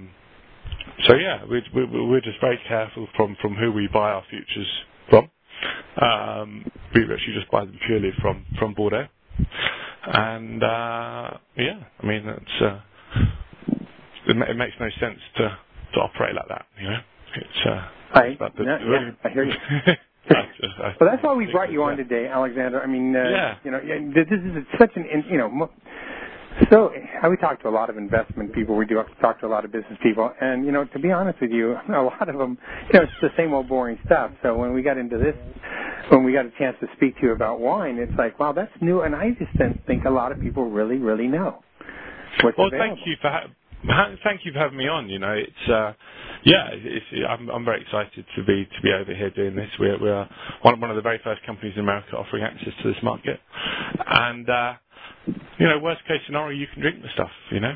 So 1.07 1.15
yeah, 1.15 1.45
we, 1.49 1.61
we, 1.75 1.85
we're 2.07 2.21
just 2.21 2.39
very 2.41 2.59
careful 2.67 3.07
from, 3.17 3.37
from 3.41 3.55
who 3.55 3.71
we 3.71 3.89
buy 3.93 4.11
our 4.11 4.23
futures 4.29 4.67
from. 5.09 5.29
Um, 6.01 6.65
we 6.95 7.03
actually 7.13 7.35
just 7.35 7.51
buy 7.51 7.65
them 7.65 7.77
purely 7.87 8.11
from, 8.21 8.45
from 8.59 8.73
Bordeaux. 8.75 9.07
And 10.03 10.63
uh, 10.63 11.37
yeah, 11.57 11.83
I 12.01 12.05
mean, 12.05 12.27
it's, 12.27 12.61
uh, 12.61 12.79
it, 14.27 14.35
ma- 14.35 14.45
it, 14.45 14.57
makes 14.57 14.73
no 14.79 14.89
sense 14.99 15.19
to, 15.37 15.57
to 15.93 15.99
operate 15.99 16.35
like 16.35 16.47
that. 16.49 16.65
You 16.79 16.89
know, 16.89 16.99
it's. 17.35 17.65
Uh, 17.65 17.87
I, 18.13 18.37
the, 18.57 18.63
yeah, 18.63 18.83
really, 18.83 19.05
yeah, 19.05 19.11
I 19.23 19.29
hear 19.29 19.43
you. 19.45 19.53
well, 20.99 21.09
that's 21.09 21.23
why 21.23 21.33
we 21.33 21.47
brought 21.51 21.71
you 21.71 21.83
on 21.83 21.97
today, 21.97 22.27
Alexander. 22.27 22.81
I 22.81 22.87
mean, 22.87 23.15
uh, 23.15 23.29
yeah. 23.29 23.55
you 23.63 23.71
know, 23.71 23.79
this 24.13 24.27
is 24.31 24.65
such 24.77 24.91
an, 24.95 25.05
you 25.29 25.37
know, 25.37 25.69
so 26.69 26.91
i 27.23 27.29
we 27.29 27.37
talk 27.37 27.61
to 27.61 27.69
a 27.69 27.71
lot 27.71 27.89
of 27.89 27.97
investment 27.97 28.53
people. 28.53 28.75
We 28.75 28.85
do 28.85 29.01
talk 29.21 29.39
to 29.39 29.47
a 29.47 29.49
lot 29.49 29.65
of 29.65 29.71
business 29.71 29.97
people, 30.03 30.31
and 30.41 30.65
you 30.65 30.71
know, 30.71 30.85
to 30.85 30.99
be 30.99 31.11
honest 31.11 31.39
with 31.41 31.51
you, 31.51 31.75
a 31.89 32.01
lot 32.01 32.27
of 32.27 32.37
them, 32.37 32.57
you 32.91 32.99
know, 32.99 33.03
it's 33.05 33.13
the 33.21 33.29
same 33.37 33.53
old 33.53 33.69
boring 33.69 33.97
stuff. 34.05 34.31
So 34.43 34.55
when 34.57 34.73
we 34.73 34.81
got 34.81 34.97
into 34.97 35.17
this, 35.17 35.35
when 36.11 36.23
we 36.23 36.33
got 36.33 36.45
a 36.45 36.51
chance 36.59 36.75
to 36.81 36.87
speak 36.97 37.15
to 37.17 37.27
you 37.27 37.31
about 37.31 37.59
wine, 37.59 37.97
it's 37.97 38.11
like, 38.17 38.39
wow, 38.39 38.51
that's 38.51 38.71
new, 38.81 39.01
and 39.01 39.15
I 39.15 39.29
just 39.39 39.55
don't 39.57 39.77
think 39.87 40.03
a 40.05 40.09
lot 40.09 40.31
of 40.31 40.41
people 40.41 40.69
really, 40.69 40.97
really 40.97 41.27
know. 41.27 41.63
What's 42.43 42.57
well, 42.57 42.67
available. 42.67 42.95
thank 42.95 43.07
you 43.07 43.15
for 43.21 43.29
ha- 43.29 44.15
thank 44.23 44.41
you 44.45 44.51
for 44.53 44.59
having 44.59 44.77
me 44.77 44.87
on. 44.87 45.09
You 45.09 45.19
know, 45.19 45.33
it's 45.33 45.69
uh, 45.69 45.93
yeah, 46.43 46.69
it's, 46.71 47.05
I'm, 47.27 47.49
I'm 47.49 47.65
very 47.65 47.81
excited 47.81 48.25
to 48.35 48.43
be 48.43 48.65
to 48.65 48.81
be 48.81 48.91
over 48.91 49.13
here 49.13 49.29
doing 49.31 49.55
this. 49.55 49.69
We're 49.79 49.99
we're 49.99 50.27
one 50.61 50.79
one 50.79 50.89
of 50.89 50.95
the 50.95 51.01
very 51.01 51.19
first 51.23 51.41
companies 51.45 51.73
in 51.75 51.81
America 51.81 52.15
offering 52.17 52.43
access 52.43 52.73
to 52.83 52.93
this 52.93 53.01
market, 53.03 53.39
and. 54.05 54.49
Uh, 54.49 54.73
you 55.59 55.67
know, 55.67 55.77
worst 55.77 56.01
case 56.07 56.19
scenario, 56.25 56.57
you 56.57 56.65
can 56.73 56.81
drink 56.81 57.01
the 57.01 57.09
stuff, 57.13 57.29
you 57.51 57.59
know. 57.59 57.75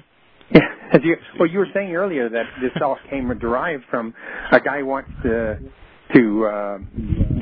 Yeah, 0.94 1.00
you, 1.04 1.16
well, 1.40 1.50
you 1.50 1.60
were 1.60 1.68
saying 1.74 1.96
earlier 1.96 2.30
that 2.30 2.46
this 2.62 2.72
all 2.82 2.98
came 3.10 3.28
derived 3.40 3.84
from 3.90 4.14
a 4.52 4.60
guy 4.60 4.80
who 4.80 4.86
wants 4.86 5.10
to 5.24 5.60
to 6.14 6.46
uh, 6.46 6.78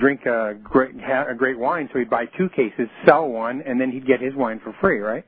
drink 0.04 0.26
a 0.26 0.54
great 0.62 0.92
a 0.96 1.34
great 1.36 1.58
wine, 1.58 1.90
so 1.94 2.00
he'd 2.00 2.10
buy 2.10 2.26
two 2.38 2.50
cases, 2.50 2.88
sell 3.06 3.28
one, 3.30 3.64
and 3.66 3.80
then 3.80 3.90
he'd 3.90 4.06
get 4.06 4.20
his 4.20 4.36
wine 4.36 4.60
for 4.62 4.76
free, 4.82 5.00
right? 5.00 5.24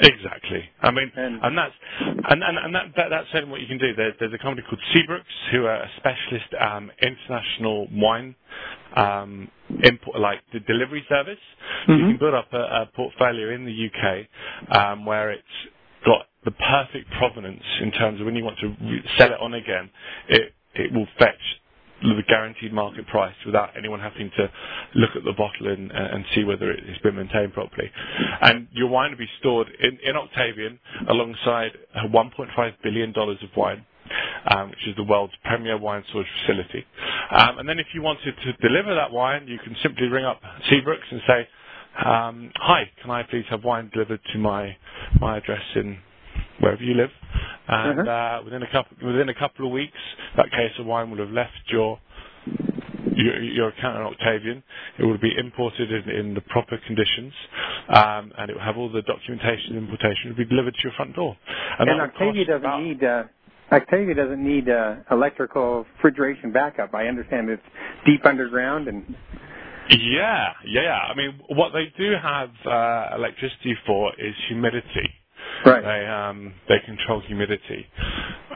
Exactly. 0.00 0.64
I 0.80 0.90
mean, 0.90 1.12
and, 1.14 1.40
and 1.44 1.58
that's 1.58 1.74
and, 2.00 2.42
and, 2.42 2.58
and 2.58 2.74
that, 2.74 2.86
that, 2.96 3.08
that's 3.10 3.26
certainly 3.32 3.52
what 3.52 3.60
you 3.60 3.66
can 3.66 3.76
do. 3.76 3.94
There, 3.94 4.12
there's 4.18 4.32
a 4.32 4.38
company 4.38 4.66
called 4.66 4.80
Seabrooks 4.94 5.52
who 5.52 5.66
are 5.66 5.82
a 5.82 5.90
specialist 5.98 6.48
um, 6.58 6.90
international 7.02 7.88
wine 7.92 8.34
um, 8.96 9.48
import, 9.84 10.18
like 10.18 10.40
the 10.54 10.60
delivery 10.60 11.04
service. 11.10 11.38
Mm-hmm. 11.86 11.92
You 11.92 12.06
can 12.12 12.18
build 12.18 12.34
up 12.34 12.48
a, 12.52 12.56
a 12.56 12.90
portfolio 12.96 13.54
in 13.54 13.66
the 13.66 13.90
UK 13.90 14.74
um, 14.74 15.04
where 15.04 15.30
it's 15.30 15.42
got 16.06 16.26
the 16.46 16.52
perfect 16.52 17.10
provenance 17.18 17.62
in 17.82 17.92
terms 17.92 18.20
of 18.20 18.26
when 18.26 18.34
you 18.34 18.44
want 18.44 18.58
to 18.60 18.68
re- 18.68 19.04
sell 19.18 19.28
it 19.28 19.40
on 19.40 19.52
again, 19.52 19.90
it 20.28 20.54
it 20.74 20.90
will 20.94 21.06
fetch 21.18 21.60
the 22.02 22.22
guaranteed 22.28 22.72
market 22.72 23.06
price 23.08 23.34
without 23.46 23.70
anyone 23.76 24.00
having 24.00 24.30
to 24.36 24.50
look 24.96 25.10
at 25.16 25.24
the 25.24 25.32
bottle 25.32 25.68
and, 25.68 25.90
and 25.92 26.24
see 26.34 26.44
whether 26.44 26.70
it 26.70 26.84
has 26.88 26.98
been 26.98 27.16
maintained 27.16 27.54
properly. 27.54 27.90
And 28.42 28.68
your 28.72 28.88
wine 28.88 29.12
will 29.12 29.18
be 29.18 29.28
stored 29.40 29.68
in, 29.80 29.98
in 30.04 30.16
Octavian 30.16 30.78
alongside 31.08 31.72
$1.5 32.12 32.72
billion 32.82 33.14
of 33.16 33.38
wine. 33.56 33.84
Um, 34.54 34.70
which 34.70 34.86
is 34.88 34.96
the 34.96 35.04
world's 35.04 35.32
premier 35.44 35.78
wine 35.78 36.04
storage 36.10 36.28
facility. 36.42 36.84
Um, 37.30 37.58
and 37.60 37.68
then 37.68 37.78
if 37.78 37.86
you 37.94 38.02
wanted 38.02 38.34
to 38.44 38.52
deliver 38.68 38.94
that 38.94 39.12
wine, 39.12 39.46
you 39.48 39.58
can 39.64 39.76
simply 39.82 40.08
ring 40.08 40.26
up 40.26 40.42
Seabrooks 40.70 41.10
and 41.10 41.22
say, 41.26 41.48
um, 42.04 42.52
hi, 42.56 42.90
can 43.02 43.10
I 43.10 43.22
please 43.24 43.44
have 43.50 43.64
wine 43.64 43.90
delivered 43.94 44.20
to 44.32 44.38
my, 44.38 44.76
my 45.20 45.38
address 45.38 45.62
in 45.76 45.98
wherever 46.62 46.82
you 46.82 46.94
live? 46.94 47.10
and 47.68 48.00
uh-huh. 48.00 48.10
uh, 48.10 48.44
within 48.44 48.62
a 48.62 48.70
couple 48.70 48.96
within 49.06 49.28
a 49.28 49.34
couple 49.34 49.66
of 49.66 49.72
weeks, 49.72 49.98
that 50.36 50.50
case 50.50 50.72
of 50.78 50.86
wine 50.86 51.10
will 51.10 51.18
have 51.18 51.30
left 51.30 51.52
your 51.68 51.98
your, 53.14 53.42
your 53.42 53.68
account 53.68 53.96
in 53.96 54.02
Octavian. 54.02 54.62
It 54.98 55.04
will 55.04 55.18
be 55.18 55.32
imported 55.38 55.92
in, 55.92 56.10
in 56.10 56.34
the 56.34 56.40
proper 56.40 56.78
conditions, 56.86 57.32
um, 57.88 58.32
and 58.38 58.50
it 58.50 58.54
will 58.54 58.64
have 58.64 58.76
all 58.76 58.90
the 58.90 59.02
documentation 59.02 59.76
and 59.76 59.88
importation. 59.88 60.26
It 60.26 60.28
will 60.30 60.44
be 60.44 60.46
delivered 60.46 60.74
to 60.74 60.80
your 60.82 60.92
front 60.96 61.14
door. 61.14 61.36
And, 61.78 61.88
and 61.88 62.00
Octavian 62.00 62.46
doesn't 62.46 62.64
about, 62.64 62.82
need. 62.82 63.04
Uh, 63.04 63.24
Octavian 63.70 64.16
doesn't 64.16 64.44
need 64.44 64.68
uh, 64.68 64.96
electrical 65.10 65.86
refrigeration 65.96 66.52
backup. 66.52 66.94
I 66.94 67.06
understand 67.06 67.48
it's 67.48 67.62
deep 68.04 68.24
underground 68.26 68.88
and 68.88 69.14
yeah, 69.90 70.52
yeah. 70.64 70.98
I 71.10 71.14
mean, 71.14 71.40
what 71.48 71.72
they 71.72 71.92
do 71.98 72.12
have 72.22 72.50
uh, 72.64 73.16
electricity 73.16 73.74
for 73.84 74.12
is 74.16 74.32
humidity. 74.48 75.10
Right. 75.66 75.82
They 75.82 76.06
um, 76.06 76.54
they 76.68 76.78
control 76.84 77.20
humidity. 77.26 77.86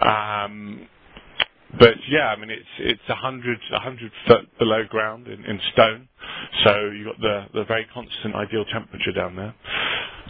Um, 0.01 0.89
but 1.79 1.95
yeah, 2.09 2.29
I 2.29 2.37
mean 2.37 2.51
it's 2.51 2.75
it's 2.79 3.09
a 3.09 3.15
hundred 3.15 3.59
a 3.73 3.81
hundred 3.81 4.13
foot 4.27 4.59
below 4.59 4.85
ground 4.89 5.27
in, 5.27 5.45
in 5.45 5.61
stone, 5.73 6.09
so 6.65 6.91
you've 6.91 7.07
got 7.07 7.21
the 7.21 7.45
the 7.55 7.65
very 7.65 7.87
constant 7.93 8.35
ideal 8.35 8.65
temperature 8.73 9.13
down 9.13 9.37
there. 9.37 9.55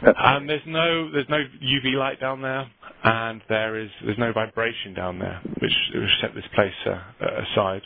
And 0.03 0.49
there's 0.49 0.67
no 0.67 1.11
there's 1.11 1.29
no 1.29 1.39
UV 1.39 1.95
light 1.95 2.21
down 2.21 2.43
there, 2.43 2.71
and 3.05 3.41
there 3.49 3.79
is 3.79 3.89
there's 4.05 4.19
no 4.19 4.33
vibration 4.33 4.95
down 4.95 5.19
there, 5.19 5.41
which, 5.61 5.73
which 5.95 6.11
set 6.21 6.35
this 6.35 6.45
place 6.55 6.73
uh, 6.87 7.01
aside. 7.53 7.83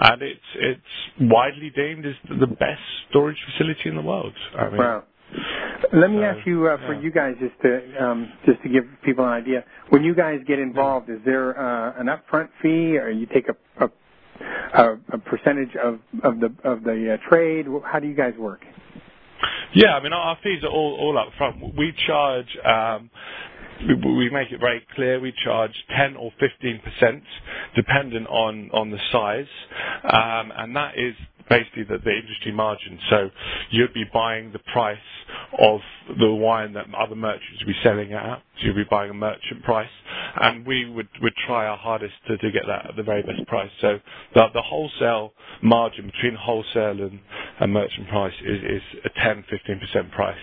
And 0.00 0.22
it's 0.22 0.40
it's 0.56 0.80
widely 1.20 1.70
deemed 1.74 2.06
as 2.06 2.14
the 2.28 2.46
best 2.46 2.82
storage 3.10 3.38
facility 3.52 3.88
in 3.88 3.96
the 3.96 4.02
world. 4.02 4.34
I 4.58 4.68
mean, 4.70 4.78
wow. 4.78 5.04
Let 5.92 6.10
me 6.10 6.22
ask 6.24 6.46
you 6.46 6.68
uh, 6.68 6.76
for 6.86 6.94
you 6.94 7.10
guys 7.10 7.34
just 7.40 7.60
to 7.62 8.04
um, 8.04 8.32
just 8.46 8.62
to 8.62 8.68
give 8.68 8.84
people 9.04 9.24
an 9.24 9.30
idea. 9.32 9.64
When 9.90 10.04
you 10.04 10.14
guys 10.14 10.38
get 10.46 10.58
involved, 10.58 11.10
is 11.10 11.18
there 11.24 11.58
uh, 11.58 12.00
an 12.00 12.06
upfront 12.06 12.48
fee, 12.62 12.98
or 12.98 13.10
you 13.10 13.26
take 13.26 13.46
a 13.48 13.84
a, 14.74 14.94
a 15.12 15.18
percentage 15.18 15.74
of 15.82 16.00
of 16.24 16.40
the 16.40 16.54
of 16.64 16.84
the 16.84 17.18
uh, 17.18 17.28
trade? 17.28 17.66
How 17.84 17.98
do 17.98 18.06
you 18.06 18.14
guys 18.14 18.34
work? 18.38 18.60
Yeah, 19.74 19.96
I 19.96 20.02
mean 20.02 20.12
our 20.12 20.38
fees 20.42 20.62
are 20.62 20.70
all 20.70 20.96
all 21.00 21.18
up 21.18 21.28
front. 21.36 21.56
We 21.76 21.92
charge. 22.06 22.56
Um, 22.64 23.10
we 23.84 24.30
make 24.30 24.52
it 24.52 24.60
very 24.60 24.86
clear 24.94 25.18
we 25.18 25.32
charge 25.44 25.72
10 25.96 26.14
or 26.16 26.30
15 26.38 26.80
percent, 26.80 27.24
dependent 27.74 28.28
on 28.28 28.70
on 28.72 28.90
the 28.90 28.98
size, 29.10 29.46
um, 30.04 30.52
and 30.56 30.76
that 30.76 30.96
is 30.96 31.14
basically 31.48 31.84
the, 31.84 31.98
the 32.04 32.10
industry 32.14 32.52
margin. 32.52 32.98
So 33.10 33.30
you'd 33.70 33.94
be 33.94 34.04
buying 34.12 34.52
the 34.52 34.58
price 34.72 34.98
of 35.60 35.80
the 36.18 36.32
wine 36.32 36.72
that 36.74 36.86
other 36.98 37.14
merchants 37.14 37.60
would 37.60 37.72
be 37.72 37.78
selling 37.82 38.12
at. 38.12 38.42
So 38.60 38.66
you'd 38.66 38.76
be 38.76 38.84
buying 38.90 39.10
a 39.10 39.14
merchant 39.14 39.62
price, 39.64 39.88
and 40.40 40.66
we 40.66 40.88
would, 40.90 41.08
would 41.20 41.34
try 41.46 41.66
our 41.66 41.76
hardest 41.76 42.14
to, 42.28 42.36
to 42.38 42.50
get 42.50 42.62
that 42.66 42.90
at 42.90 42.96
the 42.96 43.02
very 43.02 43.22
best 43.22 43.46
price. 43.46 43.70
So 43.80 43.98
the, 44.34 44.46
the 44.54 44.62
wholesale 44.62 45.32
margin 45.62 46.06
between 46.06 46.34
wholesale 46.34 47.00
and, 47.02 47.20
and 47.60 47.72
merchant 47.72 48.08
price 48.08 48.34
is, 48.44 48.58
is 48.62 48.82
a 49.04 49.10
10, 49.22 49.44
15% 49.52 50.10
price. 50.12 50.36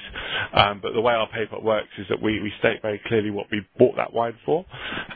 Um, 0.54 0.80
but 0.82 0.94
the 0.94 1.02
way 1.02 1.14
our 1.14 1.30
paper 1.30 1.60
works 1.60 1.90
is 1.98 2.08
that 2.10 2.22
we, 2.22 2.42
we 2.42 2.52
state 2.60 2.82
very 2.82 3.02
clearly 3.08 3.32
what 3.32 3.48
we 3.52 3.62
bought 3.78 3.96
that 3.98 4.14
wine 4.14 4.36
for, 4.46 4.66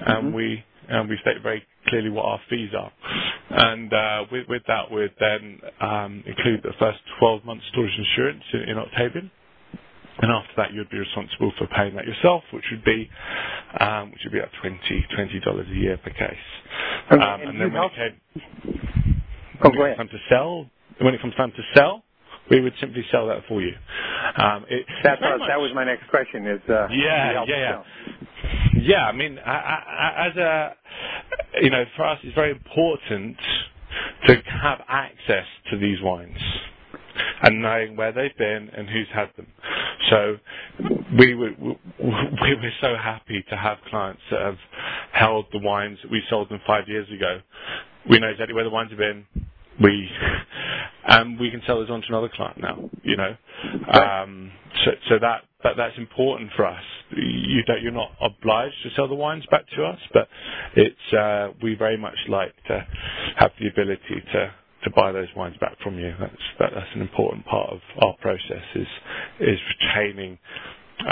and 0.08 0.28
mm-hmm. 0.28 0.36
we 0.36 0.64
and 0.90 1.10
we 1.10 1.18
state 1.22 1.42
very 1.42 1.64
clearly 1.88 2.10
what 2.10 2.26
our 2.26 2.40
fees 2.50 2.72
are. 2.78 2.92
And 3.50 3.94
uh, 3.94 4.26
with, 4.32 4.48
with, 4.48 4.64
that, 4.68 4.92
we'd 4.92 5.14
then 5.20 5.60
um, 5.82 6.24
include 6.26 6.64
the 6.64 6.74
first 6.80 7.00
12 7.20 7.46
months 7.46 7.66
storage 7.72 7.98
insurance 7.98 8.44
in, 8.54 8.62
in 8.70 8.78
Octavian. 8.78 9.32
And 10.20 10.32
after 10.32 10.54
that, 10.58 10.74
you'd 10.74 10.90
be 10.90 11.00
responsible 11.00 11.52
for 11.58 11.68
paying 11.68 11.96
that 11.96 12.06
yourself, 12.06 12.44
which 12.54 12.66
would 12.72 12.84
be 12.84 13.10
um, 13.80 14.12
which 14.12 14.22
would 14.24 14.32
be 14.32 14.38
about 14.38 14.52
twenty 14.62 15.40
dollars 15.40 15.68
a 15.72 15.76
year 15.76 15.98
per 15.98 16.12
case. 16.12 16.38
Okay. 17.12 17.22
Um, 17.22 17.42
and, 17.42 17.50
and 17.50 17.62
then 17.62 17.74
when 17.74 17.84
it 17.84 17.92
came, 17.96 18.22
oh, 19.64 19.70
when 19.76 19.92
it 19.92 19.98
comes 19.98 20.12
to 20.12 20.20
sell, 20.30 20.70
when 21.02 21.16
it 21.16 21.22
comes 21.22 21.34
time 21.36 21.52
to 21.52 21.64
sell, 21.74 22.04
we 22.52 22.62
would 22.62 22.74
simply 22.80 23.04
sell 23.12 23.28
that 23.28 23.42
for 23.48 23.62
you. 23.62 23.74
Um, 24.38 24.66
it, 24.70 24.86
that 25.04 25.20
was 25.60 25.72
my 25.74 25.84
next 25.84 26.08
question. 26.10 26.46
Is 26.48 26.62
uh, 26.70 26.88
yeah, 26.92 27.44
yeah, 27.48 27.58
yeah. 27.58 27.84
Yeah, 28.84 29.08
I 29.08 29.14
mean, 29.14 29.40
I, 29.40 29.52
I, 29.52 30.28
as 30.30 30.38
a, 30.38 30.76
you 31.64 31.72
know, 31.72 31.86
for 31.98 32.06
us, 32.06 32.20
it's 32.24 32.36
very 32.36 32.52
important 32.52 33.38
to 34.28 34.36
have 34.64 34.82
access 34.90 35.46
to 35.72 35.80
these 35.80 36.00
wines 36.04 36.38
and 37.44 37.62
knowing 37.62 37.96
where 37.98 38.12
they've 38.14 38.38
been 38.38 38.70
and 38.78 38.90
who's 38.90 39.08
had 39.14 39.30
them. 39.38 39.48
So 40.12 40.38
we 41.20 41.36
were, 41.36 41.52
we 41.60 42.56
were 42.56 42.72
so 42.82 42.96
happy 43.02 43.44
to 43.50 43.58
have 43.58 43.80
clients 43.90 44.22
that 44.32 44.42
have 44.42 44.58
held 45.14 45.46
the 45.54 45.60
wines 45.60 46.00
that 46.04 46.12
we 46.12 46.24
sold 46.30 46.50
them 46.50 46.62
five 46.68 46.90
years 46.90 47.08
ago. 47.12 47.40
We 48.10 48.20
know 48.20 48.30
exactly 48.30 48.56
where 48.56 48.66
the 48.66 48.72
wines 48.72 48.92
have 48.92 49.00
been. 49.00 49.26
We 49.84 50.10
and 51.08 51.40
we 51.40 51.52
can 51.52 51.62
sell 51.68 51.80
those 51.80 51.90
on 51.92 52.02
to 52.02 52.08
another 52.10 52.30
client 52.34 52.60
now. 52.60 52.90
You 53.04 53.18
know, 53.18 53.36
um, 53.94 54.52
so 54.86 54.92
so 55.10 55.16
that, 55.22 55.44
that 55.64 55.74
that's 55.78 55.98
important 55.98 56.52
for 56.56 56.66
us. 56.66 56.84
You're 57.12 57.92
not 57.92 58.12
obliged 58.22 58.76
to 58.84 58.90
sell 58.96 59.08
the 59.08 59.16
wines 59.16 59.46
back 59.50 59.68
to 59.76 59.84
us, 59.84 60.00
but 60.14 60.28
it's 60.76 61.14
uh, 61.14 61.50
we 61.62 61.76
very 61.76 61.98
much 61.98 62.18
like 62.28 62.54
to 62.68 62.86
have 63.38 63.52
the 63.60 63.68
ability 63.68 64.24
to 64.34 64.54
to 64.84 64.90
buy 64.92 65.12
those 65.14 65.30
wines 65.36 65.56
back 65.62 65.78
from 65.82 65.98
you. 65.98 66.14
That's 66.20 66.36
that, 66.60 66.72
that's 66.76 66.90
an 66.96 67.02
important 67.02 67.46
part 67.46 67.72
of 67.72 67.80
our 68.02 68.16
process 68.22 68.64
is 68.76 68.88
is 69.40 69.60
retaining 69.80 70.38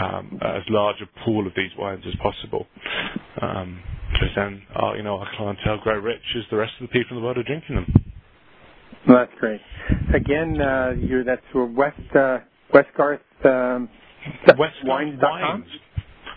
um, 0.01 0.39
as 0.41 0.63
large 0.69 0.97
a 1.01 1.25
pool 1.25 1.47
of 1.47 1.53
these 1.55 1.71
wines 1.77 2.03
as 2.07 2.13
possible. 2.15 2.67
Um, 3.41 3.81
then, 4.35 4.61
our, 4.75 4.97
you 4.97 5.03
know, 5.03 5.17
our 5.17 5.27
clientele 5.35 5.79
grow 5.83 5.97
rich 5.97 6.21
as 6.37 6.43
the 6.51 6.57
rest 6.57 6.73
of 6.79 6.87
the 6.87 6.91
people 6.91 7.17
in 7.17 7.21
the 7.21 7.25
world 7.25 7.37
are 7.37 7.43
drinking 7.43 7.75
them. 7.75 8.13
Well, 9.07 9.17
that's 9.17 9.39
great. 9.39 9.61
Again, 10.13 10.61
uh, 10.61 10.91
you're 10.99 11.23
that's 11.23 11.41
West 11.55 11.99
uh, 12.15 12.39
Westgarth 12.73 13.19
um, 13.45 13.89
Wines.com. 14.83 15.65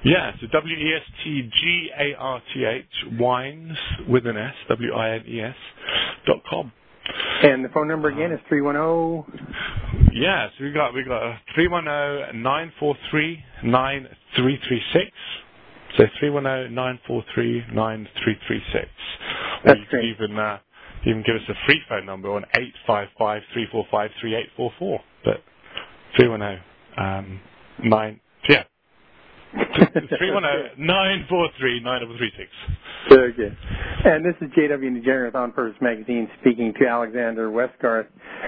Yeah, 0.05 0.33
so 0.39 0.47
W 0.53 0.77
E 0.77 0.95
S 0.95 1.03
T 1.25 1.51
G 1.61 1.91
A 1.99 2.15
R 2.19 2.43
T 2.53 2.65
H 2.65 3.19
wines 3.19 3.77
with 4.07 4.27
an 4.27 4.37
S 4.37 4.55
W 4.69 4.93
I 4.93 5.15
N 5.15 5.25
E 5.27 5.41
S 5.41 5.55
dot 6.27 6.43
com. 6.49 6.73
And 7.43 7.65
the 7.65 7.69
phone 7.71 7.89
number 7.89 8.09
again 8.09 8.33
is 8.33 8.41
three 8.49 8.61
one 8.61 8.75
zero. 8.75 9.27
Oh. 9.27 9.33
Yes, 10.13 10.51
we 10.61 10.73
got 10.73 10.93
we 10.93 11.05
got 11.05 11.39
three 11.55 11.69
one 11.69 11.85
zero 11.85 12.33
nine 12.35 12.73
four 12.79 12.95
three 13.11 13.43
nine 13.65 14.07
three 14.37 14.59
three 14.69 14.83
six. 14.93 15.11
So 15.97 16.05
three 16.19 16.31
one 16.31 16.45
zero 16.45 16.67
oh 16.67 16.69
nine 16.69 16.99
four 17.07 17.25
three 17.35 17.63
nine 17.73 18.07
three 18.23 18.37
three 18.47 18.63
six. 18.73 18.89
That's 19.65 19.81
great. 19.89 20.05
Even 20.05 20.39
uh, 20.39 20.59
even 21.07 21.23
give 21.25 21.37
us 21.37 21.43
a 21.49 21.55
free 21.67 21.81
phone 21.89 22.05
number 22.05 22.31
on 22.31 22.45
eight 22.59 22.75
five 22.87 23.09
five 23.19 23.41
three 23.55 23.67
four 23.73 23.87
five 23.91 24.11
three 24.21 24.35
eight 24.35 24.49
four 24.55 24.71
four. 24.79 25.01
But 25.25 25.43
three 26.17 26.29
one 26.29 26.41
zero 26.41 26.61
nine 27.83 28.21
yeah 28.49 28.65
310-943-9036. 30.79 32.49
Very 33.09 33.33
good. 33.33 33.57
And 34.05 34.25
this 34.25 34.35
is 34.41 34.51
J.W. 34.55 34.91
Najarian 34.91 35.27
with 35.27 35.35
On 35.37 35.53
Purpose 35.53 35.81
Magazine 35.81 36.29
speaking 36.41 36.75
to 36.81 36.87
Alexander 36.89 37.51
Westgarth. 37.51 38.07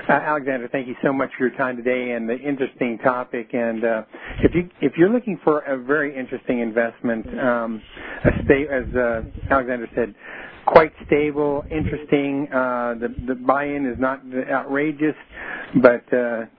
Uh, 0.09 0.13
Alexander, 0.13 0.69
thank 0.71 0.89
you 0.89 0.95
so 1.03 1.13
much 1.13 1.31
for 1.39 1.47
your 1.47 1.57
time 1.57 1.77
today 1.77 2.13
and 2.13 2.29
the 2.29 2.37
interesting 2.37 2.99
topic. 2.99 3.51
And 3.53 3.85
uh, 3.85 4.03
if 4.43 4.55
you 4.55 4.69
if 4.81 4.95
you're 4.97 5.11
looking 5.11 5.39
for 5.45 5.61
a 5.61 5.79
very 5.81 6.17
interesting 6.17 6.59
investment, 6.61 7.27
um, 7.39 7.83
a 8.25 8.31
stay, 8.45 8.67
as 8.71 8.85
uh, 8.97 9.23
Alexander 9.51 9.89
said, 9.95 10.15
quite 10.67 10.93
stable, 11.07 11.65
interesting. 11.71 12.49
Uh, 12.53 12.95
the 13.01 13.15
the 13.27 13.35
buy-in 13.35 13.87
is 13.87 13.99
not 13.99 14.21
outrageous, 14.51 15.15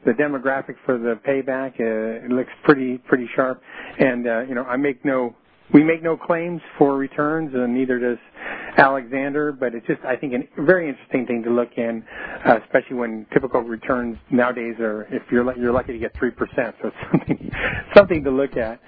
the 0.06 0.12
demographic 0.12 0.76
for 0.86 0.98
the 0.98 1.20
payback 1.28 1.80
uh, 1.80 2.26
it 2.26 2.32
looks 2.32 2.52
pretty 2.64 2.98
pretty 2.98 3.28
sharp. 3.36 3.62
And 4.00 4.28
uh, 4.28 4.42
you 4.42 4.56
know, 4.56 4.64
I 4.64 4.78
make 4.78 5.04
no 5.06 5.36
we 5.74 5.84
make 5.84 6.02
no 6.02 6.16
claims 6.16 6.62
for 6.78 6.96
returns, 6.96 7.52
and 7.54 7.74
neither 7.74 8.00
does 8.00 8.18
Alexander. 8.78 9.52
But 9.52 9.76
it's 9.76 9.86
just, 9.86 10.00
I 10.06 10.16
think, 10.16 10.34
a 10.34 10.62
very 10.64 10.88
interesting 10.88 11.26
thing 11.26 11.44
to 11.44 11.50
look 11.50 11.72
in, 11.78 12.04
uh, 12.46 12.60
especially 12.64 12.96
when 12.96 13.26
typical 13.34 13.62
returns 13.62 14.18
nowadays 14.32 14.76
are, 14.80 15.04
if 15.14 15.24
you're 15.32 15.58
you're 15.58 15.74
lucky 15.74 15.94
to 15.94 16.00
get 16.00 16.16
three 16.18 16.32
percent. 16.32 16.76
So 16.82 16.90
it's 16.90 16.98
something 17.12 17.52
something 17.96 18.24
to 18.24 18.32
look 18.32 18.56
at. 18.56 18.80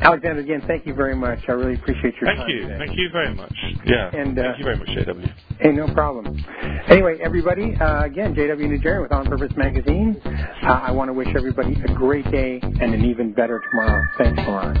Alexander, 0.00 0.40
again, 0.40 0.62
thank 0.66 0.86
you 0.86 0.94
very 0.94 1.14
much. 1.14 1.38
I 1.48 1.52
really 1.52 1.74
appreciate 1.74 2.14
your 2.20 2.30
thank 2.30 2.38
time. 2.38 2.46
Thank 2.46 2.50
you. 2.50 2.62
Today. 2.62 2.78
Thank 2.78 2.98
you 2.98 3.08
very 3.12 3.34
much. 3.34 3.54
Yeah. 3.84 4.10
And, 4.12 4.38
uh, 4.38 4.42
thank 4.42 4.58
you 4.58 4.64
very 4.64 4.76
much, 4.76 4.88
JW. 4.88 5.32
Hey, 5.58 5.72
no 5.72 5.92
problem. 5.92 6.42
Anyway, 6.88 7.18
everybody, 7.22 7.76
uh, 7.76 8.04
again, 8.04 8.34
JW 8.34 8.66
Najarian 8.66 9.02
with 9.02 9.12
On 9.12 9.26
Purpose 9.26 9.52
Magazine. 9.56 10.20
Uh, 10.24 10.80
I 10.86 10.90
want 10.90 11.08
to 11.08 11.12
wish 11.12 11.28
everybody 11.36 11.74
a 11.86 11.92
great 11.94 12.30
day 12.30 12.60
and 12.62 12.94
an 12.94 13.04
even 13.04 13.32
better 13.32 13.62
tomorrow. 13.70 14.02
Thanks 14.16 14.40
a 14.42 14.50
lot. 14.50 14.76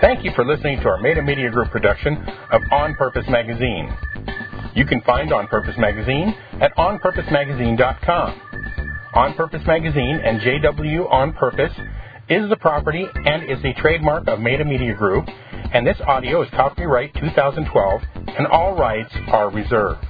Thank 0.00 0.24
you 0.24 0.32
for 0.34 0.44
listening 0.44 0.80
to 0.80 0.88
our 0.88 0.98
Meta 1.00 1.22
Media 1.22 1.50
Group 1.50 1.70
production 1.70 2.16
of 2.50 2.62
On 2.72 2.94
Purpose 2.94 3.26
Magazine. 3.28 3.88
You 4.74 4.84
can 4.86 5.00
find 5.02 5.32
On 5.32 5.46
Purpose 5.46 5.74
Magazine 5.78 6.34
at 6.60 6.74
onpurposemagazine.com. 6.76 8.40
On 9.14 9.34
Purpose 9.34 9.62
Magazine 9.66 10.20
and 10.24 10.40
JW 10.40 11.10
On 11.12 11.32
Purpose 11.32 11.72
is 12.30 12.48
the 12.48 12.56
property 12.56 13.04
and 13.24 13.50
is 13.50 13.58
a 13.64 13.72
trademark 13.80 14.28
of 14.28 14.38
Meta 14.38 14.64
Media 14.64 14.94
Group, 14.94 15.26
and 15.74 15.84
this 15.84 15.96
audio 16.06 16.42
is 16.42 16.48
copyright 16.50 17.12
2012, 17.14 18.02
and 18.14 18.46
all 18.46 18.76
rights 18.76 19.12
are 19.26 19.50
reserved. 19.50 20.06